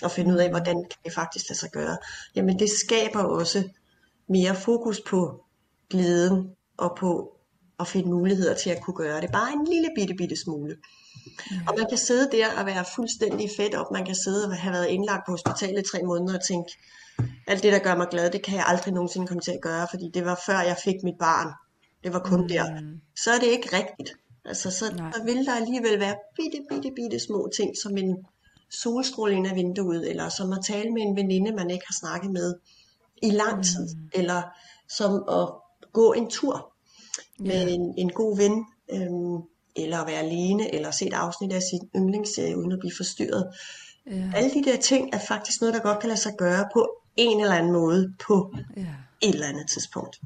og 0.04 0.12
finde 0.12 0.34
ud 0.34 0.38
af, 0.38 0.50
hvordan 0.50 0.76
kan 0.76 1.00
det 1.06 1.14
faktisk 1.14 1.50
lade 1.50 1.60
sig 1.60 1.72
gøre. 1.72 1.98
Jamen 2.36 2.60
det 2.60 2.70
skaber 2.70 3.24
også 3.24 3.70
mere 4.28 4.56
fokus 4.56 5.02
på 5.08 5.46
glæden, 5.90 6.50
og 6.78 6.98
på 7.00 7.32
at 7.80 7.88
finde 7.88 8.10
muligheder 8.10 8.56
til 8.56 8.70
at 8.70 8.82
kunne 8.82 8.96
gøre 8.96 9.22
det. 9.22 9.32
Bare 9.32 9.54
en 9.54 9.68
lille 9.68 9.90
bitte, 9.96 10.14
bitte 10.14 10.36
smule. 10.36 10.78
Og 11.68 11.74
man 11.78 11.86
kan 11.90 11.98
sidde 11.98 12.30
der 12.32 12.60
og 12.60 12.66
være 12.66 12.86
fuldstændig 12.96 13.50
fedt 13.58 13.76
op. 13.76 13.92
Man 13.92 14.06
kan 14.06 14.16
sidde 14.16 14.46
og 14.46 14.58
have 14.58 14.74
været 14.74 14.88
indlagt 14.88 15.26
på 15.26 15.32
hospitalet 15.32 15.80
i 15.82 15.90
tre 15.92 16.04
måneder 16.04 16.38
og 16.40 16.46
tænke, 16.48 16.72
alt 17.48 17.64
det, 17.64 17.74
der 17.74 17.80
gør 17.80 17.96
mig 17.96 18.08
glad, 18.12 18.32
det 18.32 18.44
kan 18.44 18.56
jeg 18.56 18.66
aldrig 18.68 18.94
nogensinde 18.94 19.28
komme 19.28 19.42
til 19.42 19.52
at 19.52 19.62
gøre, 19.62 19.88
fordi 19.90 20.10
det 20.14 20.26
var 20.26 20.42
før 20.46 20.60
jeg 20.60 20.78
fik 20.84 20.96
mit 21.04 21.18
barn. 21.20 21.54
Det 22.04 22.14
var 22.14 22.20
kun 22.20 22.42
mm. 22.42 22.48
der. 22.48 22.66
Så 23.24 23.32
er 23.32 23.40
det 23.40 23.48
ikke 23.48 23.70
rigtigt. 23.74 24.18
Altså, 24.46 24.72
så, 24.72 24.96
Nej. 24.96 25.12
så 25.12 25.24
vil 25.24 25.46
der 25.46 25.56
alligevel 25.56 26.00
være 26.00 26.16
bitte, 26.36 26.60
bitte, 26.70 26.92
bitte 26.96 27.20
små 27.20 27.50
ting, 27.58 27.78
som 27.84 27.98
en 27.98 28.26
solstråle 28.72 29.36
ind 29.36 29.48
af 29.48 29.56
vinduet, 29.56 30.10
eller 30.10 30.30
som 30.30 30.54
at 30.54 30.60
tale 30.68 30.92
med 30.92 31.02
en 31.02 31.16
veninde, 31.16 31.52
man 31.52 31.70
ikke 31.70 31.86
har 31.88 31.96
snakket 32.00 32.32
med 32.32 32.56
i 33.24 33.30
lang 33.30 33.64
tid, 33.64 33.96
mm. 33.96 34.10
eller 34.14 34.42
som 34.90 35.24
at 35.30 35.50
gå 35.94 36.14
en 36.14 36.30
tur 36.30 36.74
med 37.40 37.68
Ja. 37.68 37.74
en, 37.74 37.94
en 37.98 38.10
god 38.10 38.38
ven, 38.38 38.66
øhm, 38.94 39.42
eller 39.76 39.98
at 39.98 40.08
være 40.08 40.20
alene, 40.20 40.76
eller 40.76 40.92
se 40.92 41.08
et 41.08 41.14
afsnit 41.14 41.54
af 41.54 41.62
sin 41.62 41.90
yndlingsserie, 41.96 42.58
uden 42.58 42.72
at 42.72 42.80
blive 42.80 42.94
forstyrret. 42.98 43.54
Ja, 44.08 44.32
Alle 44.36 44.54
de 44.54 44.64
der 44.64 44.78
ting 44.78 45.10
er 45.14 45.20
faktisk 45.28 45.62
noget, 45.62 45.74
der 45.76 45.82
godt 45.82 46.00
kan 46.00 46.08
lade 46.08 46.20
sig 46.20 46.34
gøre 46.38 46.70
på 46.74 47.02
en 47.16 47.42
eller 47.42 47.56
anden 47.56 47.72
måde, 47.72 48.14
på 48.28 48.56
ja. 48.78 48.96
et 49.22 49.34
eller 49.34 49.48
andet 49.48 49.68
tidspunkt. 49.70 50.22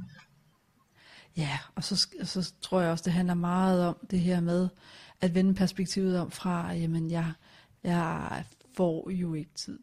Ja, 1.38 1.60
og 1.76 1.84
så, 1.84 2.08
så 2.24 2.54
tror 2.62 2.82
jeg 2.82 2.92
også, 2.92 3.04
det 3.04 3.14
handler 3.14 3.34
meget 3.34 3.86
om 3.86 3.98
det 4.12 4.20
her 4.20 4.40
med 4.40 4.70
at 5.22 5.36
vende 5.36 5.54
perspektivet 5.54 6.20
om 6.20 6.32
fra, 6.32 6.74
jamen 6.74 7.12
jeg, 7.12 7.32
jeg 7.84 8.44
får 8.78 9.10
jo 9.10 9.34
ikke 9.34 9.52
tid 9.56 9.80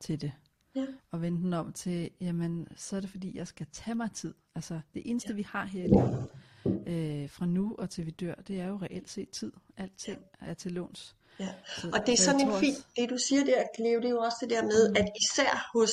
til 0.00 0.20
det. 0.20 0.32
Ja. 0.74 0.86
Og 1.10 1.22
vende 1.22 1.42
den 1.42 1.52
om 1.52 1.72
til, 1.72 2.10
jamen 2.20 2.68
så 2.76 2.96
er 2.96 3.00
det 3.00 3.10
fordi, 3.10 3.36
jeg 3.36 3.46
skal 3.46 3.66
tage 3.72 3.94
mig 3.94 4.10
tid. 4.12 4.34
Altså 4.54 4.80
det 4.94 5.02
eneste, 5.04 5.30
ja. 5.30 5.34
vi 5.34 5.42
har 5.42 5.64
her 5.64 5.84
i 5.84 5.86
livet, 5.86 6.28
øh, 6.66 7.30
fra 7.30 7.46
nu 7.46 7.74
og 7.78 7.90
til 7.90 8.06
vi 8.06 8.10
dør, 8.10 8.34
det 8.34 8.60
er 8.60 8.66
jo 8.66 8.78
reelt 8.82 9.10
set 9.10 9.30
tid. 9.30 9.52
Alting 9.76 10.18
er 10.40 10.54
til 10.54 10.72
låns. 10.72 11.14
Ja. 11.40 11.48
Og 11.92 12.06
det 12.06 12.12
er 12.12 12.16
så 12.16 12.24
sådan 12.24 12.40
en 12.40 12.60
fin, 12.60 12.74
det 12.96 13.10
du 13.10 13.18
siger 13.18 13.44
der, 13.44 13.62
Cleo, 13.76 13.96
det 13.96 14.04
er 14.04 14.10
jo 14.10 14.18
også 14.18 14.36
det 14.40 14.50
der 14.50 14.62
med, 14.62 14.96
at 14.96 15.08
især 15.20 15.70
hos, 15.74 15.92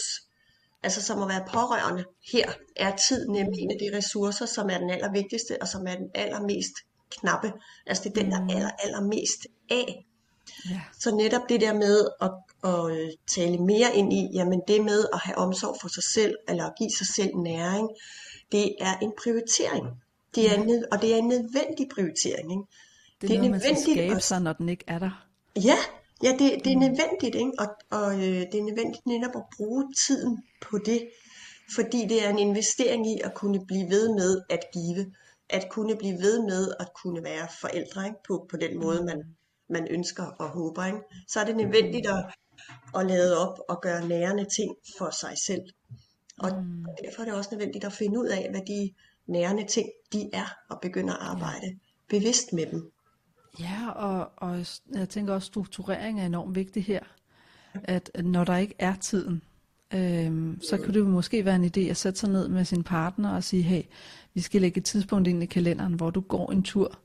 altså 0.84 1.01
som 1.01 1.22
at 1.22 1.28
være 1.28 1.45
pårørende, 1.53 2.05
her 2.32 2.51
er 2.76 2.95
tid 2.95 3.28
nemlig 3.28 3.59
en 3.59 3.72
af 3.72 3.78
de 3.80 3.97
ressourcer, 3.97 4.45
som 4.45 4.70
er 4.70 4.78
den 4.78 4.89
allervigtigste, 4.89 5.57
og 5.61 5.68
som 5.68 5.88
er 5.88 5.95
den 5.95 6.09
allermest 6.16 6.74
knappe. 7.09 7.53
Altså 7.88 8.03
det 8.03 8.18
er 8.18 8.22
den, 8.22 8.32
der 8.32 8.38
er 8.38 8.55
aller, 8.55 8.72
allermest 8.80 9.47
af. 9.70 10.05
Ja, 10.70 10.82
Så 10.99 11.16
netop 11.16 11.41
det 11.49 11.61
der 11.61 11.74
med 11.74 12.09
at, 12.22 12.32
at 12.63 12.91
øh, 12.91 13.09
tale 13.28 13.57
mere 13.57 13.95
ind 13.95 14.13
i, 14.13 14.30
jamen 14.34 14.61
det 14.68 14.86
med 14.86 15.05
at 15.13 15.20
have 15.20 15.38
omsorg 15.38 15.78
for 15.82 15.88
sig 15.88 16.03
selv, 16.03 16.36
eller 16.47 16.66
at 16.66 16.74
give 16.78 16.89
sig 16.89 17.07
selv 17.07 17.36
næring, 17.36 17.89
det 18.51 18.76
er 18.80 18.97
en 18.97 19.11
prioritering. 19.24 19.86
Det 20.36 20.52
er 20.52 20.54
en, 20.54 20.86
og 20.92 21.02
det 21.02 21.14
er 21.14 21.18
en 21.18 21.28
nødvendig 21.28 21.90
prioritering. 21.96 22.52
Ikke? 22.52 22.64
det 23.22 23.32
er, 23.32 23.38
noget, 23.38 23.52
man 23.52 23.60
skal 23.60 23.78
skabe 23.78 24.20
sig, 24.20 24.42
når 24.42 24.54
den 24.54 24.70
ikke 24.70 24.84
er 24.88 25.00
der. 25.00 25.28
Ja, 25.56 25.78
ja 26.24 26.32
det, 26.32 26.66
det 26.66 26.72
er 26.74 26.78
nødvendigt, 26.78 27.36
ikke? 27.36 27.52
og, 27.60 27.68
og 27.90 28.14
øh, 28.14 28.42
det 28.52 28.56
er 28.56 28.64
nødvendigt 28.64 29.06
netop 29.06 29.36
at 29.36 29.44
bruge 29.58 29.94
tiden 30.08 30.44
på 30.62 30.78
det, 30.78 31.10
fordi 31.76 32.06
det 32.10 32.26
er 32.26 32.30
en 32.30 32.40
investering 32.40 33.08
i 33.08 33.22
at 33.24 33.34
kunne 33.34 33.66
blive 33.66 33.90
ved 33.90 34.10
med 34.10 34.42
at 34.50 34.60
give, 34.74 35.14
at 35.50 35.70
kunne 35.70 35.96
blive 35.96 36.18
ved 36.18 36.42
med 36.42 36.74
at 36.80 36.88
kunne 37.04 37.24
være 37.24 37.48
forældre 37.62 38.06
ikke? 38.06 38.20
På, 38.28 38.48
på 38.50 38.58
den 38.58 38.80
måde, 38.80 39.06
man, 39.06 39.24
man 39.70 39.88
ønsker 39.90 40.24
og 40.24 40.50
håber. 40.50 40.86
Ikke? 40.86 41.00
Så 41.28 41.40
er 41.40 41.46
det 41.46 41.56
nødvendigt 41.56 42.08
at, 42.08 42.26
at 42.96 43.06
lade 43.06 43.48
op 43.48 43.60
og 43.70 43.82
gøre 43.82 44.08
nærende 44.08 44.46
ting 44.56 44.76
for 44.98 45.10
sig 45.10 45.34
selv. 45.48 45.62
Og 46.40 46.52
derfor 47.04 47.22
er 47.22 47.26
det 47.26 47.34
også 47.34 47.50
nødvendigt 47.52 47.86
at 47.86 47.94
finde 47.94 48.20
ud 48.20 48.28
af, 48.28 48.48
hvad 48.52 48.62
de 48.68 48.94
nærende 49.28 49.65
ting 49.67 49.89
de 50.13 50.30
er, 50.34 50.55
og 50.69 50.80
begynde 50.82 51.13
at 51.13 51.19
arbejde 51.21 51.76
bevidst 52.09 52.53
med 52.53 52.65
dem. 52.71 52.91
Ja, 53.59 53.89
og, 53.89 54.32
og 54.38 54.65
jeg 54.93 55.09
tænker 55.09 55.34
også, 55.34 55.45
strukturering 55.45 56.21
er 56.21 56.26
enormt 56.26 56.55
vigtig 56.55 56.86
her. 56.86 56.99
At, 57.84 58.11
når 58.23 58.43
der 58.43 58.57
ikke 58.57 58.73
er 58.80 58.95
tiden, 58.95 59.41
øhm, 59.93 60.59
så 60.61 60.78
kunne 60.78 60.93
det 60.93 60.99
jo 60.99 61.05
måske 61.07 61.45
være 61.45 61.55
en 61.55 61.65
idé 61.78 61.80
at 61.89 61.97
sætte 61.97 62.19
sig 62.19 62.30
ned 62.30 62.47
med 62.47 62.65
sin 62.65 62.84
partner 62.84 63.30
og 63.36 63.43
sige, 63.43 63.63
hey, 63.63 63.82
vi 64.34 64.41
skal 64.41 64.61
lægge 64.61 64.78
et 64.78 64.86
tidspunkt 64.86 65.28
ind 65.28 65.43
i 65.43 65.45
kalenderen, 65.45 65.93
hvor 65.93 66.09
du 66.09 66.21
går 66.21 66.51
en 66.51 66.63
tur 66.63 66.99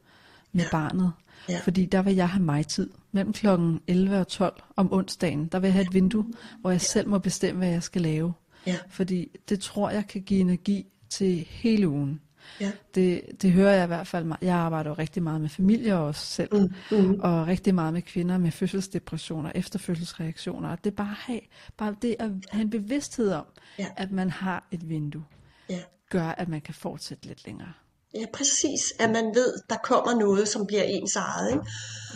med 0.52 0.64
Ja. 0.64 0.70
barnet. 0.70 1.12
Ja. 1.48 1.60
Fordi 1.64 1.86
der 1.86 2.02
vil 2.02 2.14
jeg 2.14 2.28
have 2.28 2.42
mig 2.44 2.66
tid. 2.66 2.90
Mellem 3.12 3.32
klokken 3.32 3.80
11 3.86 4.18
og 4.20 4.28
12 4.28 4.62
om 4.76 4.92
onsdagen, 4.92 5.46
der 5.46 5.58
vil 5.58 5.68
jeg 5.68 5.74
have 5.74 5.86
et 5.86 5.94
vindue, 5.94 6.26
hvor 6.60 6.70
jeg 6.70 6.80
selv 6.80 7.08
må 7.08 7.18
bestemme, 7.18 7.58
hvad 7.58 7.68
jeg 7.70 7.82
skal 7.82 8.02
lave. 8.02 8.32
Ja. 8.66 8.76
Fordi 8.88 9.28
det 9.48 9.60
tror 9.60 9.90
jeg 9.90 10.06
kan 10.06 10.22
give 10.22 10.40
energi 10.40 10.86
til 11.10 11.46
hele 11.50 11.88
ugen. 11.88 12.20
Ja. 12.60 12.72
Det, 12.94 13.22
det 13.42 13.52
hører 13.52 13.74
jeg 13.74 13.84
i 13.84 13.86
hvert 13.86 14.06
fald. 14.06 14.32
Jeg 14.42 14.54
arbejder 14.56 14.90
jo 14.90 14.94
rigtig 14.98 15.22
meget 15.22 15.40
med 15.40 15.48
familier 15.48 15.94
også 15.96 16.26
selv, 16.26 16.54
Mm, 16.54 16.72
mm. 16.98 17.20
og 17.20 17.46
rigtig 17.46 17.74
meget 17.74 17.92
med 17.92 18.02
kvinder 18.02 18.38
med 18.38 18.50
fødselsdepressioner, 18.50 19.52
efterfødselsreaktioner. 19.54 20.68
Og 20.68 20.78
det 20.84 20.90
er 20.90 20.94
bare, 20.96 21.14
have, 21.18 21.40
bare 21.76 21.94
det 22.02 22.16
at 22.18 22.30
have 22.50 22.62
en 22.62 22.70
bevidsthed 22.70 23.32
om, 23.32 23.44
Ja. 23.78 23.86
at 23.96 24.10
man 24.12 24.30
har 24.30 24.68
et 24.70 24.88
vindue, 24.88 25.24
Ja. 25.68 25.80
gør, 26.10 26.24
at 26.28 26.48
man 26.48 26.60
kan 26.60 26.74
fortsætte 26.74 27.26
lidt 27.26 27.46
længere. 27.46 27.72
ja, 28.14 28.24
præcis. 28.32 28.80
At 29.00 29.10
man 29.10 29.24
ved, 29.24 29.54
der 29.70 29.76
kommer 29.76 30.20
noget, 30.20 30.48
som 30.48 30.66
bliver 30.66 30.82
ens 30.82 31.16
eget. 31.16 31.50
Ikke? 31.52 31.64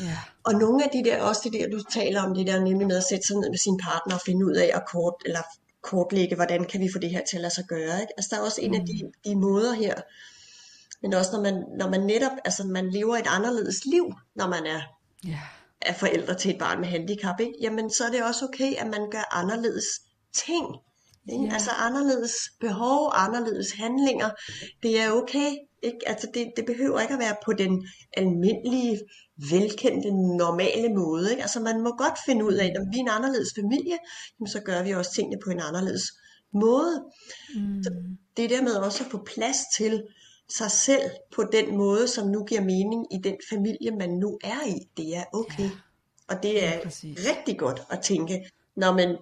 Ja, 0.00 0.18
Og 0.44 0.52
nogle 0.54 0.84
af 0.84 0.90
de 0.92 1.04
der, 1.10 1.22
også 1.22 1.40
det 1.44 1.52
der, 1.52 1.68
du 1.76 1.82
taler 1.92 2.22
om, 2.22 2.34
det 2.34 2.46
der 2.46 2.60
nemlig 2.60 2.86
med 2.86 2.96
at 2.96 3.04
sætte 3.10 3.26
sig 3.26 3.36
ned 3.36 3.50
med 3.50 3.58
sin 3.58 3.78
partner 3.82 4.14
og 4.14 4.20
finde 4.26 4.46
ud 4.46 4.52
af 4.52 4.70
at 4.74 4.82
kort, 4.92 5.14
eller 5.26 5.40
kortlægge, 5.84 6.34
hvordan 6.34 6.64
kan 6.64 6.80
vi 6.80 6.88
få 6.92 6.98
det 6.98 7.10
her 7.10 7.24
til 7.30 7.36
at 7.36 7.40
lade 7.40 7.54
sig 7.54 7.64
gøre. 7.68 8.00
Ikke? 8.00 8.12
Altså 8.16 8.28
der 8.30 8.36
er 8.36 8.44
også 8.44 8.60
en 8.60 8.74
af 8.74 8.86
de, 8.86 9.12
de 9.24 9.36
måder 9.36 9.72
her, 9.72 9.94
men 11.02 11.14
også 11.14 11.32
når 11.32 11.40
man, 11.40 11.64
når 11.78 11.88
man 11.90 12.00
netop, 12.00 12.32
altså 12.44 12.64
man 12.66 12.90
lever 12.90 13.16
et 13.16 13.26
anderledes 13.26 13.84
liv, 13.84 14.12
når 14.34 14.48
man 14.48 14.66
er, 14.66 14.80
ja, 15.26 15.40
er 15.82 15.92
forældre 15.92 16.34
til 16.34 16.50
et 16.50 16.58
barn 16.58 16.80
med 16.80 16.88
handicap, 16.88 17.40
ikke? 17.40 17.54
jamen 17.60 17.90
så 17.90 18.04
er 18.04 18.10
det 18.10 18.24
også 18.24 18.44
okay, 18.44 18.74
at 18.74 18.86
man 18.86 19.10
gør 19.10 19.28
anderledes 19.30 19.86
ting. 20.32 20.66
Ikke? 21.32 21.44
Ja. 21.44 21.52
Altså 21.52 21.70
anderledes 21.70 22.34
behov, 22.60 23.12
anderledes 23.14 23.72
handlinger. 23.72 24.30
Det 24.82 25.00
er 25.00 25.10
okay. 25.10 25.50
Ikke? 25.84 26.08
Altså 26.08 26.26
det, 26.34 26.52
det 26.56 26.66
behøver 26.66 27.00
ikke 27.00 27.14
at 27.14 27.20
være 27.20 27.36
på 27.44 27.52
den 27.52 27.88
almindelige, 28.16 29.00
velkendte, 29.50 30.10
normale 30.36 30.88
måde. 30.94 31.30
Ikke? 31.30 31.42
Altså 31.42 31.60
man 31.60 31.80
må 31.80 31.90
godt 31.96 32.18
finde 32.26 32.44
ud 32.44 32.52
af, 32.52 32.66
at 32.66 32.72
når 32.74 32.84
vi 32.92 32.96
er 32.96 33.00
en 33.00 33.08
anderledes 33.08 33.48
familie, 33.60 33.98
jamen, 34.40 34.48
så 34.48 34.60
gør 34.60 34.82
vi 34.82 34.90
også 34.90 35.12
tingene 35.14 35.40
på 35.44 35.50
en 35.50 35.60
anderledes 35.60 36.02
måde. 36.52 37.04
mm, 37.56 37.82
Det 38.36 38.44
er 38.44 38.48
dermed 38.48 38.74
også 38.74 39.04
at 39.04 39.10
få 39.10 39.22
plads 39.34 39.56
til 39.76 40.02
sig 40.48 40.70
selv 40.70 41.10
på 41.34 41.44
den 41.52 41.76
måde, 41.76 42.08
som 42.08 42.28
nu 42.28 42.44
giver 42.44 42.60
mening 42.60 43.14
i 43.14 43.18
den 43.24 43.36
familie, 43.50 43.90
man 43.90 44.10
nu 44.10 44.38
er 44.44 44.66
i. 44.66 44.88
Det 44.96 45.16
er 45.16 45.24
okay. 45.32 45.62
Ja. 45.62 45.70
Og 46.28 46.42
det 46.42 46.64
er 46.64 46.74
Ja, 46.74 46.80
præcis. 46.82 47.18
rigtig 47.30 47.58
godt 47.58 47.82
at 47.90 48.00
tænke, 48.00 48.50
når 48.76 48.92
man 48.92 49.16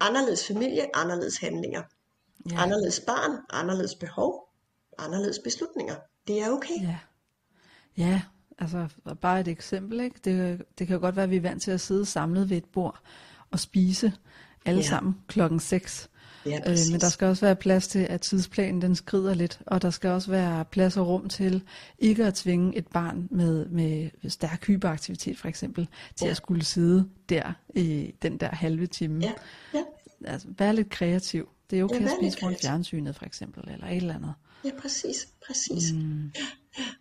anderledes 0.00 0.46
familie, 0.46 0.96
anderledes 0.96 1.38
handlinger, 1.38 1.82
ja, 2.50 2.62
anderledes 2.62 3.00
barn, 3.00 3.30
anderledes 3.50 3.94
behov, 3.94 4.47
anderledes 4.98 5.38
beslutninger. 5.44 5.94
Det 6.26 6.42
er 6.42 6.50
okay. 6.50 6.82
ja. 6.82 6.98
Ja, 7.96 8.22
altså 8.58 8.88
bare 9.20 9.40
et 9.40 9.48
eksempel, 9.48 10.00
ikke? 10.00 10.20
Det, 10.24 10.62
det 10.78 10.86
kan 10.86 10.94
jo 10.94 11.00
godt 11.00 11.16
være, 11.16 11.22
at 11.24 11.30
vi 11.30 11.36
er 11.36 11.40
vant 11.40 11.62
til 11.62 11.70
at 11.70 11.80
sidde 11.80 12.04
samlet 12.06 12.50
ved 12.50 12.56
et 12.56 12.64
bord 12.64 13.00
og 13.50 13.60
spise 13.60 14.12
alle 14.66 14.80
Ja. 14.80 14.86
sammen 14.86 15.16
klokken 15.26 15.60
6. 15.60 16.10
Ja, 16.46 16.58
Øh, 16.66 16.76
men 16.92 17.00
der 17.00 17.08
skal 17.08 17.26
også 17.28 17.46
være 17.46 17.56
plads 17.56 17.88
til, 17.88 17.98
at 17.98 18.20
tidsplanen 18.20 18.82
den 18.82 18.94
skrider 18.94 19.34
lidt, 19.34 19.60
og 19.66 19.82
der 19.82 19.90
skal 19.90 20.10
også 20.10 20.30
være 20.30 20.64
plads 20.64 20.96
og 20.96 21.08
rum 21.08 21.28
til 21.28 21.62
ikke 21.98 22.24
at 22.26 22.34
tvinge 22.34 22.76
et 22.76 22.86
barn 22.86 23.28
med, 23.30 23.66
med 23.66 24.10
stærk 24.30 24.66
hyperaktivitet 24.66 25.38
for 25.38 25.48
eksempel, 25.48 25.88
til 26.16 26.24
Ja. 26.26 26.30
at 26.30 26.36
skulle 26.36 26.64
sidde 26.64 27.08
der 27.28 27.52
i 27.74 28.14
den 28.22 28.36
der 28.36 28.48
halve 28.48 28.86
time. 28.86 29.20
Ja, 29.24 29.32
ja, 29.74 29.82
Altså, 30.24 30.48
være 30.58 30.74
lidt 30.74 30.90
kreativ. 30.90 31.48
Det 31.70 31.78
er 31.78 31.84
okay 31.84 31.94
Ja, 31.94 32.00
at 32.00 32.04
vær 32.04 32.16
spise 32.20 32.38
kreativ. 32.40 32.58
fjernsynet 32.68 33.16
for 33.16 33.24
eksempel, 33.26 33.68
eller 33.72 33.86
et 33.86 33.96
eller 33.96 34.14
andet. 34.14 34.34
Ja, 34.64 34.70
præcis, 34.78 35.28
præcis. 35.46 35.92
Mm, 35.92 36.32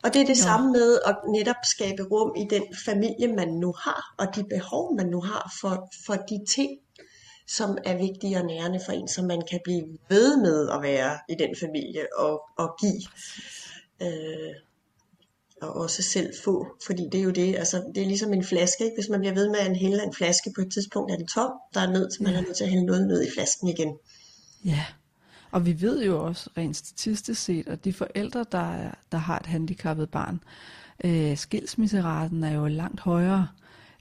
Og 0.04 0.14
det 0.14 0.22
er 0.22 0.26
det 0.26 0.38
samme 0.38 0.72
med 0.72 1.00
at 1.06 1.18
netop 1.30 1.56
skabe 1.64 2.04
rum 2.04 2.36
i 2.38 2.48
den 2.50 2.64
familie, 2.86 3.28
man 3.28 3.48
nu 3.48 3.74
har, 3.80 4.16
og 4.18 4.36
de 4.36 4.44
behov, 4.44 4.96
man 4.96 5.08
nu 5.08 5.22
har 5.22 5.54
for, 5.62 5.90
for 6.06 6.14
de 6.14 6.46
ting, 6.56 6.72
som 7.48 7.78
er 7.86 7.98
vigtige 7.98 8.38
og 8.38 8.46
nærende 8.46 8.80
for 8.86 8.92
en, 8.92 9.08
som 9.08 9.26
man 9.26 9.42
kan 9.50 9.60
blive 9.64 9.98
ved 10.10 10.38
med 10.38 10.70
at 10.70 10.82
være 10.82 11.20
i 11.30 11.36
den 11.40 11.56
familie 11.60 12.08
og, 12.18 12.42
og 12.58 12.76
give. 12.80 13.02
Øh, 14.02 14.54
og 15.62 15.74
også 15.76 16.04
selv 16.04 16.34
få, 16.44 16.68
fordi 16.86 17.04
det 17.12 17.20
er 17.20 17.24
jo 17.24 17.32
det, 17.32 17.56
altså 17.56 17.92
det 17.96 18.04
er 18.04 18.08
ligesom 18.08 18.34
en 18.34 18.44
flaske, 18.44 18.84
ikke? 18.84 18.96
hvis 18.96 19.10
man 19.10 19.20
bliver 19.20 19.34
ved 19.34 19.50
med 19.50 19.60
at 19.60 19.78
hælde 19.78 20.04
en 20.04 20.14
flaske 20.14 20.52
på 20.56 20.62
et 20.62 20.74
tidspunkt, 20.74 21.12
er 21.12 21.16
den 21.16 21.28
tom, 21.28 21.52
der 21.74 21.82
er 21.82 21.92
nødt 21.92 22.14
til, 22.14 22.24
man 22.24 22.34
er 22.34 22.42
nødt 22.42 22.58
til 22.58 22.64
at 22.64 22.70
hælde 22.70 22.86
noget 22.86 23.08
ned 23.08 23.24
i 23.24 23.32
flasken 23.32 23.68
igen. 23.68 23.98
ja, 24.66 24.86
og 25.58 25.66
vi 25.66 25.82
ved 25.82 26.04
jo 26.04 26.26
også 26.26 26.50
rent 26.58 26.78
statistisk 26.78 27.42
set, 27.42 27.68
at 27.68 27.86
de 27.86 27.94
forældre, 27.94 28.46
der, 28.52 28.72
er, 28.74 28.92
der 29.12 29.18
har 29.18 29.40
et 29.40 29.46
handicappet 29.46 30.10
barn, 30.10 30.44
øh, 31.04 31.38
skilsmisseraten 31.38 32.44
er 32.44 32.52
jo 32.52 32.68
langt 32.68 33.00
højere 33.00 33.48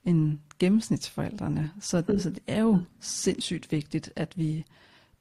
end 0.05 0.39
gennemsnitsforældrene. 0.59 1.71
Så, 1.81 2.05
mm. 2.09 2.19
så 2.19 2.31
det 2.31 2.43
er 2.47 2.61
jo 2.61 2.79
sindssygt 3.01 3.73
vigtigt, 3.73 4.13
at 4.17 4.39
vi 4.39 4.65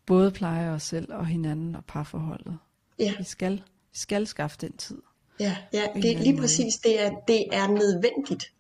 både 0.06 0.32
plejer 0.32 0.72
os 0.72 0.84
selv 0.84 1.14
og 1.14 1.26
hinanden 1.26 1.76
og 1.76 1.86
parforholdet. 1.86 2.58
Ja. 3.00 3.14
Vi 3.18 3.24
skal, 3.24 3.54
vi 3.92 3.98
skal 3.98 4.28
skaffe 4.28 4.58
den 4.62 4.78
tid. 4.78 5.02
Ja, 5.40 5.58
ja 5.74 5.84
det 5.96 6.12
er 6.12 6.20
lige 6.20 6.38
præcis, 6.38 6.76
det 6.76 7.06
er, 7.06 7.12
det 7.28 7.46
er 7.52 7.68
nødvendigt. 7.68 8.52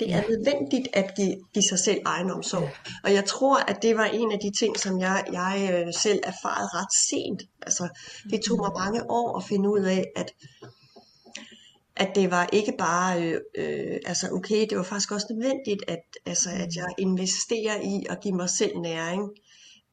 Det 0.00 0.12
er 0.12 0.28
nødvendigt 0.28 0.88
at 0.92 1.14
give, 1.16 1.36
give 1.54 1.62
sig 1.62 1.78
selv 1.78 2.00
egenomsorg. 2.04 2.68
Og 3.04 3.12
jeg 3.12 3.24
tror, 3.24 3.58
at 3.58 3.82
det 3.82 3.96
var 3.96 4.04
en 4.04 4.32
af 4.32 4.38
de 4.38 4.50
ting, 4.58 4.78
som 4.78 5.00
jeg, 5.00 5.24
jeg 5.32 5.70
øh, 5.72 5.94
selv 5.94 6.20
erfarede 6.22 6.68
ret 6.74 6.94
sent. 7.08 7.42
Altså, 7.62 7.88
det 8.30 8.40
tog 8.48 8.58
mig 8.58 8.70
mange 8.78 9.10
år 9.10 9.38
at 9.38 9.44
finde 9.44 9.70
ud 9.70 9.80
af, 9.80 10.04
at, 10.16 10.34
at 11.96 12.10
det 12.14 12.30
var 12.30 12.48
ikke 12.52 12.74
bare, 12.78 13.22
øh, 13.22 13.40
øh, 13.54 13.98
altså 14.06 14.28
okay, 14.32 14.66
det 14.70 14.78
var 14.78 14.84
faktisk 14.84 15.12
også 15.12 15.26
nødvendigt, 15.30 15.82
at, 15.88 16.04
altså, 16.26 16.50
at 16.50 16.76
jeg 16.76 16.86
investerer 16.98 17.80
i 17.80 18.06
at 18.10 18.20
give 18.20 18.34
mig 18.34 18.50
selv 18.50 18.78
næring 18.78 19.30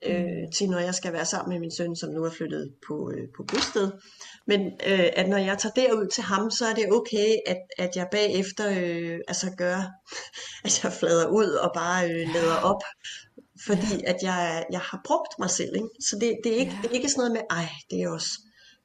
øh, 0.06 0.52
til, 0.54 0.70
når 0.70 0.80
jeg 0.80 0.96
skal 0.96 1.14
være 1.14 1.26
sammen 1.26 1.54
med 1.54 1.60
min 1.60 1.72
søn, 1.72 1.96
som 1.96 2.10
nu 2.10 2.24
er 2.24 2.30
flyttet 2.30 2.74
på, 2.88 3.12
øh, 3.12 3.28
på 3.38 3.44
bosted. 3.44 3.92
Men 4.50 4.62
øh, 4.92 5.10
at 5.20 5.30
når 5.30 5.38
jeg 5.38 5.58
tager 5.58 5.74
derud 5.82 6.08
til 6.08 6.24
ham, 6.24 6.52
så 6.52 6.66
er 6.66 6.74
det 6.74 6.94
okay, 6.94 7.30
at, 7.46 7.62
at 7.78 7.96
jeg 7.96 8.08
bagefter 8.12 8.66
øh, 8.80 9.20
altså 9.28 9.48
gør, 9.58 9.80
at 10.66 10.84
jeg 10.84 10.94
flader 10.94 11.28
ud 11.28 11.52
og 11.66 11.72
bare 11.76 12.10
øh, 12.12 12.34
lader 12.34 12.56
op. 12.56 12.82
Fordi 13.66 14.04
at 14.12 14.18
jeg, 14.24 14.66
jeg 14.72 14.80
har 14.80 15.02
brugt 15.06 15.34
mig 15.40 15.50
selv. 15.50 15.76
Ikke? 15.76 15.90
Så 16.00 16.18
det, 16.22 16.38
det, 16.44 16.54
er 16.54 16.58
ikke, 16.58 16.78
det 16.82 16.90
er 16.90 16.96
ikke 16.96 17.10
sådan 17.10 17.20
noget 17.20 17.32
med, 17.32 17.42
ej, 17.50 17.70
det 17.92 18.02
er 18.02 18.10
også 18.10 18.32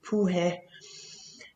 puha, 0.08 0.50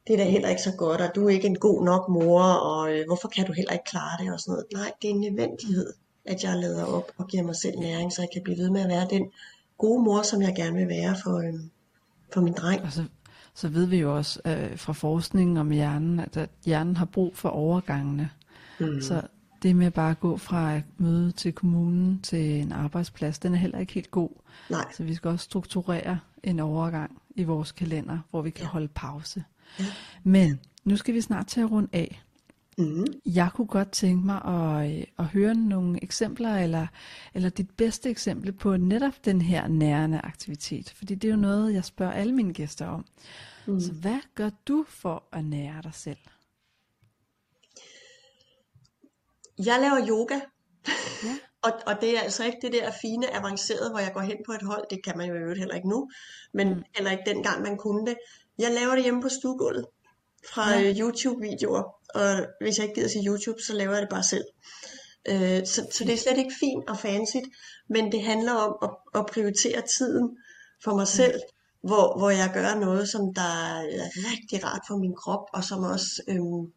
det 0.06 0.12
er 0.12 0.16
da 0.16 0.24
heller 0.24 0.48
ikke 0.48 0.62
så 0.62 0.74
godt, 0.78 1.00
og 1.00 1.14
du 1.14 1.26
er 1.26 1.30
ikke 1.30 1.46
en 1.46 1.59
god 1.59 1.84
nok 1.84 2.09
mor, 2.09 2.42
og 2.42 2.92
øh, 2.92 3.06
hvorfor 3.06 3.28
kan 3.28 3.46
du 3.46 3.52
heller 3.52 3.72
ikke 3.72 3.84
klare 3.84 4.24
det 4.24 4.32
og 4.32 4.40
sådan 4.40 4.52
noget. 4.52 4.66
Nej, 4.72 4.92
det 5.02 5.11
er 5.11 5.14
en 5.14 5.20
nødvendighed, 5.20 5.92
at 6.24 6.44
jeg 6.44 6.56
lader 6.56 6.84
op 6.84 7.12
og 7.18 7.26
giver 7.26 7.42
mig 7.42 7.56
selv 7.56 7.78
næring, 7.78 8.12
så 8.12 8.22
jeg 8.22 8.28
kan 8.32 8.42
blive 8.44 8.59
ved 8.59 8.70
med 8.70 8.80
at 8.80 8.88
være 8.88 9.06
den 9.11 9.24
gode 9.78 10.02
mor, 10.02 10.22
som 10.22 10.42
jeg 10.42 10.54
gerne 10.56 10.76
vil 10.76 10.88
være 10.88 11.16
for, 11.22 11.38
øh, 11.38 11.54
for 12.32 12.40
min 12.40 12.52
dreng. 12.52 12.82
Og 12.82 12.92
så, 12.92 13.04
så 13.59 13.68
ved 13.68 13.86
vi 13.86 13.96
jo 13.96 14.16
også 14.16 14.40
øh, 14.44 14.76
fra 14.78 14.92
forskningen 14.92 15.56
om 15.56 15.70
hjernen, 15.70 16.20
at, 16.20 16.36
at 16.36 16.50
hjernen 16.66 16.96
har 16.96 17.04
brug 17.04 17.36
for 17.36 17.48
overgangene. 17.48 18.30
Mm. 18.80 19.00
Så 19.00 19.22
det 19.62 19.76
med 19.76 19.90
bare 19.90 20.11
at 20.11 20.20
gå 20.20 20.36
fra 20.36 20.74
et 20.76 20.84
møde 20.98 21.32
til 21.32 21.52
kommunen 21.52 22.20
til 22.22 22.61
en 22.61 22.72
arbejdsplads, 22.72 23.38
den 23.38 23.54
er 23.54 23.59
heller 23.59 23.78
ikke 23.78 23.92
helt 23.92 24.11
god. 24.11 24.30
Nej, 24.70 24.84
Så 24.96 25.04
vi 25.04 25.14
skal 25.14 25.28
også 25.30 25.44
strukturere 25.44 26.18
en 26.42 26.61
overgang 26.61 27.22
i 27.36 27.44
vores 27.44 27.72
kalender, 27.72 28.18
hvor 28.30 28.42
vi 28.42 28.50
kan 28.50 28.64
Ja. 28.64 28.68
holde 28.70 28.88
pause. 28.88 29.44
Ja. 29.78 29.84
Men 30.24 30.61
nu 30.84 30.96
skal 30.96 31.14
vi 31.14 31.20
snart 31.20 31.46
til 31.46 31.61
at 31.61 31.70
runde 31.70 31.88
af. 31.92 32.22
Mm. 32.78 33.04
Jeg 33.26 33.50
kunne 33.54 33.66
godt 33.66 33.90
tænke 33.92 34.26
mig 34.26 34.42
at, 34.44 34.98
øh, 34.98 35.04
at 35.18 35.24
høre 35.24 35.54
nogle 35.54 36.02
eksempler, 36.02 36.54
eller, 36.56 36.86
eller 37.34 37.48
dit 37.48 37.70
bedste 37.70 38.10
eksempel 38.10 38.52
på 38.52 38.76
netop 38.76 39.24
den 39.24 39.42
her 39.42 39.68
nærende 39.68 40.20
aktivitet. 40.24 40.90
Fordi 40.96 41.14
det 41.14 41.28
er 41.28 41.32
jo 41.32 41.40
noget, 41.40 41.74
jeg 41.74 41.84
spørger 41.84 42.12
alle 42.12 42.32
mine 42.34 42.52
gæster 42.54 42.86
om. 42.86 43.04
Mm. 43.66 43.80
Så 43.80 43.92
hvad 43.92 44.18
gør 44.34 44.50
du 44.68 44.84
for 44.88 45.24
at 45.32 45.44
nære 45.44 45.82
dig 45.82 45.94
selv? 45.94 46.18
jeg 49.66 49.78
laver 49.80 50.06
yoga, 50.08 50.40
Ja. 51.24 51.38
og, 51.64 51.72
og 51.86 51.94
det 52.00 52.16
er 52.16 52.20
altså 52.20 52.44
ikke 52.44 52.58
det 52.62 52.72
der 52.72 52.90
fine, 53.02 53.36
avancerede, 53.36 53.90
hvor 53.90 53.98
jeg 53.98 54.10
går 54.14 54.20
hen 54.20 54.36
på 54.46 54.52
et 54.52 54.62
hold, 54.62 54.84
det 54.90 55.04
kan 55.04 55.18
man 55.18 55.28
jo 55.28 55.34
i 55.34 55.38
øvrigt 55.38 55.58
heller 55.58 55.74
ikke 55.74 55.88
nu, 55.88 56.10
men 56.54 56.68
Mm. 56.68 56.82
heller 56.96 57.10
ikke 57.10 57.22
dengang 57.26 57.62
man 57.62 57.76
kunne 57.76 58.06
det. 58.06 58.16
Jeg 58.58 58.70
laver 58.72 58.94
det 58.94 59.02
hjemme 59.02 59.22
på 59.22 59.28
stuegulvet 59.28 59.86
fra 60.52 60.70
Ja. 60.70 60.80
ja. 60.80 60.94
YouTube-videoer, 61.00 61.82
og 62.14 62.46
hvis 62.61 62.78
jeg 62.78 62.84
ikke 62.84 62.94
gider 62.94 63.09
til 63.09 63.26
YouTube, 63.26 63.62
så 63.66 63.72
laver 63.72 63.92
jeg 63.92 64.02
det 64.02 64.11
bare 64.11 64.22
selv. 64.22 64.44
Øh, 65.28 65.66
så, 65.66 65.86
så 65.92 66.04
det 66.04 66.12
er 66.12 66.18
slet 66.18 66.38
ikke 66.38 66.54
fint 66.61 66.90
og 66.90 66.98
fancy, 66.98 67.42
men 67.88 68.12
det 68.12 68.22
handler 68.22 68.52
om 68.52 68.72
at, 68.82 69.20
at 69.20 69.26
prioritere 69.26 69.82
tiden 69.98 70.38
for 70.84 70.94
mig 70.94 71.09
selv, 71.09 71.40
hvor, 71.82 72.18
hvor 72.18 72.30
jeg 72.30 72.50
gør 72.54 72.74
noget, 72.74 73.09
som 73.09 73.34
der 73.34 73.42
er 73.42 73.82
rigtig 74.32 74.64
rart 74.64 74.82
for 74.88 74.96
min 74.96 75.14
krop, 75.14 75.44
og 75.52 75.64
som 75.64 75.82
også 75.82 76.22
øhm, 76.28 76.72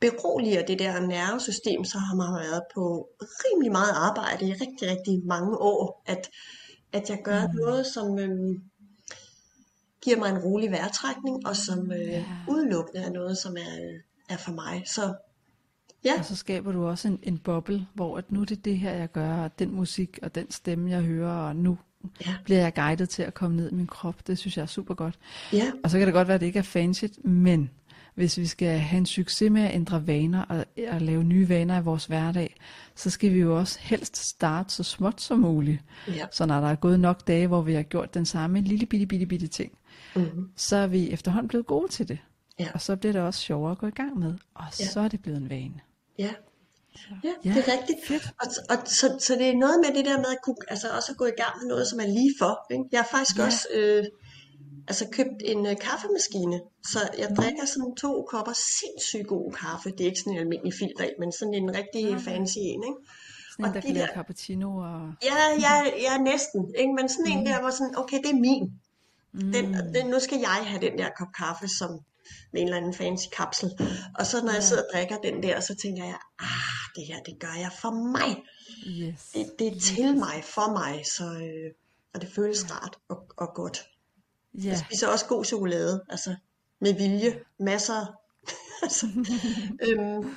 beroliger 0.00 0.66
det 0.66 0.78
der 0.78 1.00
nervesystem, 1.00 1.84
så 1.84 1.98
har 1.98 2.14
man 2.14 2.40
været 2.40 2.62
på 2.74 3.08
rimelig 3.20 3.72
meget 3.72 3.92
arbejde 3.94 4.48
i 4.48 4.52
rigtig, 4.52 4.90
rigtig 4.90 5.22
mange 5.24 5.58
år, 5.58 6.02
at, 6.06 6.30
at 6.92 7.10
jeg 7.10 7.18
gør 7.24 7.46
mm. 7.46 7.54
noget, 7.54 7.86
som 7.86 8.18
øhm, 8.18 8.62
giver 10.02 10.16
mig 10.16 10.30
en 10.30 10.38
rolig 10.38 10.70
vejrtrækning, 10.70 11.46
og 11.46 11.56
som 11.56 11.92
øh, 11.92 12.08
Ja. 12.08 12.24
udelukkende 12.48 13.02
er 13.02 13.10
noget, 13.10 13.38
som 13.38 13.56
er, 13.56 13.74
øh, 13.84 14.00
er 14.28 14.36
for 14.36 14.52
mig. 14.52 14.82
Så 14.86 15.14
ja, 16.04 16.12
Og 16.18 16.24
så 16.24 16.36
skaber 16.36 16.72
du 16.72 16.86
også 16.86 17.08
en, 17.08 17.18
en 17.22 17.38
boble, 17.38 17.86
hvor 17.94 18.18
at 18.18 18.32
nu 18.32 18.40
er 18.40 18.44
det 18.44 18.64
det 18.64 18.78
her, 18.78 18.92
jeg 18.92 19.12
gør, 19.12 19.34
og 19.34 19.58
den 19.58 19.74
musik 19.74 20.18
og 20.22 20.34
den 20.34 20.50
stemme, 20.50 20.90
jeg 20.90 21.02
hører, 21.02 21.32
og 21.32 21.56
nu 21.56 21.78
ja. 22.26 22.34
bliver 22.44 22.60
jeg 22.60 22.74
guidet 22.74 23.08
til 23.08 23.22
at 23.22 23.34
komme 23.34 23.56
ned 23.56 23.70
i 23.70 23.74
min 23.74 23.86
krop. 23.86 24.26
Det 24.26 24.38
synes 24.38 24.56
jeg 24.56 24.62
er 24.62 24.66
super 24.66 24.94
godt. 24.94 25.18
Ja. 25.52 25.72
Og 25.84 25.90
så 25.90 25.98
kan 25.98 26.06
det 26.06 26.14
godt 26.14 26.28
være, 26.28 26.34
at 26.34 26.40
det 26.40 26.46
ikke 26.46 26.58
er 26.58 26.62
fancy, 26.62 27.04
men 27.24 27.70
hvis 28.14 28.38
vi 28.38 28.46
skal 28.46 28.78
have 28.78 28.98
en 28.98 29.06
succes 29.06 29.50
med 29.50 29.62
at 29.62 29.74
ændre 29.74 30.06
vaner 30.06 30.42
og, 30.42 30.64
og 30.88 31.00
lave 31.00 31.24
nye 31.24 31.48
vaner 31.48 31.80
i 31.80 31.82
vores 31.82 32.06
hverdag, 32.06 32.56
så 32.94 33.10
skal 33.10 33.32
vi 33.34 33.38
jo 33.38 33.58
også 33.58 33.78
helst 33.80 34.16
starte 34.16 34.74
så 34.74 34.82
småt 34.82 35.20
som 35.20 35.38
muligt. 35.38 35.80
Ja. 36.08 36.26
Så 36.32 36.46
når 36.46 36.60
der 36.60 36.68
er 36.68 36.74
gået 36.74 37.00
nok 37.00 37.26
dage, 37.26 37.46
hvor 37.46 37.62
vi 37.62 37.74
har 37.74 37.82
gjort 37.82 38.14
den 38.14 38.26
samme 38.26 38.60
lille 38.60 38.86
bitte 38.86 39.06
bitte 39.06 39.26
bitte 39.26 39.46
ting, 39.46 39.72
Mm-hmm. 40.16 40.50
så 40.56 40.76
er 40.76 40.86
vi 40.86 41.10
efterhånden 41.10 41.48
blevet 41.48 41.66
gode 41.66 41.88
til 41.88 42.08
det. 42.08 42.18
Ja. 42.58 42.68
Og 42.74 42.80
så 42.80 42.96
bliver 42.96 43.12
det 43.12 43.22
også 43.22 43.40
sjovere 43.40 43.72
at 43.72 43.78
gå 43.78 43.86
i 43.86 43.90
gang 43.90 44.18
med. 44.18 44.34
Og 44.54 44.64
Ja. 44.80 44.86
så 44.86 45.00
er 45.00 45.08
det 45.08 45.22
blevet 45.22 45.38
en 45.40 45.50
vane. 45.50 45.80
Ja. 46.18 46.30
Ja, 47.24 47.32
Ja, 47.44 47.50
det 47.54 47.68
er 47.68 47.72
rigtigt. 47.80 47.98
fedt. 48.08 48.22
Og, 48.40 48.46
og 48.70 48.76
så, 48.86 49.16
så 49.20 49.34
det 49.34 49.48
er 49.48 49.56
noget 49.56 49.76
med 49.86 49.94
det 49.96 50.04
der 50.04 50.16
med 50.18 50.26
at 50.26 50.38
kunne, 50.44 50.56
altså 50.68 50.88
også 50.96 51.12
at 51.12 51.18
gå 51.18 51.24
i 51.24 51.36
gang 51.42 51.54
med 51.60 51.68
noget, 51.68 51.86
som 51.86 52.00
er 52.00 52.06
lige 52.06 52.34
for. 52.38 52.66
Ikke? 52.72 52.84
Jeg 52.92 53.00
har 53.00 53.08
faktisk 53.18 53.38
Ja. 53.38 53.44
også 53.44 53.68
øh, 53.74 54.04
altså 54.88 55.04
købt 55.12 55.38
en 55.44 55.66
øh, 55.66 55.76
kaffemaskine, 55.80 56.60
så 56.92 56.98
jeg 57.18 57.28
drikker 57.36 57.64
sådan 57.66 57.94
to 57.94 58.26
kopper 58.30 58.52
sindssygt 58.80 59.26
god 59.28 59.52
kaffe. 59.52 59.90
Det 59.90 60.00
er 60.00 60.04
ikke 60.04 60.18
sådan 60.20 60.32
en 60.32 60.38
almindelig 60.38 60.74
filter, 60.74 61.04
men 61.20 61.32
sådan 61.32 61.54
en 61.54 61.68
rigtig 61.78 62.20
fancy 62.20 62.58
en. 62.58 62.82
Ikke? 62.88 63.00
Sådan 63.52 63.64
en, 63.64 63.68
Og 63.68 63.74
der 63.74 63.80
de 63.80 63.94
der- 63.94 64.08
cappuccino 64.14 64.68
og... 64.76 65.00
Ja, 65.30 65.36
ja, 65.66 65.74
ja, 66.06 66.14
næsten. 66.18 66.60
Ikke? 66.78 66.92
Men 66.98 67.08
sådan 67.08 67.32
en 67.32 67.46
der, 67.46 67.60
hvor 67.60 67.70
sådan, 67.70 67.94
okay, 67.98 68.18
det 68.24 68.30
er 68.36 68.40
min. 68.48 68.64
Den, 69.54 69.66
den, 69.94 70.06
nu 70.06 70.18
skal 70.20 70.38
jeg 70.38 70.58
have 70.70 70.80
den 70.86 70.98
der 70.98 71.08
kop 71.18 71.28
kaffe 71.42 71.68
som 71.68 71.90
med 72.52 72.60
en 72.60 72.66
eller 72.68 72.76
anden 72.76 72.94
fancy 72.94 73.26
kapsel. 73.36 73.70
Og 74.18 74.26
så 74.26 74.44
når 74.44 74.52
jeg 74.52 74.62
sidder 74.62 74.82
og 74.82 74.88
drikker 74.92 75.18
den 75.18 75.42
der, 75.42 75.60
så 75.60 75.74
tænker 75.74 76.04
jeg, 76.04 76.18
ah, 76.38 76.84
det 76.96 77.06
her, 77.06 77.22
det 77.22 77.40
gør 77.40 77.54
jeg 77.60 77.70
for 77.80 77.90
mig. 77.90 78.42
Yes. 78.86 79.30
Det, 79.34 79.52
det 79.58 79.66
er 79.66 79.80
til 79.80 80.16
mig, 80.16 80.44
for 80.44 80.72
mig, 80.72 81.04
så, 81.06 81.24
øh, 81.24 81.72
og 82.14 82.20
det 82.20 82.28
føles 82.34 82.70
rart 82.70 82.98
og, 83.08 83.26
og 83.36 83.54
godt. 83.54 83.78
Ja, 84.54 84.68
Jeg 84.68 84.78
spiser 84.78 85.08
også 85.08 85.26
god 85.26 85.44
chokolade, 85.44 86.04
altså 86.08 86.34
med 86.80 86.94
vilje, 86.94 87.40
masser. 87.58 88.06
altså, 88.82 89.06
øhm, 89.82 90.36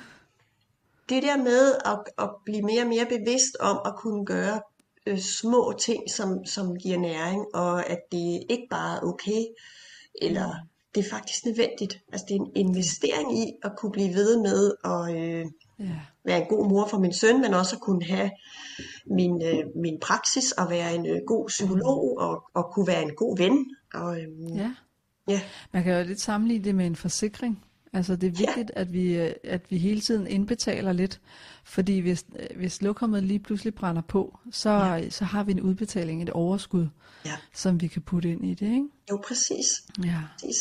det 1.08 1.22
der 1.22 1.36
med 1.36 1.74
at, 1.84 1.98
at 2.18 2.30
blive 2.44 2.62
mere 2.62 2.82
og 2.82 2.88
mere 2.88 3.06
bevidst 3.06 3.56
om 3.60 3.80
at 3.84 3.94
kunne 3.96 4.26
gøre 4.26 4.60
øh, 5.06 5.18
små 5.18 5.72
ting, 5.80 6.10
som, 6.10 6.44
som 6.44 6.76
giver 6.76 6.98
næring, 6.98 7.46
og 7.54 7.86
at 7.90 7.98
det 8.12 8.44
ikke 8.50 8.66
bare 8.70 8.96
er 8.96 9.02
okay, 9.02 9.44
eller 10.22 10.54
det 10.94 11.06
er 11.06 11.10
faktisk 11.10 11.44
nødvendigt. 11.44 12.00
Altså 12.12 12.26
det 12.28 12.36
er 12.36 12.40
en 12.40 12.52
investering 12.54 13.38
i 13.38 13.52
at 13.62 13.72
kunne 13.78 13.92
blive 13.92 14.14
ved 14.14 14.42
med 14.42 14.72
at 14.84 15.16
øh, 15.16 15.46
ja, 15.78 16.00
være 16.24 16.40
en 16.40 16.48
god 16.48 16.68
mor 16.68 16.86
for 16.86 16.98
min 16.98 17.12
søn, 17.12 17.40
men 17.40 17.54
også 17.54 17.76
at 17.76 17.82
kunne 17.82 18.04
have 18.04 18.30
min, 19.06 19.42
øh, 19.42 19.64
min 19.76 20.00
praksis 20.00 20.52
og 20.52 20.70
være 20.70 20.94
en 20.94 21.06
øh, 21.06 21.20
god 21.26 21.48
psykolog 21.48 22.18
og, 22.18 22.42
og 22.54 22.72
kunne 22.72 22.86
være 22.86 23.02
en 23.02 23.14
god 23.16 23.38
ven. 23.38 23.66
Og, 23.94 24.20
øhm, 24.20 24.56
ja. 24.56 24.74
ja. 25.28 25.40
Man 25.72 25.84
kan 25.84 25.98
jo 25.98 26.04
lidt 26.04 26.20
sammenligne 26.20 26.64
det 26.64 26.74
med 26.74 26.86
en 26.86 26.96
forsikring. 26.96 27.64
Altså 27.92 28.16
det 28.16 28.26
er 28.26 28.30
vigtigt, 28.30 28.70
at, 28.76 28.92
vi, 28.92 29.16
øh, 29.16 29.32
at 29.44 29.70
vi 29.70 29.78
hele 29.78 30.00
tiden 30.00 30.26
indbetaler 30.26 30.92
lidt, 30.92 31.20
fordi 31.64 31.98
hvis, 31.98 32.24
øh, 32.38 32.56
hvis 32.56 32.82
lokummet 32.82 33.22
lige 33.22 33.38
pludselig 33.38 33.74
brænder 33.74 34.02
på, 34.02 34.38
så, 34.50 34.70
ja. 34.70 35.10
så 35.10 35.24
har 35.24 35.44
vi 35.44 35.52
en 35.52 35.60
udbetaling, 35.60 36.22
et 36.22 36.30
overskud, 36.30 36.88
Ja. 37.24 37.36
som 37.54 37.80
vi 37.80 37.86
kan 37.88 38.02
putte 38.02 38.30
ind 38.32 38.44
i 38.46 38.54
det, 38.54 38.66
ikke? 38.66 38.88
Jo, 39.10 39.22
præcis. 39.28 39.66
Ja. 40.04 40.20
præcis. 40.32 40.56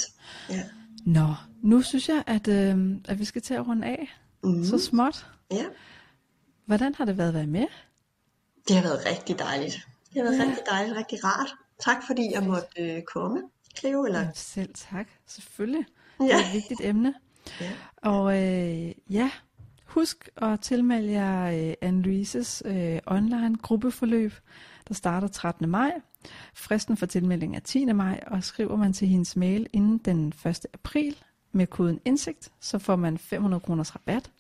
Ja. 0.50 0.64
Nå, 1.06 1.34
nu 1.62 1.82
synes 1.82 2.10
jeg, 2.10 2.24
at, 2.28 2.48
øh, 2.48 2.96
at 3.06 3.20
vi 3.20 3.26
skal 3.26 3.42
til 3.42 3.54
at 3.54 3.68
runde 3.68 3.88
af. 3.88 4.08
Mhm. 4.44 4.66
Så 4.66 4.78
småt. 4.80 5.26
ja. 5.52 5.66
Hvordan 6.66 6.96
har 6.96 7.06
det 7.06 7.18
været 7.18 7.28
at 7.28 7.34
være 7.34 7.48
med? 7.48 7.66
Det 8.68 8.76
har 8.76 8.84
været 8.84 9.00
rigtig 9.06 9.40
dejligt. 9.40 9.88
Det 10.14 10.16
har 10.16 10.24
været 10.24 10.38
ja. 10.38 10.44
rigtig 10.44 10.64
dejligt, 10.70 10.98
rigtig 10.98 11.24
rart. 11.24 11.48
Tak 11.80 11.98
fordi 12.08 12.32
jeg 12.34 12.44
måtte 12.44 12.68
øh, 12.80 13.02
komme, 13.04 13.42
Cleo. 13.80 14.06
Eller? 14.06 14.20
Ja, 14.20 14.28
selv 14.36 14.74
tak, 14.92 15.08
selvfølgelig. 15.28 15.86
Ja. 16.20 16.26
Det 16.26 16.34
er 16.34 16.48
et 16.48 16.54
vigtigt 16.54 16.82
emne. 16.84 17.14
Ja. 17.62 17.72
Og 18.02 18.44
øh, 18.44 18.92
ja, 19.10 19.32
husk 19.86 20.30
at 20.38 20.60
tilmelde 20.60 21.12
jer 21.12 21.52
øh, 21.52 21.74
Anne-Louises 21.90 22.68
øh, 22.70 23.00
online 23.08 23.56
gruppeforløb, 23.62 24.34
der 24.88 24.94
starter 24.94 25.28
13. 25.28 25.70
maj. 25.70 25.92
Fristen 26.54 26.98
for 26.98 27.06
tilmelding 27.06 27.56
er 27.56 27.60
10. 27.60 27.86
maj, 27.86 28.24
og 28.28 28.44
skriver 28.44 28.76
man 28.76 28.94
til 28.94 29.08
hendes 29.08 29.36
mail 29.36 29.68
inden 29.74 29.98
den 29.98 30.34
1. 30.46 30.66
april 30.74 31.16
med 31.52 31.68
koden 31.68 32.00
indsigt, 32.06 32.52
så 32.60 32.80
får 32.80 32.96
man 32.96 33.18
500 33.18 33.62
kroners 33.62 33.96
rabat. 33.96 34.32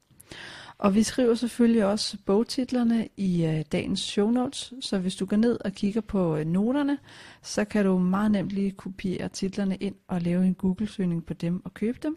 Og 0.78 0.96
vi 0.96 1.04
skriver 1.04 1.36
selvfølgelig 1.36 1.86
også 1.86 2.18
bogtitlerne 2.26 3.08
i 3.18 3.46
øh, 3.46 3.66
dagens 3.72 4.00
show 4.00 4.32
notes, 4.32 4.74
så 4.82 4.98
hvis 4.98 5.16
du 5.16 5.26
går 5.26 5.38
ned 5.38 5.58
og 5.66 5.72
kigger 5.72 6.02
på 6.02 6.36
øh, 6.36 6.46
noterne, 6.46 6.98
så 7.42 7.66
kan 7.66 7.86
du 7.86 8.00
meget 8.00 8.32
nemt 8.32 8.52
lige 8.52 8.72
kopiere 8.72 9.30
titlerne 9.30 9.76
ind 9.76 9.96
og 10.08 10.22
lave 10.22 10.46
en 10.46 10.54
Google-søgning 10.54 11.26
på 11.26 11.34
dem 11.34 11.62
og 11.66 11.74
købe 11.74 11.98
dem. 12.04 12.16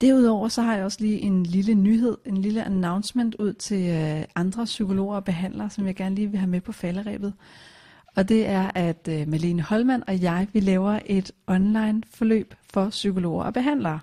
Derudover 0.00 0.48
så 0.48 0.62
har 0.62 0.74
jeg 0.74 0.84
også 0.84 0.98
lige 1.00 1.20
en 1.20 1.42
lille 1.42 1.74
nyhed, 1.74 2.16
en 2.26 2.36
lille 2.36 2.64
announcement 2.64 3.34
ud 3.34 3.52
til 3.52 3.90
øh, 3.90 4.24
andre 4.34 4.64
psykologer 4.64 5.16
og 5.16 5.24
behandlere, 5.24 5.70
som 5.70 5.86
jeg 5.86 5.94
gerne 5.94 6.14
lige 6.14 6.30
vil 6.30 6.38
have 6.38 6.50
med 6.50 6.60
på 6.60 6.72
falderæbet. 6.72 7.34
Og 8.16 8.28
det 8.28 8.46
er, 8.46 8.70
at 8.74 9.08
øh, 9.10 9.28
Malene 9.28 9.62
Holman 9.62 10.02
og 10.06 10.22
jeg, 10.22 10.46
vi 10.52 10.60
laver 10.60 10.98
et 11.06 11.32
online 11.46 12.02
forløb 12.10 12.54
for 12.72 12.88
psykologer 12.90 13.44
og 13.44 13.54
behandlere. 13.54 14.00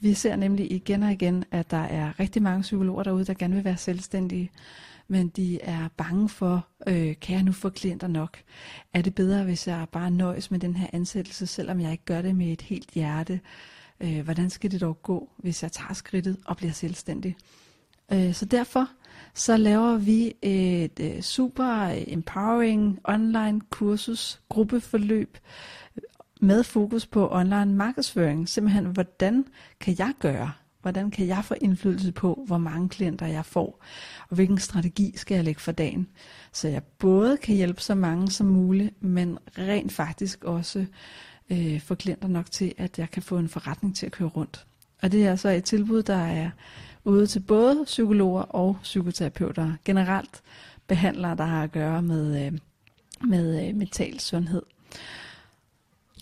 Vi 0.00 0.14
ser 0.14 0.36
nemlig 0.36 0.72
igen 0.72 1.02
og 1.02 1.12
igen, 1.12 1.44
at 1.50 1.70
der 1.70 1.76
er 1.76 2.20
rigtig 2.20 2.42
mange 2.42 2.62
psykologer 2.62 3.02
derude, 3.02 3.24
der 3.24 3.34
gerne 3.34 3.54
vil 3.54 3.64
være 3.64 3.76
selvstændige, 3.76 4.50
men 5.08 5.28
de 5.28 5.60
er 5.60 5.88
bange 5.96 6.28
for, 6.28 6.66
øh, 6.86 7.14
kan 7.20 7.34
jeg 7.34 7.42
nu 7.42 7.52
få 7.52 7.70
klienter 7.70 8.08
nok? 8.08 8.38
Er 8.94 9.02
det 9.02 9.14
bedre, 9.14 9.44
hvis 9.44 9.68
jeg 9.68 9.86
bare 9.92 10.10
nøjes 10.10 10.50
med 10.50 10.60
den 10.60 10.76
her 10.76 10.86
ansættelse, 10.92 11.46
selvom 11.46 11.80
jeg 11.80 11.92
ikke 11.92 12.04
gør 12.04 12.22
det 12.22 12.36
med 12.36 12.46
et 12.46 12.62
helt 12.62 12.90
hjerte? 12.90 13.40
Øh, 14.00 14.20
hvordan 14.20 14.50
skal 14.50 14.70
det 14.70 14.80
dog 14.80 15.02
gå, 15.02 15.30
hvis 15.36 15.62
jeg 15.62 15.72
tager 15.72 15.94
skridtet 15.94 16.36
og 16.46 16.56
bliver 16.56 16.72
selvstændig? 16.72 17.36
Øh, 18.12 18.34
så 18.34 18.44
derfor 18.44 18.88
så 19.34 19.56
laver 19.56 19.96
vi 19.96 20.32
et 20.42 21.00
øh, 21.00 21.20
super 21.20 21.92
empowering 22.06 22.98
online 23.04 23.60
kursus, 23.70 24.40
gruppeforløb 24.48 25.38
med 26.40 26.62
fokus 26.62 27.06
på 27.06 27.28
online 27.32 27.74
markedsføring. 27.74 28.48
Simpelthen, 28.48 28.86
hvordan 28.86 29.44
kan 29.80 29.94
jeg 29.98 30.12
gøre? 30.20 30.52
Hvordan 30.82 31.10
kan 31.10 31.26
jeg 31.26 31.44
få 31.44 31.54
indflydelse 31.60 32.12
på, 32.12 32.44
hvor 32.46 32.58
mange 32.58 32.88
klienter 32.88 33.26
jeg 33.26 33.44
får? 33.44 33.84
Og 34.28 34.34
hvilken 34.34 34.58
strategi 34.58 35.12
skal 35.16 35.34
jeg 35.34 35.44
lægge 35.44 35.60
for 35.60 35.72
dagen? 35.72 36.08
Så 36.52 36.68
jeg 36.68 36.82
både 36.82 37.36
kan 37.36 37.54
hjælpe 37.54 37.80
så 37.80 37.94
mange 37.94 38.30
som 38.30 38.46
muligt, 38.46 39.02
men 39.02 39.38
rent 39.58 39.92
faktisk 39.92 40.44
også 40.44 40.86
øh, 41.50 41.80
få 41.80 41.94
klienter 41.94 42.28
nok 42.28 42.50
til, 42.50 42.74
at 42.78 42.98
jeg 42.98 43.10
kan 43.10 43.22
få 43.22 43.38
en 43.38 43.48
forretning 43.48 43.96
til 43.96 44.06
at 44.06 44.12
køre 44.12 44.28
rundt. 44.28 44.66
Og 45.02 45.12
det 45.12 45.26
er 45.26 45.36
så 45.36 45.48
et 45.48 45.64
tilbud, 45.64 46.02
der 46.02 46.16
er 46.16 46.50
ude 47.04 47.26
til 47.26 47.40
både 47.40 47.82
psykologer 47.84 48.42
og 48.42 48.76
psykoterapeuter, 48.82 49.72
generelt 49.84 50.42
behandlere, 50.86 51.36
der 51.36 51.44
har 51.44 51.62
at 51.62 51.72
gøre 51.72 52.02
med, 52.02 52.46
øh, 52.46 52.58
med 53.28 53.68
øh, 53.68 53.76
mental 53.76 54.20
sundhed. 54.20 54.62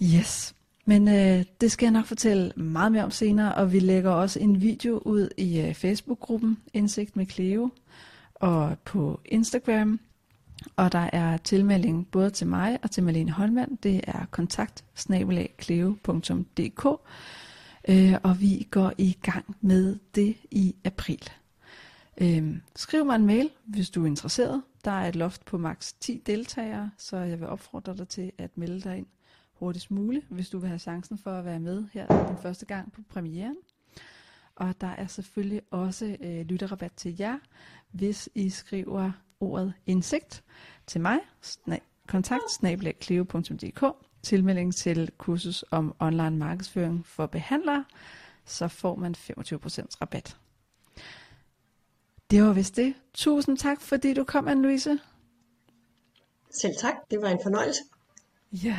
Yes, 0.03 0.55
men 0.85 1.09
øh, 1.09 1.45
det 1.61 1.73
skal 1.73 1.87
jeg 1.87 1.93
nok 1.93 2.07
fortælle 2.07 2.53
meget 2.57 2.93
mere 2.93 3.05
om 3.05 3.11
senere, 3.11 3.55
og 3.55 3.73
vi 3.73 3.79
lægger 3.79 4.11
også 4.11 4.41
en 4.41 4.61
video 4.61 4.99
ud 4.99 5.29
i 5.37 5.61
øh, 5.61 5.75
Facebook-gruppen 5.75 6.59
Indsigt 6.73 7.17
med 7.17 7.27
Cleo, 7.27 7.71
og 8.35 8.77
på 8.85 9.21
Instagram, 9.25 10.01
og 10.77 10.93
der 10.93 11.11
er 11.13 11.37
tilmelding 11.37 12.11
både 12.11 12.31
til 12.31 12.47
mig 12.47 12.79
og 12.83 12.91
til 12.91 13.03
Malene 13.03 13.31
Holmand. 13.31 13.79
Det 13.79 14.01
er 14.07 14.25
kontakt 14.31 14.85
øh, 17.89 18.15
og 18.23 18.41
vi 18.41 18.69
går 18.71 18.93
i 18.99 19.19
gang 19.23 19.57
med 19.61 19.97
det 20.15 20.37
i 20.51 20.75
april. 20.85 21.31
Øh, 22.21 22.57
skriv 22.77 23.05
mig 23.05 23.17
en 23.17 23.27
mail, 23.27 23.51
hvis 23.65 23.91
du 23.91 24.03
er 24.03 24.07
interesseret. 24.07 24.63
Der 24.85 24.91
er 24.91 25.09
et 25.09 25.17
loft 25.17 25.45
på 25.45 25.59
maks 25.59 25.93
10 25.93 26.23
deltagere, 26.27 26.91
så 26.99 27.17
jeg 27.17 27.41
vil 27.41 27.49
opfordre 27.49 27.97
dig 27.97 28.09
til 28.09 28.33
at 28.39 28.59
melde 28.59 28.81
dig 28.81 28.99
ind 28.99 29.07
hurtigst 29.55 29.91
muligt, 29.91 30.27
hvis 30.31 30.51
du 30.51 30.59
vil 30.59 30.69
have 30.69 30.79
chancen 30.79 31.19
for 31.19 31.31
at 31.31 31.45
være 31.45 31.61
med 31.61 31.85
her 31.93 32.27
den 32.27 32.39
første 32.43 32.67
gang 32.67 32.93
på 32.93 33.01
premieren. 33.09 33.57
Og 34.57 34.81
der 34.81 34.87
er 34.87 35.07
selvfølgelig 35.07 35.63
også 35.71 36.17
øh, 36.21 36.47
lytterrabat 36.47 36.93
til 36.93 37.17
jer, 37.19 37.39
hvis 37.91 38.29
I 38.35 38.51
skriver 38.51 39.13
ordet 39.41 39.73
indsigt 39.87 40.45
til 40.87 41.01
mig, 41.01 41.19
sna- 41.45 42.07
kontakt 42.09 42.43
tilmelding 44.23 44.75
til 44.75 45.11
kursus 45.19 45.65
om 45.71 45.95
online 45.99 46.37
markedsføring 46.37 47.07
for 47.07 47.27
behandlere, 47.27 47.85
så 48.45 48.69
får 48.69 48.97
man 48.97 49.15
25% 49.19 49.87
rabat. 50.01 50.37
Det 52.31 52.43
var 52.43 52.53
vist 52.53 52.77
det. 52.77 52.95
Tusind 53.15 53.59
tak, 53.59 53.81
fordi 53.81 54.15
du 54.15 54.25
kom, 54.25 54.49
Anne-Louise. 54.49 54.99
Selv 56.51 56.73
tak, 56.81 56.95
det 57.11 57.23
var 57.23 57.29
en 57.29 57.39
fornøjelse. 57.43 57.83
Ja, 58.53 58.79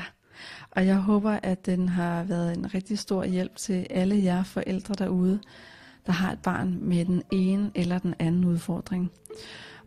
og 0.76 0.88
jeg 0.88 0.95
håber, 0.95 1.39
at 1.43 1.65
den 1.65 1.89
har 1.89 2.23
været 2.23 2.57
en 2.57 2.73
rigtig 2.73 2.99
stor 2.99 3.23
hjælp 3.23 3.55
til 3.55 3.88
alle 3.89 4.23
jer 4.23 4.43
forældre 4.43 4.93
derude, 4.93 5.39
der 6.05 6.11
har 6.11 6.32
et 6.32 6.39
barn 6.43 6.78
med 6.82 7.05
den 7.05 7.23
ene 7.32 7.71
eller 7.76 7.99
den 7.99 8.15
anden 8.19 8.45
udfordring. 8.45 9.11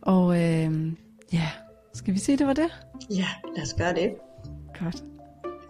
Og 0.01 0.35
øh, 0.35 0.93
ja, 1.33 1.49
Skal 1.93 2.13
vi 2.13 2.19
sige, 2.19 2.37
det 2.37 2.47
var 2.47 2.53
det? 2.53 2.69
Ja, 3.09 3.27
lad 3.55 3.63
os 3.63 3.73
gøre 3.73 3.93
det. 3.93 4.13
Godt. 4.79 5.03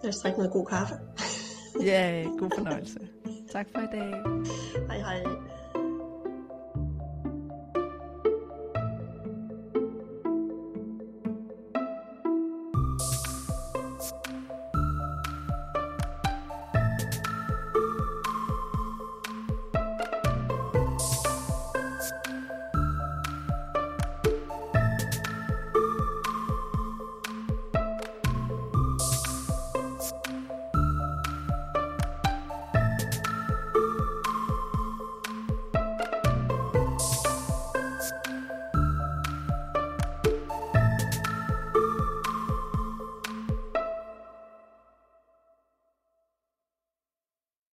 Lad 0.02 0.08
os 0.08 0.16
drikke 0.16 0.38
noget 0.38 0.52
god 0.52 0.66
kaffe. 0.66 0.94
Ja, 1.82 2.24
god 2.38 2.50
fornøjelse. 2.58 2.98
Tak 3.52 3.66
for 3.74 3.80
i 3.80 3.86
dag. 3.92 4.12